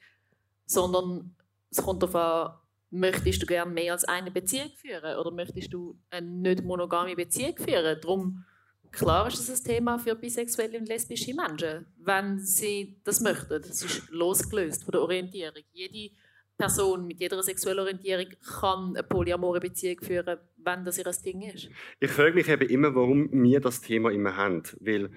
[0.66, 1.35] sondern
[1.70, 2.59] es kommt darauf an,
[2.91, 7.57] möchtest du gerne mehr als eine Beziehung führen oder möchtest du eine nicht monogame Beziehung
[7.57, 7.99] führen?
[8.01, 8.45] Darum,
[8.91, 13.61] klar ist das ein Thema für bisexuelle und lesbische Menschen, wenn sie das möchten.
[13.62, 15.62] Das ist losgelöst von der Orientierung.
[15.72, 16.14] Jede
[16.57, 18.27] Person mit jeder sexuellen Orientierung
[18.61, 21.71] kann eine polyamore Beziehung führen, wenn das ihr Ding ist.
[22.01, 24.62] Ich frage mich eben immer, warum wir das Thema immer haben.
[24.81, 25.11] Weil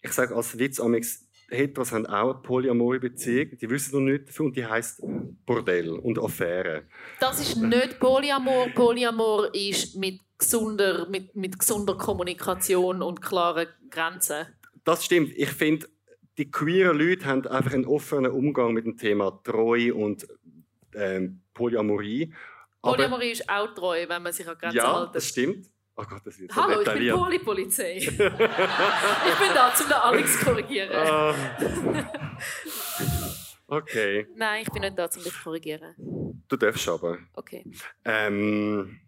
[0.00, 4.28] ich sage als Witz, Amix, Heteros haben auch eine polyamore Beziehung, die wissen noch nicht
[4.28, 5.02] dafür und die heißt
[5.44, 6.84] Bordell und Affäre.
[7.20, 8.68] Das ist nicht Polyamor.
[8.74, 14.46] Polyamor ist mit gesunder, mit, mit gesunder Kommunikation und klaren Grenzen.
[14.84, 15.32] Das stimmt.
[15.36, 15.86] Ich finde,
[16.38, 20.26] die queeren Leute haben einfach einen offenen Umgang mit dem Thema Treue und
[20.94, 22.32] ähm, Polyamorie.
[22.82, 25.06] Polyamorie ist auch treu, wenn man sich an Grenzen ja, hält.
[25.06, 25.66] Ja, das stimmt.
[25.94, 27.96] Oh Gott, das wird so Hallo, ich bin Polypolizei.
[27.98, 30.90] ich bin da, um den Alex zu korrigieren.
[30.90, 31.34] Uh,
[33.76, 34.26] okay.
[34.34, 35.94] Nein, ich bin nicht da, um dich zu korrigieren.
[36.48, 37.18] Du darfst aber.
[37.34, 37.64] Okay.
[38.04, 39.00] Ähm,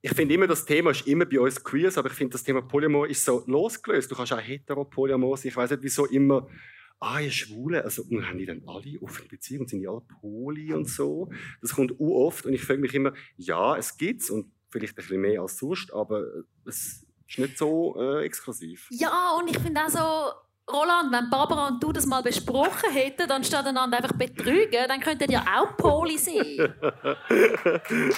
[0.00, 2.62] ich finde immer, das Thema ist immer bei uns queers, aber ich finde, das Thema
[2.62, 4.10] Polyamor ist so losgelöst.
[4.10, 5.48] Du kannst auch hetero-Polyamor sein.
[5.48, 6.48] Ich weiß nicht, wieso immer
[7.00, 10.72] ah, ihr Schwule, also und haben die dann alle offene Beziehungen, sind die alle Poli
[10.72, 11.30] und so?
[11.60, 14.96] Das kommt u oft und ich frage mich immer, ja, es gibt's und vielleicht ein
[14.96, 16.24] bisschen mehr als sonst, aber
[16.66, 18.88] es ist nicht so äh, exklusiv.
[18.90, 20.32] Ja, und ich finde auch so,
[20.72, 25.00] Roland, wenn Barbara und du das mal besprochen hätten, dann statt einander einfach betrügen, dann
[25.00, 26.74] könntet ihr auch Poli sein.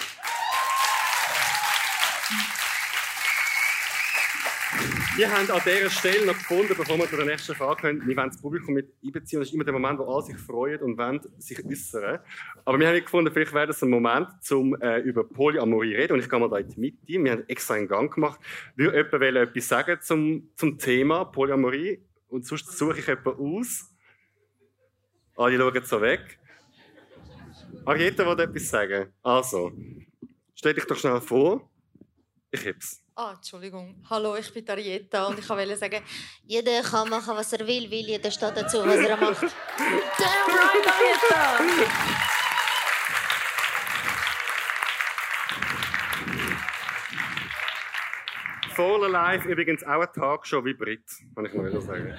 [5.15, 8.17] Wir haben an dieser Stelle noch gefunden, bevor wir zu der nächsten Frage kommen, wir
[8.17, 9.41] wollen das Publikum mit einbeziehen.
[9.41, 12.21] Das ist immer der Moment, wo alle sich freuen und wollen sich äußern.
[12.65, 16.13] Aber wir haben gefunden, vielleicht wäre das ein Moment, um äh, über Polyamorie zu reden.
[16.15, 16.97] Und ich gehe mal da in die Mitte.
[17.07, 18.41] Wir haben extra einen Gang gemacht.
[18.75, 22.03] Würde jemand etwas sagen zum, zum Thema Polyamorie?
[22.29, 23.91] Und sonst suche ich jemanden aus.
[25.37, 26.39] Alle schauen so weg.
[27.85, 29.13] Arietta will etwas sagen.
[29.23, 29.73] Also,
[30.55, 31.69] stell dich doch schnell vor.
[32.55, 33.03] Ich hab's.
[33.15, 33.95] Ah, Entschuldigung.
[34.11, 36.03] Hallo, ich bin Arietta und ich wollte sagen,
[36.45, 39.43] jeder kann machen, was er will, weil jeder steht dazu, was er macht.
[40.19, 41.83] Damn right, Arietta!
[48.75, 52.15] Voller Live übrigens auch ein Tagshow wie Brit, kann ich mal sagen.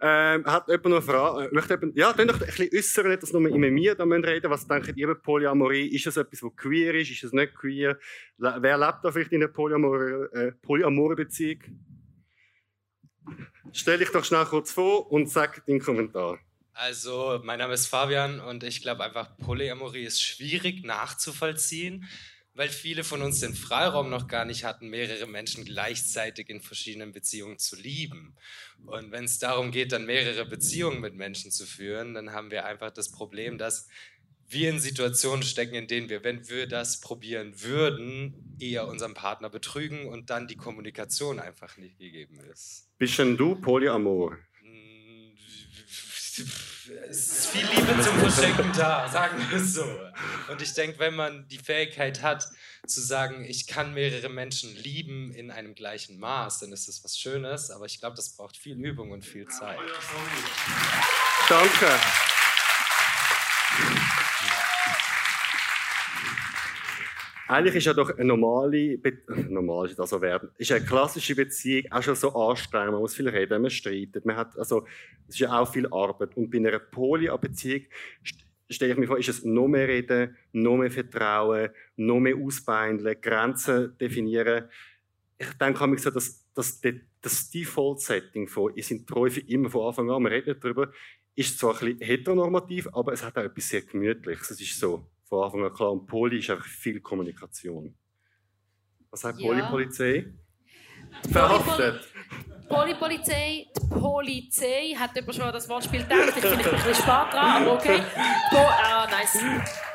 [0.00, 1.46] Ähm, hat jemand noch eine Frage?
[1.46, 4.04] Äh, möchte jemand, ja, dann doch ein bisschen äußern, nicht, dass nur immer mir da
[4.04, 5.86] reden Was denkt ihr über Polyamorie?
[5.86, 7.10] Ist es etwas, was queer ist?
[7.10, 7.98] Ist es nicht queer?
[8.38, 11.60] Wer lebt da vielleicht in einer Polyamore, äh, polyamore Beziehung?
[13.72, 16.38] Stell dich doch schnell kurz vor und sag deinen Kommentar.
[16.72, 22.08] Also, mein Name ist Fabian und ich glaube einfach, Polyamorie ist schwierig nachzuvollziehen
[22.54, 27.12] weil viele von uns den Freiraum noch gar nicht hatten, mehrere Menschen gleichzeitig in verschiedenen
[27.12, 28.36] Beziehungen zu lieben.
[28.86, 32.64] Und wenn es darum geht, dann mehrere Beziehungen mit Menschen zu führen, dann haben wir
[32.64, 33.88] einfach das Problem, dass
[34.48, 39.50] wir in Situationen stecken, in denen wir, wenn wir das probieren würden, eher unseren Partner
[39.50, 42.88] betrügen und dann die Kommunikation einfach nicht gegeben ist.
[42.98, 44.38] Bist denn du Polyamor?
[47.08, 49.84] Es ist viel Liebe zum Verschenken da, sagen wir es so.
[50.50, 52.48] Und ich denke, wenn man die Fähigkeit hat,
[52.86, 57.18] zu sagen, ich kann mehrere Menschen lieben in einem gleichen Maß, dann ist das was
[57.18, 57.70] Schönes.
[57.70, 59.78] Aber ich glaube, das braucht viel Übung und viel Zeit.
[61.48, 61.98] Danke.
[67.54, 69.16] Eigentlich ist ja doch eine normale, Be
[69.48, 72.90] normal ist das so werden, ist eine klassische Beziehung auch schon so anstrengend.
[72.90, 74.84] Man muss viel reden, man streitet, man hat, also,
[75.28, 76.36] es ist ja auch viel Arbeit.
[76.36, 77.82] Und bei einer Poly-Beziehung
[78.68, 83.20] stelle ich mir vor, ist es noch mehr reden, noch mehr Vertrauen, noch mehr ausbeindeln,
[83.20, 84.64] Grenzen definieren.
[85.38, 86.80] Ich denke mich so, dass, dass
[87.20, 90.90] das Default-Setting von, ihr sind treu für immer von Anfang an, wir reden darüber,
[91.36, 94.50] ist zwar ein bisschen heteronormativ, aber es hat auch etwas sehr Gemütliches.
[94.50, 95.92] Es ist so, von Anfang an klar.
[95.92, 97.94] Und Poli ist einfach viel Kommunikation.
[99.10, 99.48] Was sagt ja.
[99.48, 100.32] Polipolizei?
[101.30, 102.00] Verhaftet.
[102.68, 106.32] Polipolizei, die Polizei, hat jemand schon das Wortspiel gedacht?
[106.36, 108.02] Ich finde, ich bin ein bisschen spät dran, aber okay.
[108.50, 109.38] Po ah, nice.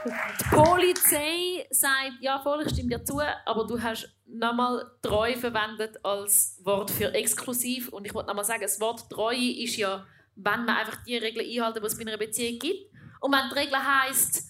[0.05, 5.97] Die Polizei sagt, ja voll, ich stimme dir zu, aber du hast nochmal treu verwendet
[6.05, 7.89] als Wort für exklusiv.
[7.89, 11.45] Und ich wollte nochmal sagen, das Wort treu ist ja, wenn man einfach die Regeln
[11.49, 12.93] einhalten, die es bei einer Beziehung gibt.
[13.19, 14.48] Und wenn die Regel heisst,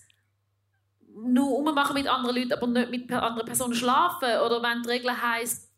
[1.24, 4.40] nur ummachen mit anderen Leuten, aber nicht mit anderen Personen schlafen.
[4.46, 5.70] Oder wenn die Regel heisst,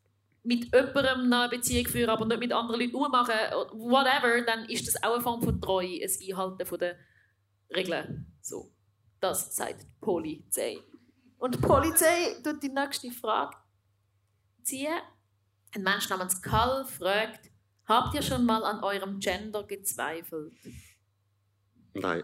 [0.44, 3.36] mit jemandem eine Beziehung führen, aber nicht mit anderen Leuten ummachen,
[3.74, 6.96] whatever, dann ist das auch eine Form von Treue, ein Einhalten der
[7.76, 8.26] Regeln.
[8.42, 8.72] So,
[9.20, 10.80] das sagt die Polizei.
[11.38, 13.56] Und die Polizei tut die nächste Frage
[14.64, 14.94] ziehen.
[15.74, 17.50] Ein Mensch namens Karl fragt,
[17.86, 20.54] habt ihr schon mal an eurem Gender gezweifelt?
[21.94, 22.24] Nein.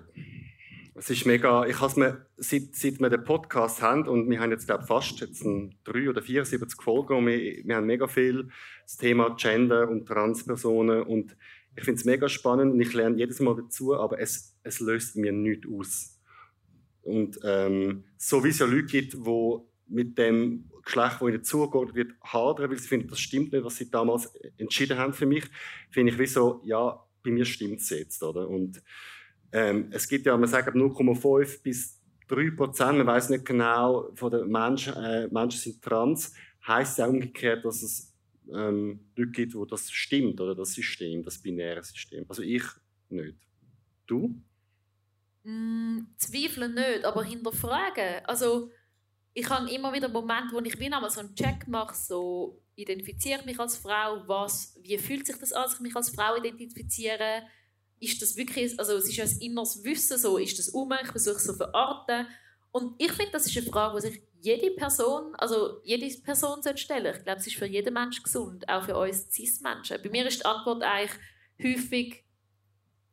[0.99, 4.49] Es ist mega, ich habe mir, seit, seit wir den Podcast haben, und wir haben
[4.49, 5.45] jetzt, glaube fast jetzt
[5.83, 8.49] drei oder 74 Folgen, und wir, wir haben mega viel
[8.81, 11.37] das Thema Gender und Transpersonen, und
[11.75, 15.15] ich finde es mega spannend, und ich lerne jedes Mal dazu, aber es, es löst
[15.17, 16.19] mir nichts aus.
[17.03, 21.95] Und ähm, so wie es ja Leute gibt, die mit dem Geschlecht, das ihnen zugeordnet
[21.95, 25.45] wird, hadern, weil sie finden, das stimmt nicht, was sie damals entschieden haben für mich,
[25.91, 28.49] finde ich wie so, ja, bei mir stimmt es jetzt, oder?
[28.49, 28.81] Und
[29.51, 34.31] ähm, es gibt ja, man sagt 0,5 bis 3 Prozent, man weiß nicht genau, von
[34.31, 36.33] den Menschen, äh, Menschen sind trans,
[36.65, 38.13] heißt ja umgekehrt, dass es
[38.51, 42.25] ähm, Leute gibt, wo das stimmt, oder das System, das binäre System.
[42.27, 42.63] Also ich
[43.09, 43.37] nicht.
[44.05, 44.41] Du?
[45.43, 48.25] Mm, zweifeln nicht, aber hinterfragen.
[48.25, 48.69] Also
[49.33, 53.39] ich habe immer wieder Momente, wo ich wie einmal so einen Check mache, so identifiziere
[53.39, 56.35] ich mich als Frau, was, wie fühlt sich das an, dass ich mich als Frau
[56.35, 57.43] identifiziere,
[57.99, 61.37] ist das wirklich, also es ist ein inneres Wissen, so ist das um, ich versuche
[61.37, 62.27] es so verarten.
[62.71, 66.77] Und ich finde, das ist eine Frage, die sich jede Person, also jede Person sollte
[66.77, 67.15] stellen.
[67.15, 70.01] Ich glaube, es ist für jeden Mensch gesund, auch für uns Cis-Menschen.
[70.03, 71.19] Bei mir ist die Antwort eigentlich
[71.61, 72.23] häufig,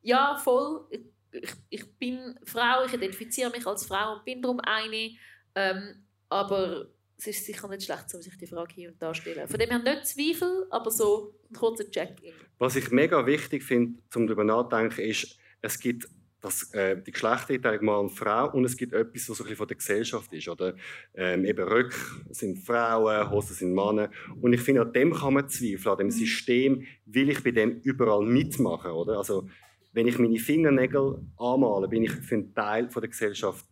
[0.03, 5.17] ja, voll, ich, ich bin Frau, ich identifiziere mich als Frau und bin darum eine,
[5.55, 9.23] ähm, aber es ist sicher nicht schlecht, um sich die Frage hier und da zu
[9.23, 9.47] stellen.
[9.49, 12.35] Von dem her nicht Zweifel, aber so ein kurzer Check-in.
[12.59, 16.09] Was ich mega wichtig finde, um darüber nachzudenken, ist, es gibt
[16.45, 19.57] dass äh, die Geschlechtereinteilung Mann und Frau und es gibt etwas, was so ein bisschen
[19.57, 20.47] von der Gesellschaft ist.
[20.47, 20.75] Oder?
[21.15, 21.97] Ähm, eben Röcke
[22.33, 24.11] sind Frauen, Hosen sind Männer.
[24.43, 27.81] Und ich finde, an dem kann man zweifeln, an dem System will ich bei dem
[27.81, 28.91] überall mitmachen.
[28.91, 29.17] Oder?
[29.17, 29.49] Also,
[29.95, 33.65] wenn ich meine Fingernägel anmale, bin ich für einen Teil von der Gesellschaft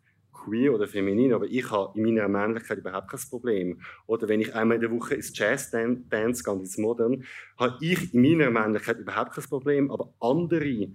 [0.44, 3.80] queer oder feminin, aber ich habe in meiner Männlichkeit überhaupt kein Problem.
[4.06, 7.24] Oder wenn ich einmal in der Woche ins Jazz-Dance gehe, ins Modern,
[7.58, 10.88] habe ich in meiner Männlichkeit überhaupt kein Problem, aber andere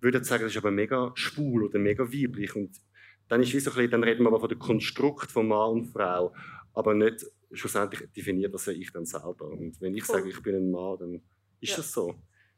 [0.00, 2.54] würden sagen, das ist aber mega schwul oder mega weiblich.
[2.56, 2.80] Und
[3.28, 5.70] dann ist wie so ein bisschen, dann reden wir aber von dem Konstrukt von Mann
[5.70, 6.34] und Frau,
[6.74, 9.46] aber nicht schlussendlich definiert das ja ich dann selber.
[9.46, 11.22] Und wenn ich sage, ich bin ein Mann, dann
[11.60, 11.76] ist ja.
[11.76, 12.14] das so.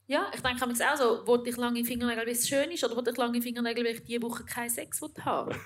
[0.07, 3.11] Ja, ich denke auch so, wollte ich lange Fingernägel, weil es schön ist, oder wollte
[3.11, 5.57] ich lange Fingernägel, weil ich diese Woche keinen Sex haben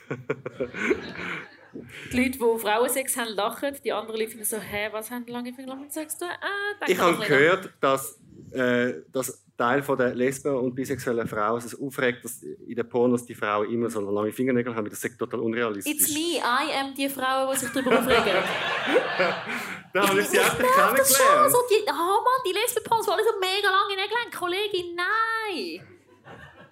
[2.12, 3.77] Die Leute, die Frauensex haben, lachen.
[3.85, 6.35] Die anderen Leute finden so, hä, was haben lange Fingernägel mit Sex zu tun?
[6.40, 8.19] Ah, ich habe gehört, dass,
[8.52, 13.35] äh, dass Teil der Lesben und bisexuellen Frauen es aufregt, dass in den Pornos die
[13.35, 14.89] Frauen immer so lange Fingernägel haben.
[14.89, 15.93] Das ist total unrealistisch.
[15.93, 18.24] It's me, I am die Frau, die sich darüber aufregen.
[19.93, 21.09] da habe ich sie endlich kennengelernt.
[21.09, 21.51] Schon.
[21.51, 24.30] So die, oh Mann, die Lesben-Pornos, die alle so mega lange Nägel haben.
[24.30, 25.80] Kollegin, nein!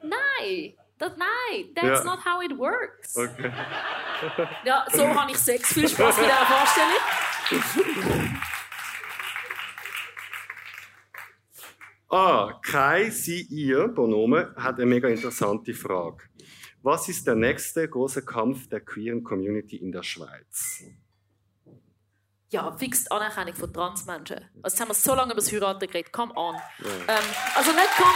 [0.03, 0.75] Nein!
[0.99, 2.05] Das, nein, that's ja.
[2.05, 3.17] not how it works.
[3.17, 3.53] Okay.
[4.65, 5.75] ja, so habe ich Sex.
[5.75, 7.01] Viel Spaß bei dieser Vorstellung.
[12.09, 16.23] Ah, Kai, sie, ihr, Bonome, hat eine mega interessante Frage.
[16.83, 20.85] Was ist der nächste große Kampf der queeren Community in der Schweiz?
[22.51, 24.37] Ja, fix die Anerkennung von Transmenschen.
[24.63, 26.13] Also jetzt haben wir so lange über das Heiraten geredet.
[26.13, 26.55] Come on.
[26.55, 26.91] Ja.
[27.09, 27.25] Ähm,
[27.57, 28.15] also nicht come...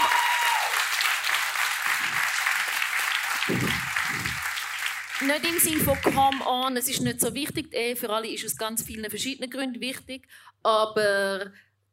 [5.23, 7.75] Nicht im Sinne von come on, es ist nicht so wichtig.
[7.75, 10.29] Eh, für alle ist es aus ganz vielen verschiedenen Gründen wichtig.
[10.63, 11.51] Aber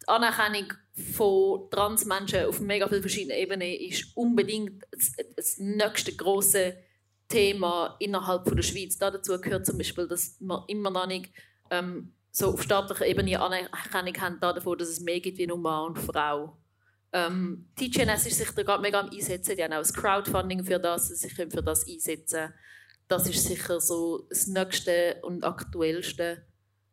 [0.08, 0.74] die Anerkennung
[1.14, 4.84] von Transmenschen auf mega vielen verschiedenen Ebenen ist unbedingt
[5.36, 6.78] das, nächste große
[7.28, 8.98] Thema innerhalb von der Schweiz.
[8.98, 11.32] dazu gehört zum Beispiel, dass wir immer noch nicht
[11.70, 15.88] ähm, so auf staatlicher Ebene Anerkennung haben davon, dass es mehr gibt wie nur Mann
[15.88, 16.58] und Frau.
[17.12, 19.56] Ähm, TGNS ist sich da gerade mega am einsetzen.
[19.56, 22.54] Die haben auch das Crowdfunding für das, sich für das einsetzen.
[23.08, 26.46] Das ist sicher so das nächste und aktuellste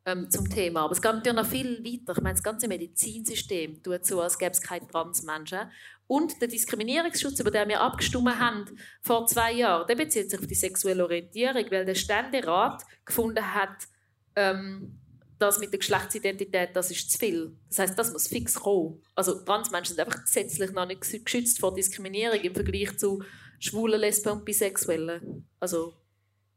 [0.06, 0.82] ähm, zum Thema.
[0.82, 2.12] Aber es geht natürlich noch viel weiter.
[2.16, 5.70] Ich meine, das ganze Medizinsystem tut so, als gäbe es keine Transmenschen.
[6.06, 8.66] Und der Diskriminierungsschutz, über den wir abgestimmt haben
[9.00, 13.88] vor zwei Jahren, der bezieht sich auf die sexuelle Orientierung, weil der Ständerat gefunden hat,
[14.36, 15.00] ähm,
[15.38, 17.56] das mit der Geschlechtsidentität, das ist zu viel.
[17.68, 19.02] Das heißt, das muss fix kommen.
[19.14, 23.22] Also Transmenschen sind einfach gesetzlich noch nicht geschützt vor Diskriminierung im Vergleich zu
[23.58, 25.48] schwulen, Lesben und Bisexuellen.
[25.58, 25.94] Also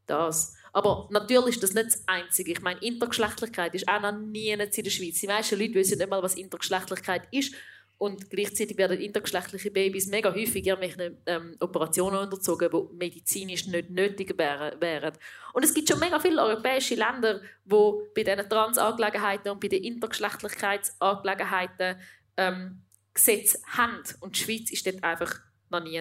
[0.05, 0.55] das.
[0.77, 2.51] Aber natürlich ist das nicht das Einzige.
[2.51, 5.19] Ich meine, Intergeschlechtlichkeit ist auch noch nie in der Schweiz.
[5.19, 7.55] Die meisten Leute wissen nicht mal, was Intergeschlechtlichkeit ist.
[7.97, 14.37] Und gleichzeitig werden intergeschlechtliche Babys mega häufig irgendwelche ähm, Operationen unterzogen, die medizinisch nicht nötig
[14.37, 15.13] wären.
[15.53, 19.83] Und es gibt schon mega viele europäische Länder, wo bei diesen Transangelegenheiten und bei den
[19.83, 21.95] Intergeschlechtlichkeitsangelegenheiten
[22.37, 22.83] ähm,
[23.15, 24.03] Gesetze haben.
[24.19, 25.39] Und die Schweiz ist dort einfach
[25.71, 25.99] noch nie.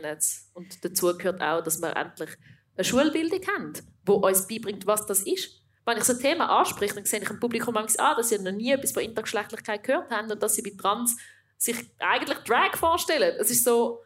[0.52, 2.28] Und dazu gehört auch, dass wir endlich
[2.76, 3.72] eine Schulbildung haben,
[4.06, 5.62] die uns beibringt, was das ist.
[5.84, 8.52] Wenn ich so ein Thema anspreche, dann sehe ich im Publikum an, dass sie noch
[8.52, 11.16] nie etwas von Intergeschlechtlichkeit gehört haben und dass sie bei Trans
[11.56, 13.36] sich eigentlich Drag vorstellen.
[13.38, 14.00] Es ist so,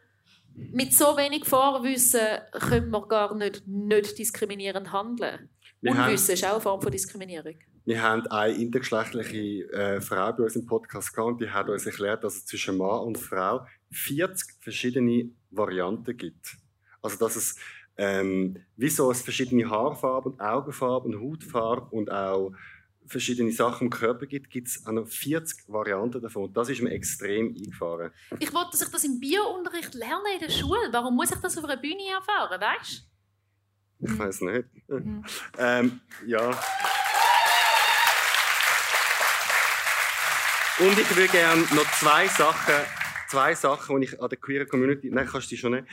[0.54, 2.20] mit so wenig Vorwissen
[2.52, 5.48] können wir gar nicht, nicht diskriminierend handeln.
[5.80, 7.54] Wir Unwissen haben, ist auch eine Form von Diskriminierung.
[7.86, 11.86] Wir haben eine intergeschlechtliche äh, Frau bei uns im Podcast gehabt und die hat uns
[11.86, 16.56] erklärt, dass es zwischen Mann und Frau 40 verschiedene Varianten gibt.
[17.02, 17.56] Also dass es
[18.00, 22.52] ähm, wieso es verschiedene Haarfarben, Augenfarben, Hautfarben und auch
[23.06, 26.50] verschiedene Sachen im Körper gibt, gibt es auch noch 40 Varianten davon.
[26.54, 28.10] Das ist mir extrem eingefahren.
[28.38, 30.88] Ich wollte, dass ich das im Biounterricht lerne in der Schule.
[30.92, 33.06] Warum muss ich das auf einer Bühne erfahren, weißt
[33.98, 34.64] Ich weiß nicht.
[34.88, 35.22] Mhm.
[35.58, 36.48] ähm, ja.
[40.78, 42.74] Und ich würde gerne noch zwei Sachen,
[43.28, 45.84] zwei Sachen, die ich an der queer Community, nein, kannst du die schon nicht,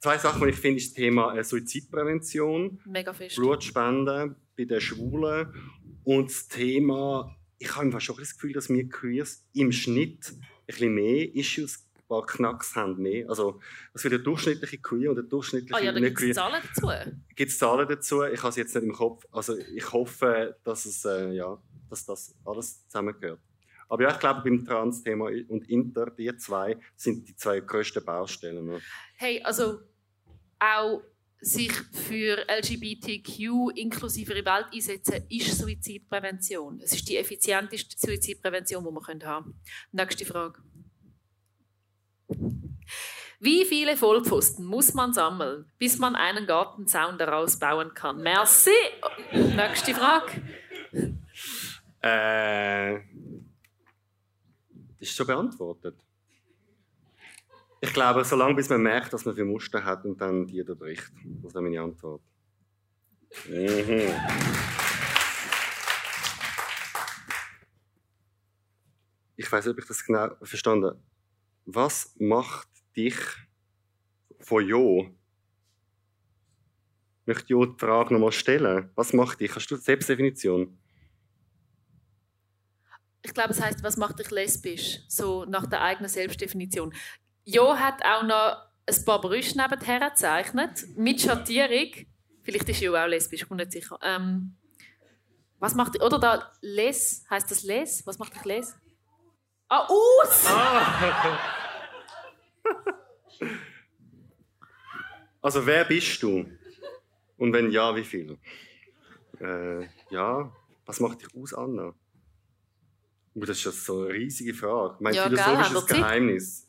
[0.00, 3.36] Zwei Sachen, die ich finde, ist das Thema äh, Suizidprävention, Mega fest.
[3.36, 5.54] Blutspenden bei den Schwulen
[6.04, 10.40] und das Thema, ich habe einfach schon das Gefühl, dass wir Queers im Schnitt ein
[10.66, 13.28] bisschen mehr Issues paar Knacks haben mehr.
[13.28, 13.60] Also,
[13.92, 16.90] dass wir der durchschnittliche Queer und der durchschnittliche ah, ja, da gibt es Zahlen dazu?
[17.36, 18.24] Gibt es Zahlen dazu?
[18.24, 19.24] Ich habe es jetzt nicht im Kopf.
[19.30, 21.56] Also, ich hoffe, dass, es, äh, ja,
[21.88, 23.40] dass das alles zusammengehört.
[23.88, 28.64] Aber ja, ich glaube, beim Trans-Thema und Inter, die zwei sind die zwei grössten Baustellen.
[28.64, 28.80] Ne?
[29.16, 29.80] Hey, also
[30.60, 31.02] auch
[31.40, 36.80] sich für LGBTQ inklusive Welt einsetzen, ist Suizidprävention.
[36.80, 39.60] Es ist die effizienteste Suizidprävention, die wir haben können.
[39.92, 40.62] Nächste Frage.
[43.42, 48.18] Wie viele Vollpfosten muss man sammeln, bis man einen Gartenzaun daraus bauen kann?
[48.18, 48.70] Merci.
[49.32, 50.42] Nächste Frage.
[52.02, 52.96] Äh,
[54.98, 55.96] ist schon beantwortet.
[57.82, 61.10] Ich glaube, solange bis man merkt, dass man für Muster hat und dann die bricht.
[61.42, 62.20] Das ist meine Antwort.
[63.48, 64.12] Mhm.
[69.36, 71.02] Ich weiß nicht, ob ich das genau verstanden habe.
[71.64, 73.16] Was macht dich
[74.40, 75.10] von Jo?
[77.22, 78.90] Ich möchte Jo die Frage nochmal stellen.
[78.94, 79.54] Was macht dich?
[79.54, 80.76] Hast du die Selbstdefinition?
[83.22, 85.00] Ich glaube, es heißt, was macht dich lesbisch?
[85.08, 86.92] So nach der eigenen Selbstdefinition.
[87.44, 88.56] Jo hat auch noch
[88.86, 92.06] ein paar Brüste nebenher gezeichnet, mit Schattierung.
[92.42, 93.98] Vielleicht ist Jo auch lesbisch, ich bin nicht sicher.
[94.02, 94.56] Ähm,
[95.58, 98.06] was macht dich, oder da Les, heißt das Les?
[98.06, 98.74] Was macht dich Les?
[99.68, 100.46] Ah, aus!
[100.48, 101.38] Ah.
[105.42, 106.44] Also, wer bist du?
[107.38, 108.36] Und wenn ja, wie viel?
[109.40, 110.52] Äh, ja,
[110.84, 111.94] was macht dich aus, Anna?
[113.34, 114.96] Oh, das ist so eine riesige Frage.
[115.00, 116.68] Mein ja, philosophisches gell, Geheimnis.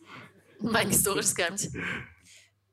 [0.62, 1.72] Mein historisches Geheimnis.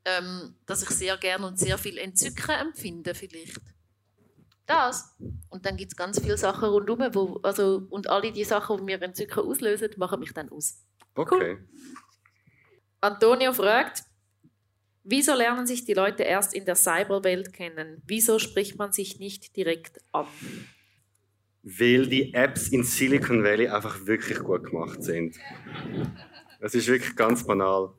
[0.05, 3.59] Ähm, dass ich sehr gerne und sehr viel Entzücken empfinde, vielleicht.
[4.65, 5.15] Das.
[5.49, 8.83] Und dann gibt es ganz viele Sachen rundherum, wo, also, und alle die Sachen, die
[8.83, 10.83] mir Entzücken auslösen, machen mich dann aus.
[11.15, 11.57] Okay.
[11.57, 11.67] Cool.
[13.01, 14.03] Antonio fragt,
[15.03, 18.01] wieso lernen sich die Leute erst in der Cyberwelt kennen?
[18.05, 20.27] Wieso spricht man sich nicht direkt an?
[21.63, 25.35] Weil die Apps in Silicon Valley einfach wirklich gut gemacht sind.
[26.59, 27.93] Das ist wirklich ganz banal.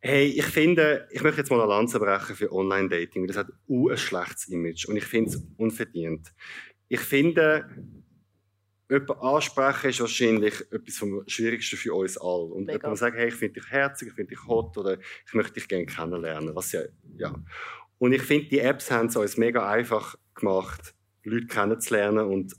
[0.00, 3.48] Hey, ich finde, ich möchte jetzt mal eine Lanze brechen für Online-Dating, weil das hat
[3.68, 6.32] ein schlechtes Image und ich finde es unverdient.
[6.88, 7.68] Ich finde,
[8.90, 12.44] jemanden ansprechen ist wahrscheinlich etwas vom Schwierigsten für uns alle.
[12.44, 12.78] Und Mega.
[12.78, 15.68] jemand sagt, hey, ich finde dich herzig, ich finde dich hot oder ich möchte dich
[15.68, 16.54] gerne kennenlernen.
[16.54, 16.82] Was ja,
[17.16, 17.34] ja.
[17.98, 22.54] Und ich finde, die Apps haben es uns mega einfach gemacht, Leute kennenzulernen und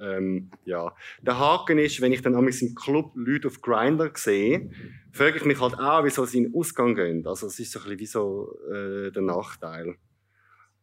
[0.00, 0.94] ähm, ja.
[1.22, 4.70] Der Haken ist, wenn ich dann im Club Leute auf Grinder sehe,
[5.12, 7.26] frage ich mich halt auch, wieso sie in den Ausgang gehen.
[7.26, 9.96] Also es ist so ein bisschen wie so äh, der Nachteil.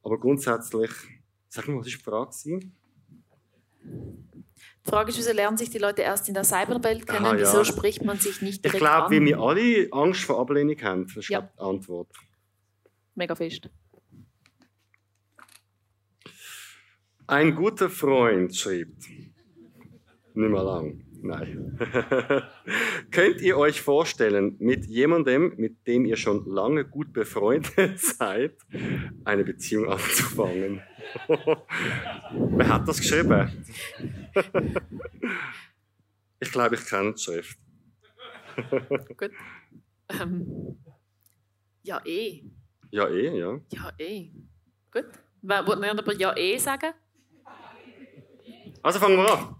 [0.03, 0.91] Aber grundsätzlich,
[1.49, 2.59] sag mal, was war die Frage?
[4.85, 7.25] Die Frage ist, wieso lernen sich die Leute erst in der Cyberwelt kennen?
[7.25, 7.41] Aha, ja.
[7.41, 11.07] Wieso spricht man sich nicht direkt Ich glaube, wie wir alle Angst vor Ablehnung haben.
[11.07, 11.41] Das ist ja.
[11.41, 12.07] die Antwort.
[13.15, 13.69] Mega fest.
[17.27, 19.09] Ein guter Freund schreibt.
[19.09, 21.03] Nicht mehr lang.
[21.21, 21.77] Nein.
[23.11, 28.57] Könnt ihr euch vorstellen, mit jemandem, mit dem ihr schon lange gut befreundet seid,
[29.25, 30.81] eine Beziehung anzufangen?
[31.27, 33.65] Wer hat das geschrieben?
[36.39, 37.57] ich glaube, ich kenne die Schrift.
[39.17, 39.31] Gut.
[40.21, 40.77] Ähm,
[41.83, 42.43] ja, eh.
[42.91, 43.59] Ja, eh, ja.
[43.73, 44.31] Ja, eh.
[44.91, 45.05] Gut.
[45.41, 46.93] Wer würde aber ja, eh sagen?
[48.87, 49.53] Also fangen wir an.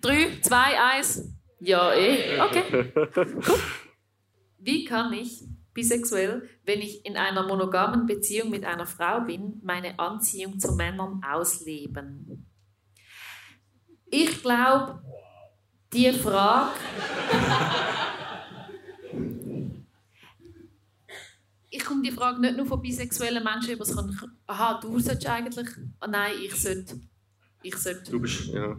[0.00, 1.28] Drei, zwei, eins.
[1.58, 2.40] Ja, eh.
[2.40, 2.92] Okay.
[3.16, 3.58] Cool.
[4.60, 5.42] Wie kann ich
[5.74, 11.20] bisexuell, wenn ich in einer monogamen Beziehung mit einer Frau bin, meine Anziehung zu Männern
[11.28, 12.46] ausleben?
[14.06, 15.02] Ich glaube,
[15.92, 16.70] die Frage.
[21.70, 24.16] ich komme die Frage nicht nur von bisexuellen Menschen über, sondern
[24.46, 25.70] aha, du solltest eigentlich,
[26.00, 27.00] oh nein, ich sollte,
[27.62, 28.10] ich sollte.
[28.10, 28.76] Du bist, ja.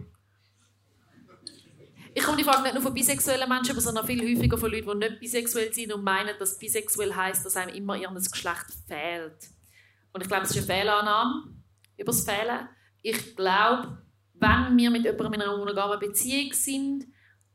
[2.12, 5.08] Ich komme die Frage nicht nur von bisexuellen Menschen, sondern viel häufiger von Leuten, die
[5.08, 9.48] nicht bisexuell sind und meinen, dass bisexuell heißt, dass einem immer ihr Geschlecht fehlt.
[10.12, 11.54] Und ich glaube, es ist eine Fehlannahme
[11.96, 12.68] über das Fehlen.
[13.02, 14.02] Ich glaube,
[14.34, 17.06] wenn wir mit jemandem in einer monogamen Beziehung sind,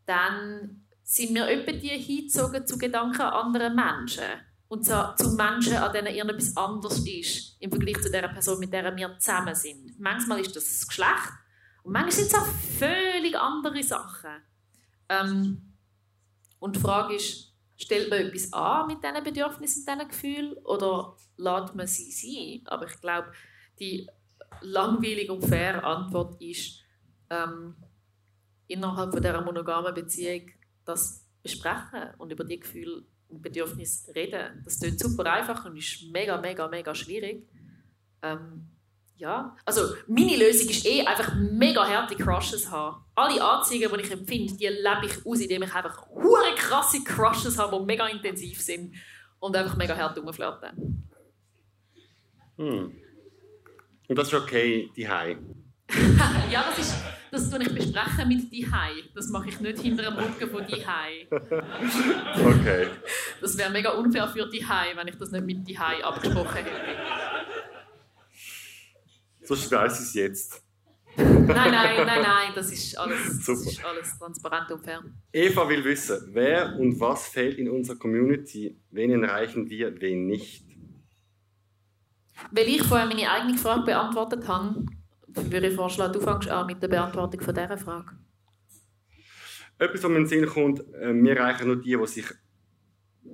[0.06, 4.24] dann sind wir etwa die hingezogen zu Gedanken anderen Menschen.
[4.68, 8.74] Und zwar zu Menschen, an denen irgendetwas anders ist im Vergleich zu der Person, mit
[8.74, 10.00] der wir zusammen sind.
[10.00, 11.34] Manchmal ist das das Geschlecht
[11.84, 12.48] und manchmal sind es auch
[12.80, 14.42] völlig andere Sachen.
[15.08, 15.74] Ähm,
[16.60, 21.16] und die Frage ist, stellt man etwas an mit diesen Bedürfnissen und diesen Gefühlen oder
[21.38, 22.68] lässt man sie sein?
[22.68, 23.32] Aber ich glaube,
[23.80, 24.10] die
[24.62, 26.82] langweilige und faire Antwort ist,
[27.30, 27.76] ähm,
[28.68, 30.50] innerhalb von dieser monogamen Beziehung
[30.86, 34.62] das besprechen und über die Gefühle und Bedürfnisse reden.
[34.64, 37.48] Das klingt super einfach und ist mega, mega, mega schwierig.
[38.22, 38.68] Ähm,
[39.18, 43.02] ja, also meine Lösung ist eh einfach mega harte Crushes haben.
[43.16, 47.58] Alle Anziehungen, die ich empfinde, die lebe ich aus, indem ich einfach hure krasse Crushes
[47.58, 48.94] habe, die mega intensiv sind
[49.40, 51.06] und einfach mega hart rumflirten.
[52.58, 52.92] Hm.
[54.08, 55.38] Und das ist okay, die Hai.
[56.52, 56.96] ja, das ist,
[57.36, 58.66] das tue ich besprechen mit die
[59.14, 60.76] Das mache ich nicht hinter dem Rücken von die
[61.30, 62.88] okay.
[63.42, 66.72] Das wäre mega unfair für die wenn ich das nicht mit die abgesprochen hätte.
[69.44, 70.62] Sonst weiß ich es jetzt.
[71.18, 75.02] nein, nein, nein, nein, das ist alles, das ist alles transparent und fair.
[75.32, 80.66] Eva will wissen, wer und was fehlt in unserer Community, wen erreichen wir, wen nicht?
[82.52, 84.86] Weil ich vorher meine eigene Frage beantwortet habe,
[85.36, 88.18] würde ich vorschlagen, du fängst an mit der Beantwortung von dieser Frage.
[89.78, 92.26] Etwas, was mir in den Sinn kommt, äh, wir erreichen nur die, die sich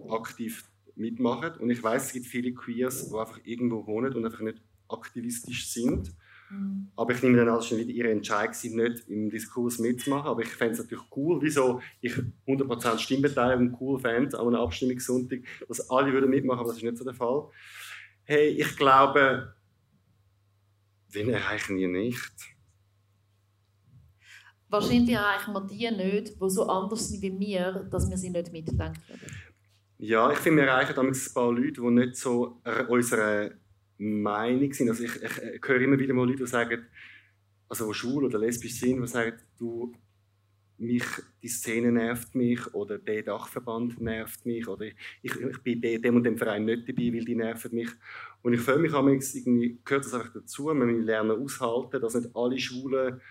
[0.09, 0.63] aktiv
[0.95, 1.53] mitmachen.
[1.59, 5.67] Und ich weiß, es gibt viele Queers, die einfach irgendwo wohnen und einfach nicht aktivistisch
[5.69, 6.13] sind.
[6.49, 6.91] Mhm.
[6.95, 10.29] Aber ich nehme dann als schon wieder ihre Entscheidung, nicht im Diskurs mitzumachen.
[10.29, 12.13] Aber ich fände es natürlich cool, wieso ich
[12.47, 16.97] 100% Stimmbeteiligung cool fände an einem Abstimmungssonntag, dass alle würden mitmachen, aber das ist nicht
[16.97, 17.49] so der Fall.
[18.23, 19.53] Hey, ich glaube,
[21.13, 22.31] wen erreichen wir nicht?
[24.69, 28.51] Wahrscheinlich erreichen wir die nicht, die so anders sind wie wir, dass wir sie nicht
[28.51, 29.01] mitdenken.
[29.97, 33.51] Ja, ich finde, wir erreichen damit ein paar Leute, die nicht so unserer
[33.97, 34.89] Meinung sind.
[34.89, 36.85] Also ich, ich, ich höre immer wieder mal Leute, die sagen,
[37.67, 39.93] also die schwul oder lesbisch sind, die sagen, du,
[40.81, 41.03] mich,
[41.41, 46.23] die Szene nervt mich oder der Dachverband nervt mich oder ich, ich bin dem und
[46.23, 47.89] dem Verein nicht dabei, weil die nerven mich.
[48.41, 52.35] Und ich fühle mich irgendwie, gehört das einfach dazu, wir müssen lernen aushalten, dass nicht
[52.35, 53.21] alle Schwulen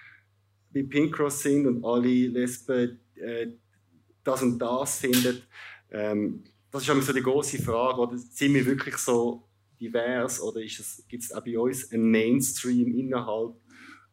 [0.73, 3.49] wie Pink Cross sind und alle Lesben äh,
[4.23, 5.43] das und das finden.
[5.91, 9.43] Ähm, das ist so die große Frage, oder sind wir wirklich so
[9.81, 13.55] divers oder gibt es auch bei uns einen Mainstream innerhalb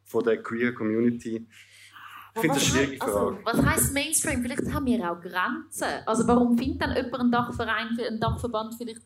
[0.04, 1.46] von der queer Community?
[2.38, 3.38] Ich finde das eine schwierige Frage.
[3.44, 4.42] Also, was heisst Mainstream?
[4.44, 6.04] Vielleicht haben wir auch Grenzen.
[6.06, 9.02] Also warum findet dann jemand einen Dachverein, einen Dachverband vielleicht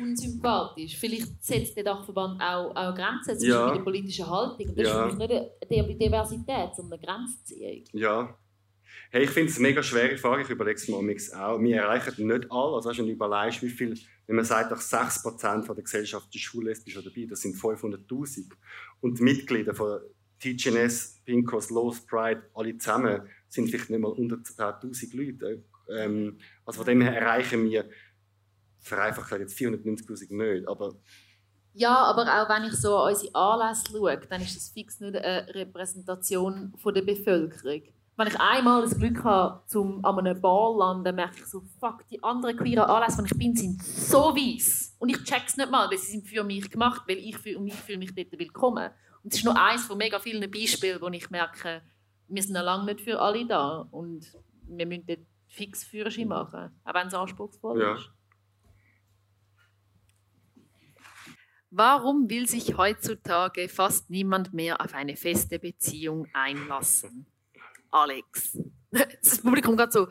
[0.00, 0.96] unsympathisch?
[0.96, 3.74] Vielleicht setzt der Dachverband auch, auch Grenzen zwischen ja.
[3.74, 4.68] der politischen Haltung.
[4.68, 5.06] Und das ja.
[5.06, 7.84] ist nicht eine Diversität, sondern eine Grenzziehung.
[7.92, 8.38] Ja.
[9.10, 10.42] Hey, ich finde es eine mega schwere Frage.
[10.42, 11.60] Ich überlege es mir auch.
[11.60, 12.76] Wir erreichen nicht alle.
[12.76, 16.94] Also, wenn du überlegst, wie viel, wenn man sagt, dass 6% der Gesellschaft ist schullesbisch
[16.94, 18.52] dabei, das sind 500.000.
[19.00, 20.00] Und die Mitglieder von
[20.40, 25.62] TGNS, Pinkos, Lost Pride, alle zusammen sind vielleicht nicht mal unter 10.000 Leute.
[25.88, 27.88] Ähm, also von dem her erreichen wir
[28.80, 30.94] vereinfacht jetzt 490.000 nicht, aber
[31.78, 35.14] ja, aber auch wenn ich so an unsere Anlässe schaue, dann ist das fix nicht
[35.14, 37.82] eine Repräsentation von der Bevölkerung.
[38.16, 42.08] Wenn ich einmal das Glück habe, zum an einem Ball landen, merke ich so, fuck,
[42.08, 44.96] die anderen queeren Anlässe, die ich bin, sind so weiss.
[44.98, 47.74] Und ich check's nicht mal, weil sie sind für mich gemacht, weil ich fühle mich,
[47.74, 48.88] fühle mich dort willkommen.
[49.28, 51.82] Es ist nur eines von mega vielen Beispielen, wo ich merke,
[52.28, 54.26] wir sind noch lange nicht für alle da und
[54.68, 57.94] wir müssen dort fix Führerschein machen, auch wenn es anspruchsvoll ja.
[57.96, 58.10] ist.
[61.70, 67.26] Warum will sich heutzutage fast niemand mehr auf eine feste Beziehung einlassen?
[67.90, 68.58] Alex.
[69.22, 70.08] Das Publikum gerade so.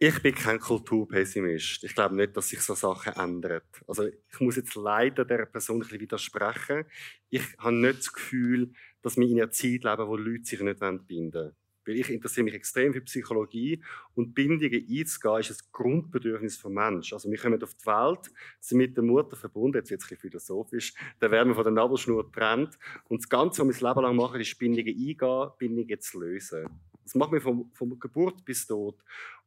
[0.00, 1.82] Ich bin kein Kulturpessimist.
[1.82, 3.62] Ich glaube nicht, dass sich so Sachen ändern.
[3.88, 6.84] Also ich muss jetzt leider der Person ein widersprechen.
[7.30, 8.70] Ich habe nicht das Gefühl,
[9.02, 11.52] dass wir in einer Zeit leben, wo Leute sich nicht binden wollen.
[11.84, 13.82] Weil ich interessiere mich extrem für Psychologie
[14.14, 17.14] und Bindungen einzugehen ist ein Grundbedürfnis des Menschen.
[17.14, 18.30] Also wir kommen auf die Welt,
[18.60, 21.64] sind mit der Mutter verbunden, jetzt wird es ein bisschen philosophisch, dann werden wir von
[21.64, 25.50] der Nabelschnur getrennt und das Ganze, was wir das Leben lang machen, ist Bindungen eingehen,
[25.58, 26.68] Bindungen zu lösen.
[27.08, 29.02] Das machen wir von, von Geburt bis Tod.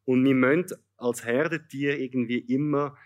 [0.06, 2.98] Und wir müssen als Herdentier irgendwie immer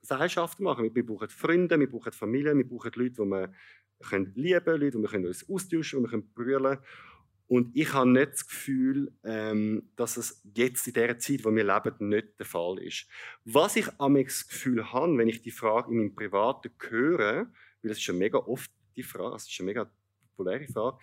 [0.00, 0.94] Gesellschaft machen.
[0.94, 3.52] Wir brauchen Freunde, wir brauchen Familie, wir brauchen Leute, die wir
[4.02, 6.78] können lieben können, Leute, die wir uns austauschen können, wir können brüllen.
[7.48, 11.62] Und ich habe nicht das Gefühl, ähm, dass es jetzt in der Zeit, wo wir
[11.62, 13.06] leben, nicht der Fall ist.
[13.44, 17.46] Was ich am das Gefühl habe, wenn ich die Frage in meinem Privaten höre,
[17.82, 19.90] weil das ist ja mega oft die Frage, das ist eine mega
[20.36, 20.98] populäre Frage,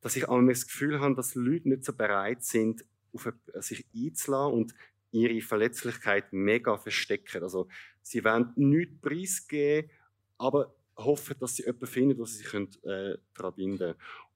[0.00, 4.54] dass ich am das Gefühl habe, dass Leute nicht so bereit sind, auf sich einzulassen
[4.54, 4.74] und
[5.10, 7.42] ihre Verletzlichkeit mega verstecken.
[7.42, 7.68] Also,
[8.02, 9.90] sie wollen nichts preisgeben,
[10.38, 13.94] aber hoffen, dass sie jemanden finden, wo sie sich äh, daran binden können.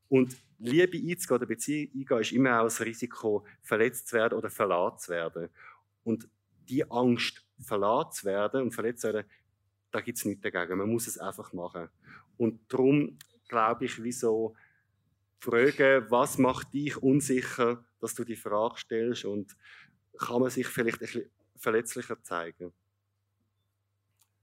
[0.09, 4.51] Und Liebe einzugehen oder Beziehung eingehen, ist immer auch das Risiko, verletzt zu werden oder
[4.51, 5.49] verlassen zu werden.
[6.03, 6.29] Und
[6.69, 9.31] die Angst, verlassen zu werden und verletzt zu werden,
[9.91, 10.79] da gibt es nichts dagegen.
[10.79, 11.89] Man muss es einfach machen.
[12.37, 13.19] Und darum
[13.49, 14.55] glaube ich, wieso
[15.41, 19.57] fragen, was macht dich unsicher, dass du die Frage stellst und
[20.19, 22.73] kann man sich vielleicht ein bisschen verletzlicher zeigen?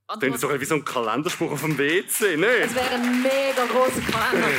[0.08, 2.48] Das ist so wie so ein Kalenderspruch auf dem WC, ne?
[2.48, 4.48] Es wäre ein mega großer Kalender.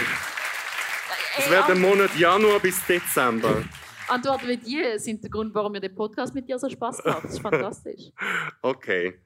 [1.38, 3.62] Es wäre der Monat Januar bis Dezember.
[4.08, 7.24] Antworten wie die sind der Grund, warum mir der Podcast mit dir so Spaß macht.
[7.24, 8.10] Das ist fantastisch.
[8.62, 9.20] Okay.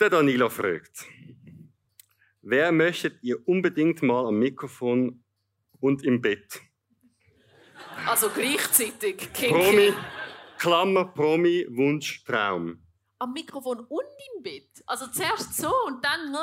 [0.00, 1.06] Der Danilo fragt.
[2.42, 5.22] Wer möchtet ihr unbedingt mal am Mikrofon
[5.80, 6.60] und im Bett?
[8.06, 9.32] Also gleichzeitig.
[9.32, 9.92] Promi,
[10.58, 12.82] Klammer, Promi, Wunsch, Traum.
[13.18, 14.82] Am Mikrofon und im Bett?
[14.86, 16.34] Also zuerst so und dann...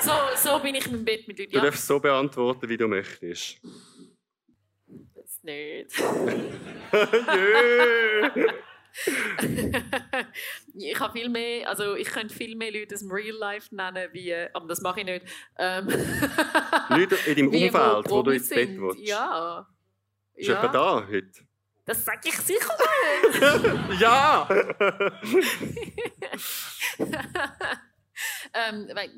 [0.00, 1.52] So, so bin ich im Bett mit Leuten.
[1.52, 3.60] Du darfst so beantworten, wie du möchtest.
[5.14, 5.98] Das nicht.
[6.92, 8.52] Jö!
[10.74, 14.08] ich habe viel mehr, also ich könnte viel mehr Leute aus dem Real Life nennen,
[14.12, 15.26] wie, aber das mache ich nicht.
[15.58, 15.88] Ähm,
[16.90, 19.00] Leute in deinem Umfeld, wo, wo, du ins Bett willst?
[19.00, 19.66] Ja.
[20.34, 20.56] Ist ja.
[20.56, 21.46] jemand da heute?
[21.84, 22.76] Das sage ich sicher
[23.24, 24.00] nicht.
[24.00, 24.48] ja!
[28.54, 29.08] ähm, weil,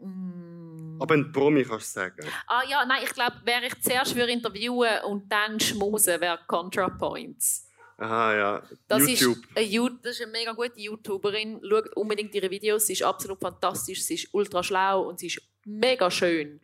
[0.00, 1.00] mm.
[1.00, 2.26] aber ein Promi kannst du sagen.
[2.48, 7.63] Ah ja, nein, ich glaube, wer ich zuerst für interviewen und dann schmusen, wäre ContraPoints.
[7.96, 8.62] Aha, ja.
[8.88, 9.38] Das YouTube.
[9.54, 11.60] Ist eine, das ist eine mega gute YouTuberin.
[11.68, 12.86] Schaut unbedingt ihre Videos.
[12.86, 14.02] Sie ist absolut fantastisch.
[14.02, 16.60] Sie ist ultra schlau und sie ist mega schön.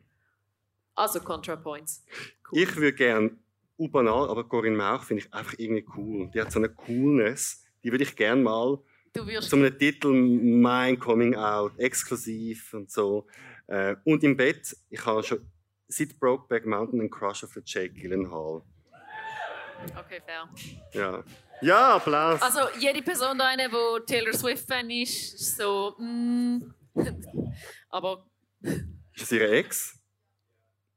[0.95, 2.05] Also ContraPoints.
[2.51, 2.63] Cool.
[2.63, 3.31] Ich würde gerne
[3.79, 6.31] banal, aber Corinne Mauch finde ich einfach irgendwie cool.
[6.35, 7.65] Die hat so eine Coolness.
[7.83, 8.79] Die würde ich gerne mal
[9.13, 13.27] du zu einem Titel Mein Coming Out, exklusiv und so.
[13.67, 15.41] Äh, und im Bett, ich habe schon
[15.89, 18.63] seit Brokeback Mountain einen Crush auf Jake Gyllenhaal.
[19.99, 20.49] Okay, fair.
[20.93, 21.25] Ja.
[21.63, 22.41] Ja, Applaus.
[22.41, 26.75] Also jede Person da eine, die Taylor Swift-Fan ist, so, mm,
[27.91, 28.27] aber...
[28.63, 29.99] Ist das ihre Ex?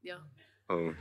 [0.02, 0.24] Ja.
[0.68, 0.92] Oh.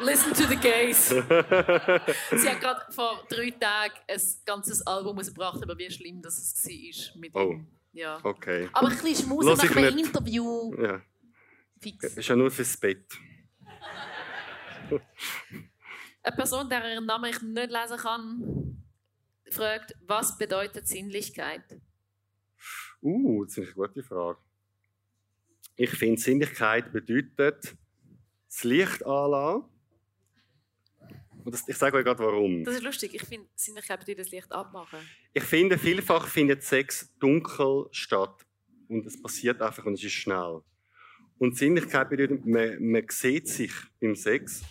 [0.00, 1.08] Listen to the gays.
[1.10, 6.66] Sie hat gerade vor drei Tagen ein ganzes Album gebracht, aber wie schlimm das es
[6.66, 7.52] war mit oh.
[7.52, 7.66] ihm.
[7.92, 8.18] Ja.
[8.22, 8.68] Okay.
[8.72, 10.74] Aber ein bisschen Schmusen nach einem Interview.
[10.82, 11.02] Ja.
[11.78, 12.16] Fix.
[12.16, 13.04] Ist ja nur fürs Bett
[16.22, 18.82] eine Person, deren Namen ich nicht lesen kann,
[19.50, 21.80] fragt, was bedeutet Sinnlichkeit?
[23.02, 24.38] Uh, das ist eine gute Frage.
[25.76, 27.76] Ich finde, Sinnlichkeit bedeutet
[28.46, 29.64] das Licht anlassen.
[31.44, 32.62] Und das, ich sage euch gerade warum.
[32.62, 33.14] Das ist lustig.
[33.14, 35.00] Ich finde, Sinnlichkeit bedeutet das Licht abmachen.
[35.32, 38.46] Ich finde, vielfach findet Sex dunkel statt.
[38.88, 40.60] Und es passiert einfach und es ist schnell.
[41.38, 44.62] Und Sinnlichkeit bedeutet, man, man sieht sich beim Sex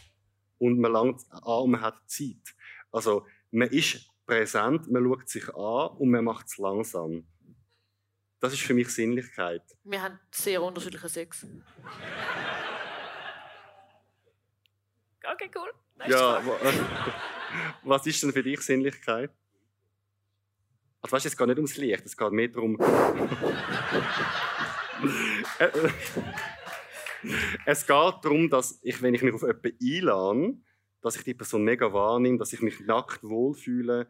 [0.62, 2.56] und man langt an und man hat Zeit.
[2.92, 7.26] Also man ist präsent, man schaut sich an und man macht es langsam.
[8.40, 9.64] Das ist für mich Sinnlichkeit.
[9.84, 11.48] Wir haben sehr unterschiedliche Sex.
[15.34, 15.72] Okay, cool.
[16.08, 16.42] ja,
[17.84, 19.30] was ist denn für dich Sinnlichkeit?
[21.00, 22.76] Also weißt, es geht nicht ums Licht, es geht mehr darum.
[27.66, 30.58] Es geht darum, dass ich, wenn ich mich auf jemanden einlade,
[31.02, 34.08] dass ich die Person mega wahrnehme, dass ich mich nackt wohlfühle,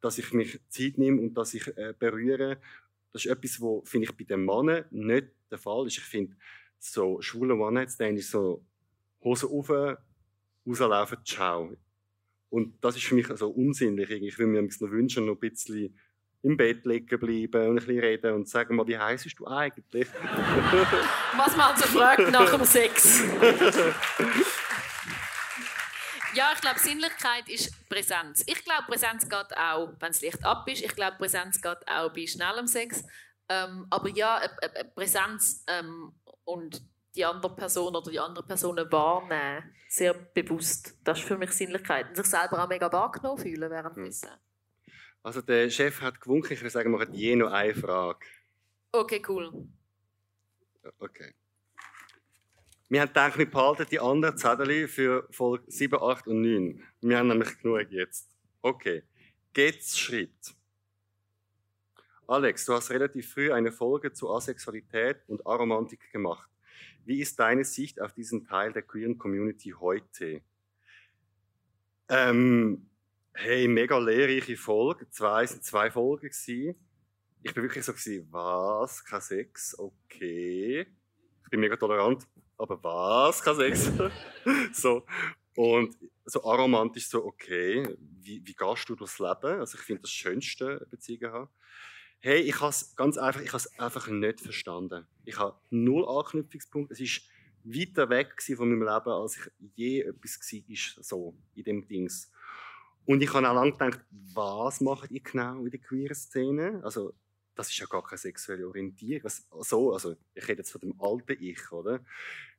[0.00, 2.60] dass ich mich Zeit nehme und dass ich äh, berühre.
[3.12, 5.98] Das ist etwas, was, finde ich, bei den Männern nicht der Fall ist.
[5.98, 6.36] Ich finde,
[6.78, 8.62] so schwule One-Night-Stand ist so
[9.22, 9.70] Hose auf,
[10.66, 11.74] rauslaufen, ciao.
[12.50, 14.10] Und das ist für mich so unsinnlich.
[14.10, 15.98] Ich würde mir noch wünschen, noch ein bisschen
[16.46, 20.06] im Bett liegen bleiben und ein bisschen reden und sagen mal, wie heiß du eigentlich?
[21.36, 23.20] Was man also fragt nach dem Sex.
[26.34, 28.44] ja, ich glaube, Sinnlichkeit ist Präsenz.
[28.46, 30.82] Ich glaube, Präsenz geht auch, wenn das Licht ab ist.
[30.82, 33.04] Ich glaube, Präsenz geht auch bei schnellem Sex.
[33.48, 36.12] Ähm, aber ja, äh, äh, Präsenz ähm,
[36.44, 36.80] und
[37.16, 40.96] die andere Person oder die andere Person wahrnehmen, sehr bewusst.
[41.02, 42.08] Das ist für mich Sinnlichkeit.
[42.08, 44.30] Und sich selber auch mega wahrgenommen fühlen währenddessen.
[44.30, 44.46] Hm.
[45.26, 48.24] Also der Chef hat gewunken, ich würde sagen, wir haben je noch eine Frage.
[48.92, 49.66] Okay, cool.
[51.00, 51.34] Okay.
[52.88, 56.80] Wir haben gedacht, wir behalten die anderen Zettel für Folge 7, 8 und 9.
[57.00, 58.30] Wir haben nämlich genug jetzt.
[58.62, 59.02] Okay.
[59.52, 60.54] Geht's Schritt.
[62.28, 66.48] Alex, du hast relativ früh eine Folge zu Asexualität und Aromantik gemacht.
[67.04, 70.40] Wie ist deine Sicht auf diesen Teil der queeren Community heute?
[72.08, 72.88] Ähm,
[73.38, 75.10] Hey, mega lehrreiche Folge.
[75.10, 76.74] Zwei sind zwei Folgen gewesen.
[77.42, 79.04] Ich bin wirklich so gewesen, was?
[79.04, 79.78] Kein Sex?
[79.78, 80.86] Okay.
[81.44, 82.26] Ich bin mega tolerant,
[82.56, 83.42] aber was?
[83.42, 83.92] Kein Sex?
[84.72, 85.04] so.
[85.54, 87.86] Und so aromantisch so, okay,
[88.22, 89.60] wie, wie gehst du durchs Leben?
[89.60, 91.50] Also ich finde das Schönste, Beziehungen haben.
[92.20, 95.06] Hey, ich habe es ganz einfach, ich habe einfach nicht verstanden.
[95.26, 96.90] Ich habe null Anknüpfungspunkt.
[96.90, 97.20] Es ist
[97.64, 102.32] weiter weg von meinem Leben, als ich je etwas war, so, in dem Dings.
[103.06, 104.04] Und ich habe auch lange gedacht,
[104.34, 106.80] was macht ihr genau in der queeren Szene?
[106.82, 107.14] Also,
[107.54, 109.30] das ist ja gar keine sexuelle Orientierung.
[109.60, 112.04] So, also, ich rede jetzt von dem alten Ich, oder?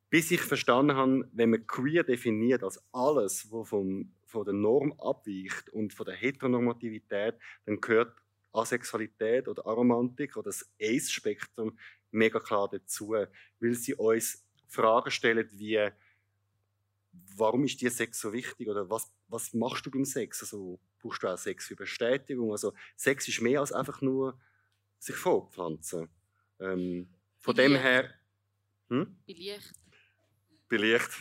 [0.09, 4.93] Bis ich verstanden habe, wenn man queer definiert als alles, was von, von der Norm
[4.99, 8.15] abweicht und von der Heteronormativität, dann gehört
[8.53, 11.77] Asexualität oder Aromantik oder das Ace-Spektrum
[12.11, 15.89] mega klar dazu, weil sie uns Fragen stellen wie,
[17.35, 20.41] warum ist dir Sex so wichtig oder was, was machst du beim Sex?
[20.41, 22.51] Also brauchst du auch Sex für Bestätigung?
[22.51, 24.39] Also Sex ist mehr als einfach nur
[24.99, 26.09] sich fortpflanzen.
[26.59, 27.09] Ähm,
[27.39, 28.13] von dem her...
[28.89, 29.17] Hm?
[29.25, 29.73] Belicht.
[30.69, 31.11] Belicht.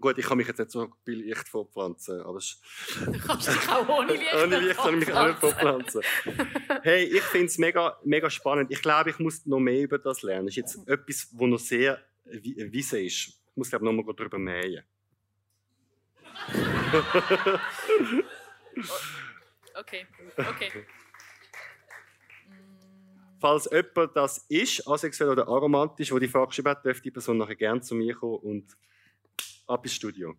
[0.00, 2.58] Gut, ich kann mich jetzt nicht so bei Licht fortpflanzen, aber es
[3.04, 6.00] Du kannst dich auch ohne Licht Ohne Licht kann ich mich auch nicht fortpflanzen.
[6.82, 8.70] hey, ich finde es mega, mega spannend.
[8.70, 10.46] Ich glaube, ich muss noch mehr über das lernen.
[10.46, 13.39] Das ist jetzt etwas, wo noch sehr weise ist.
[13.60, 14.82] Ich muss, glaube noch mal darüber mähen.
[19.74, 20.06] okay,
[20.38, 20.86] okay.
[23.38, 27.36] Falls jemand das ist, asexuell oder aromantisch, wo die Frage geschrieben hat, dürfte die Person
[27.36, 28.74] nachher gerne zu mir kommen und
[29.66, 30.34] ab ins Studio.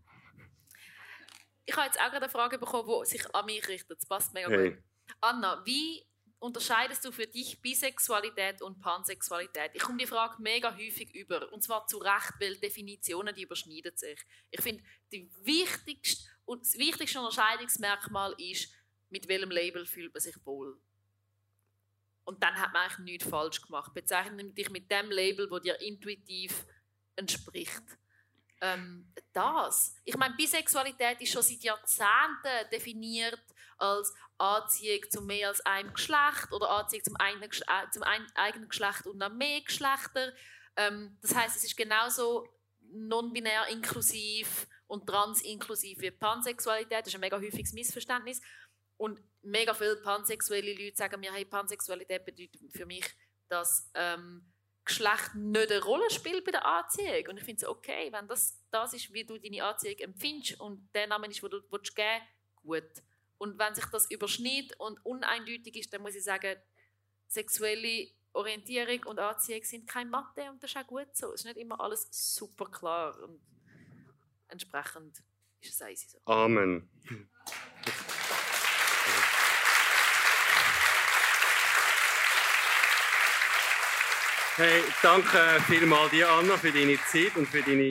[1.68, 4.00] Ich habe jetzt auch gerade eine Frage bekommen, die sich an mich richtet.
[4.00, 4.72] Das passt mega hey.
[4.72, 4.80] gut.
[5.22, 6.04] Anna, wie
[6.42, 9.72] unterscheidest du für dich Bisexualität und Pansexualität?
[9.76, 11.52] Ich komme die Frage mega häufig über.
[11.54, 14.20] Und zwar zu Recht, weil Definitionen die überschneiden sich.
[14.50, 14.84] Ich finde,
[15.44, 18.74] wichtigste, das wichtigste Unterscheidungsmerkmal ist,
[19.12, 20.80] mit welchem Label fühlt man sich wohl.
[22.24, 23.94] Und dann hat man eigentlich nichts falsch gemacht.
[23.94, 26.66] Bezeichne dich mit dem Label, wo dir intuitiv
[27.16, 27.84] entspricht
[28.62, 29.96] ähm, das.
[30.06, 33.42] Ich meine, Bisexualität ist schon seit Jahrzehnten definiert
[33.82, 39.06] als Anziehung zu mehr als einem Geschlecht oder Anziehung zum, eigenen, äh, zum eigenen Geschlecht
[39.08, 40.34] und noch mehr Geschlechter.
[40.76, 42.48] Ähm, das heißt, es ist genauso
[42.92, 47.02] non-binär inklusiv und trans-inklusiv wie Pansexualität.
[47.02, 48.42] Das ist ein mega häufiges Missverständnis.
[48.98, 53.06] Und mega viele pansexuelle Leute sagen mir, hey, Pansexualität bedeutet für mich,
[53.48, 54.52] dass ähm,
[54.86, 57.28] Geschlecht nicht eine Rolle spielt bei der Anziehung.
[57.30, 60.90] Und ich finde es okay, wenn das das ist, wie du deine Anziehung empfindest und
[60.94, 62.22] der Name ist, den du willst geben
[62.64, 62.84] gut.
[63.42, 66.58] Und wenn sich das überschneidet und uneindeutig ist, dann muss ich sagen,
[67.28, 71.34] sexuelle Orientierung und Anziehung sind kein Mathe und das ist auch gut so.
[71.34, 73.42] Es ist nicht immer alles super klar und
[74.48, 75.24] entsprechend
[75.60, 76.20] ist es easy so.
[76.26, 76.88] Amen.
[84.56, 87.90] Hey, danke vielmals dir, Anna, für deine Zeit und für deine,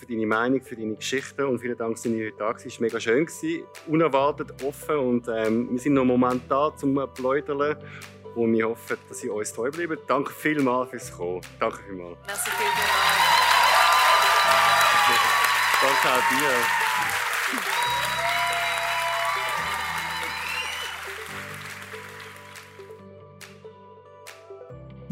[0.00, 2.64] für deine Meinung, für deine Geschichte und vielen Dank, dass du heute da warst.
[2.64, 3.28] Es war mega schön,
[3.86, 7.76] unerwartet, offen und ähm, wir sind noch einen Moment da zum Pläudern
[8.34, 10.08] und wir hoffen, dass ihr uns treu bleibt.
[10.08, 11.42] Danke vielmals fürs Kommen.
[11.58, 12.16] Danke vielmals.
[12.26, 12.80] Merci vielmals.
[15.82, 16.50] Danke auch dir.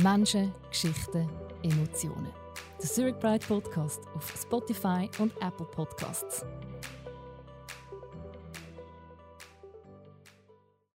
[0.02, 1.28] Menschen, Geschichten,
[1.62, 2.47] Emotionen.
[2.80, 6.44] Der Zurich Pride Podcast auf Spotify und Apple Podcasts.